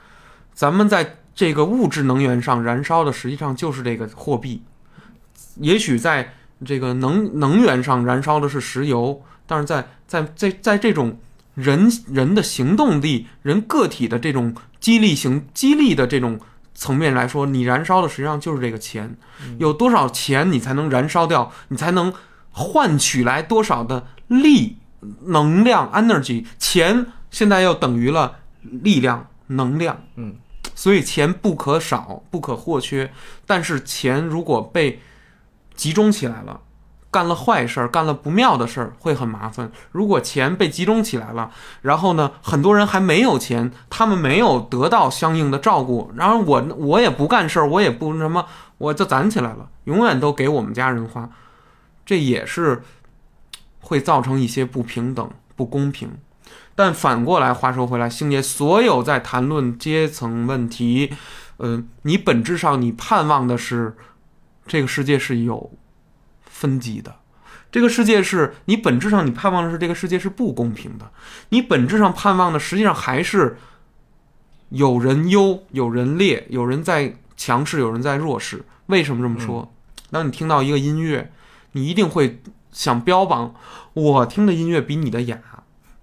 [0.53, 4.63] 咱们在这个物质能源上燃烧的，实际上就是这个货币。
[5.57, 6.33] 也许在
[6.65, 11.19] 这个能能源上燃烧的是石油，但是在在在在这种
[11.55, 16.39] 人人的行动力、人个体的这种激励型激励的这种
[16.75, 19.17] 层面来说，你燃烧的实际上就是这个钱。
[19.59, 21.51] 有多少钱你才能燃烧掉？
[21.69, 22.15] 你才能
[22.51, 24.77] 换取来多少的力、
[25.25, 26.45] 能量、energy？
[26.59, 30.05] 钱现在又等于了力量、能量。
[30.17, 30.37] 嗯，
[30.75, 33.11] 所以钱不可少，不可或缺。
[33.47, 35.01] 但是钱如果被
[35.75, 36.61] 集中起来了，
[37.11, 39.73] 干了坏事儿，干了不妙的事儿，会很麻烦。
[39.93, 41.51] 如果钱被集中起来了，
[41.83, 51.31] 然后呢，很多人还没有钱，他们没有得到相应的照顾，然后我我也不干事儿，我也不什么，我就攒起来了，永远都给我们家人花，
[52.05, 52.83] 这也是
[53.81, 56.11] 会造成一些不平等、不公平。
[56.75, 61.13] 但反过来，话说回来，星爷，所有在谈论阶层问题，
[61.57, 63.97] 呃，你本质上你盼望的是
[64.67, 65.73] 这个世界是有
[66.51, 67.17] 分级的，
[67.71, 71.11] 这个世界是你本质上你盼望的是这个世界是不公平的，
[71.51, 73.59] 你本质上盼望的实际上还是
[74.71, 78.65] 有人优，有人劣，有人在强势，有人在弱势。
[78.87, 79.73] 为什么这么说？
[80.11, 81.31] 当你听到一个音乐，
[81.73, 82.41] 你一定会
[82.73, 83.55] 想标榜
[83.93, 85.39] 我听的音乐比你的雅，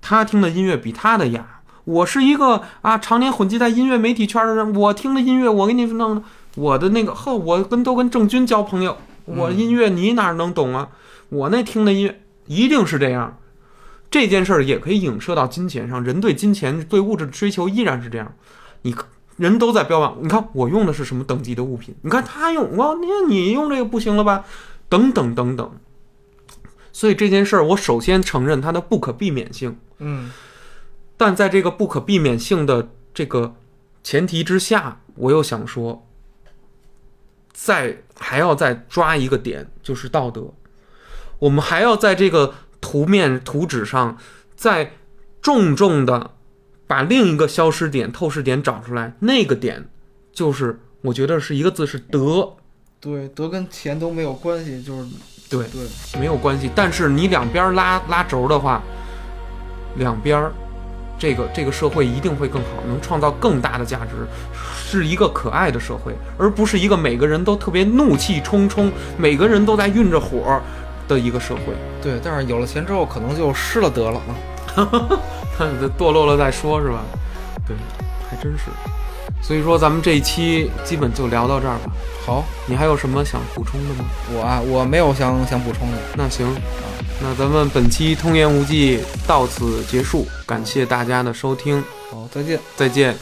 [0.02, 1.62] 他听的音乐比他的雅。
[1.86, 6.24] 我是一个啊，常年混迹在音乐媒体圈的人，我听的音乐，我给你弄
[6.56, 10.90] 我的那个呵，我跟都跟郑钧交朋友，我音乐你哪能懂啊？
[11.30, 13.38] 我那听的音乐一定是这样。
[14.10, 18.34] 这件事儿也可以影射到金钱上，人对金钱、对物质的追求依然是这样。
[18.84, 18.96] 你
[19.36, 21.94] 人都在标榜，你看我用的是什么等级的物品？
[22.02, 24.46] 你看他用，我你看你用这个不行了吧？
[24.88, 25.72] 等等等等。
[26.94, 29.78] 所以这件事儿，我首先承认它的不可避免性。
[29.98, 30.32] 嗯
[31.18, 33.56] 但在这个不可避免性的这个
[34.04, 36.06] 前提之下，我又想说，
[37.52, 40.54] 再还要再抓一个点，就是道德。
[41.40, 44.18] 我们还要在这个图面图纸上，
[44.56, 44.94] 再
[45.42, 46.32] 重重的
[46.88, 49.14] 把另一个消失点、透视点找出来。
[49.20, 49.90] 那个点，
[50.32, 52.56] 就是我觉得是一个字，是德，
[53.00, 55.08] 对，德跟钱都没有关系，就是
[55.50, 56.72] 对，对，没有关系。
[56.74, 58.82] 但是你两边拉拉轴的话，
[59.98, 60.52] 两边
[61.20, 64.28] 这个这个社会一定会更好，能创造更大的价值，
[64.96, 70.62] 是一个可爱的社会，而不是一个每个人都特别怒气冲冲，每个人都在运着火
[71.08, 71.74] 的一个社会。
[72.02, 74.22] 对，但是有了钱之后，可能就失了德了
[74.76, 75.20] 啊。
[75.58, 77.04] 看这堕落了再说，是吧？
[77.68, 77.76] 对，
[78.30, 78.66] 还真是。
[79.42, 81.92] 所以说，咱们这一期基本就聊到这儿吧。
[82.26, 84.06] 好，你还有什么想补充的吗？
[84.34, 85.98] 我啊，我没有想想补充的。
[86.18, 86.48] 那行，
[87.22, 88.98] 那咱们本期《通言无忌》
[89.28, 92.60] 到此结束，感谢大家的收听，好，再见。
[92.76, 93.16] 再见。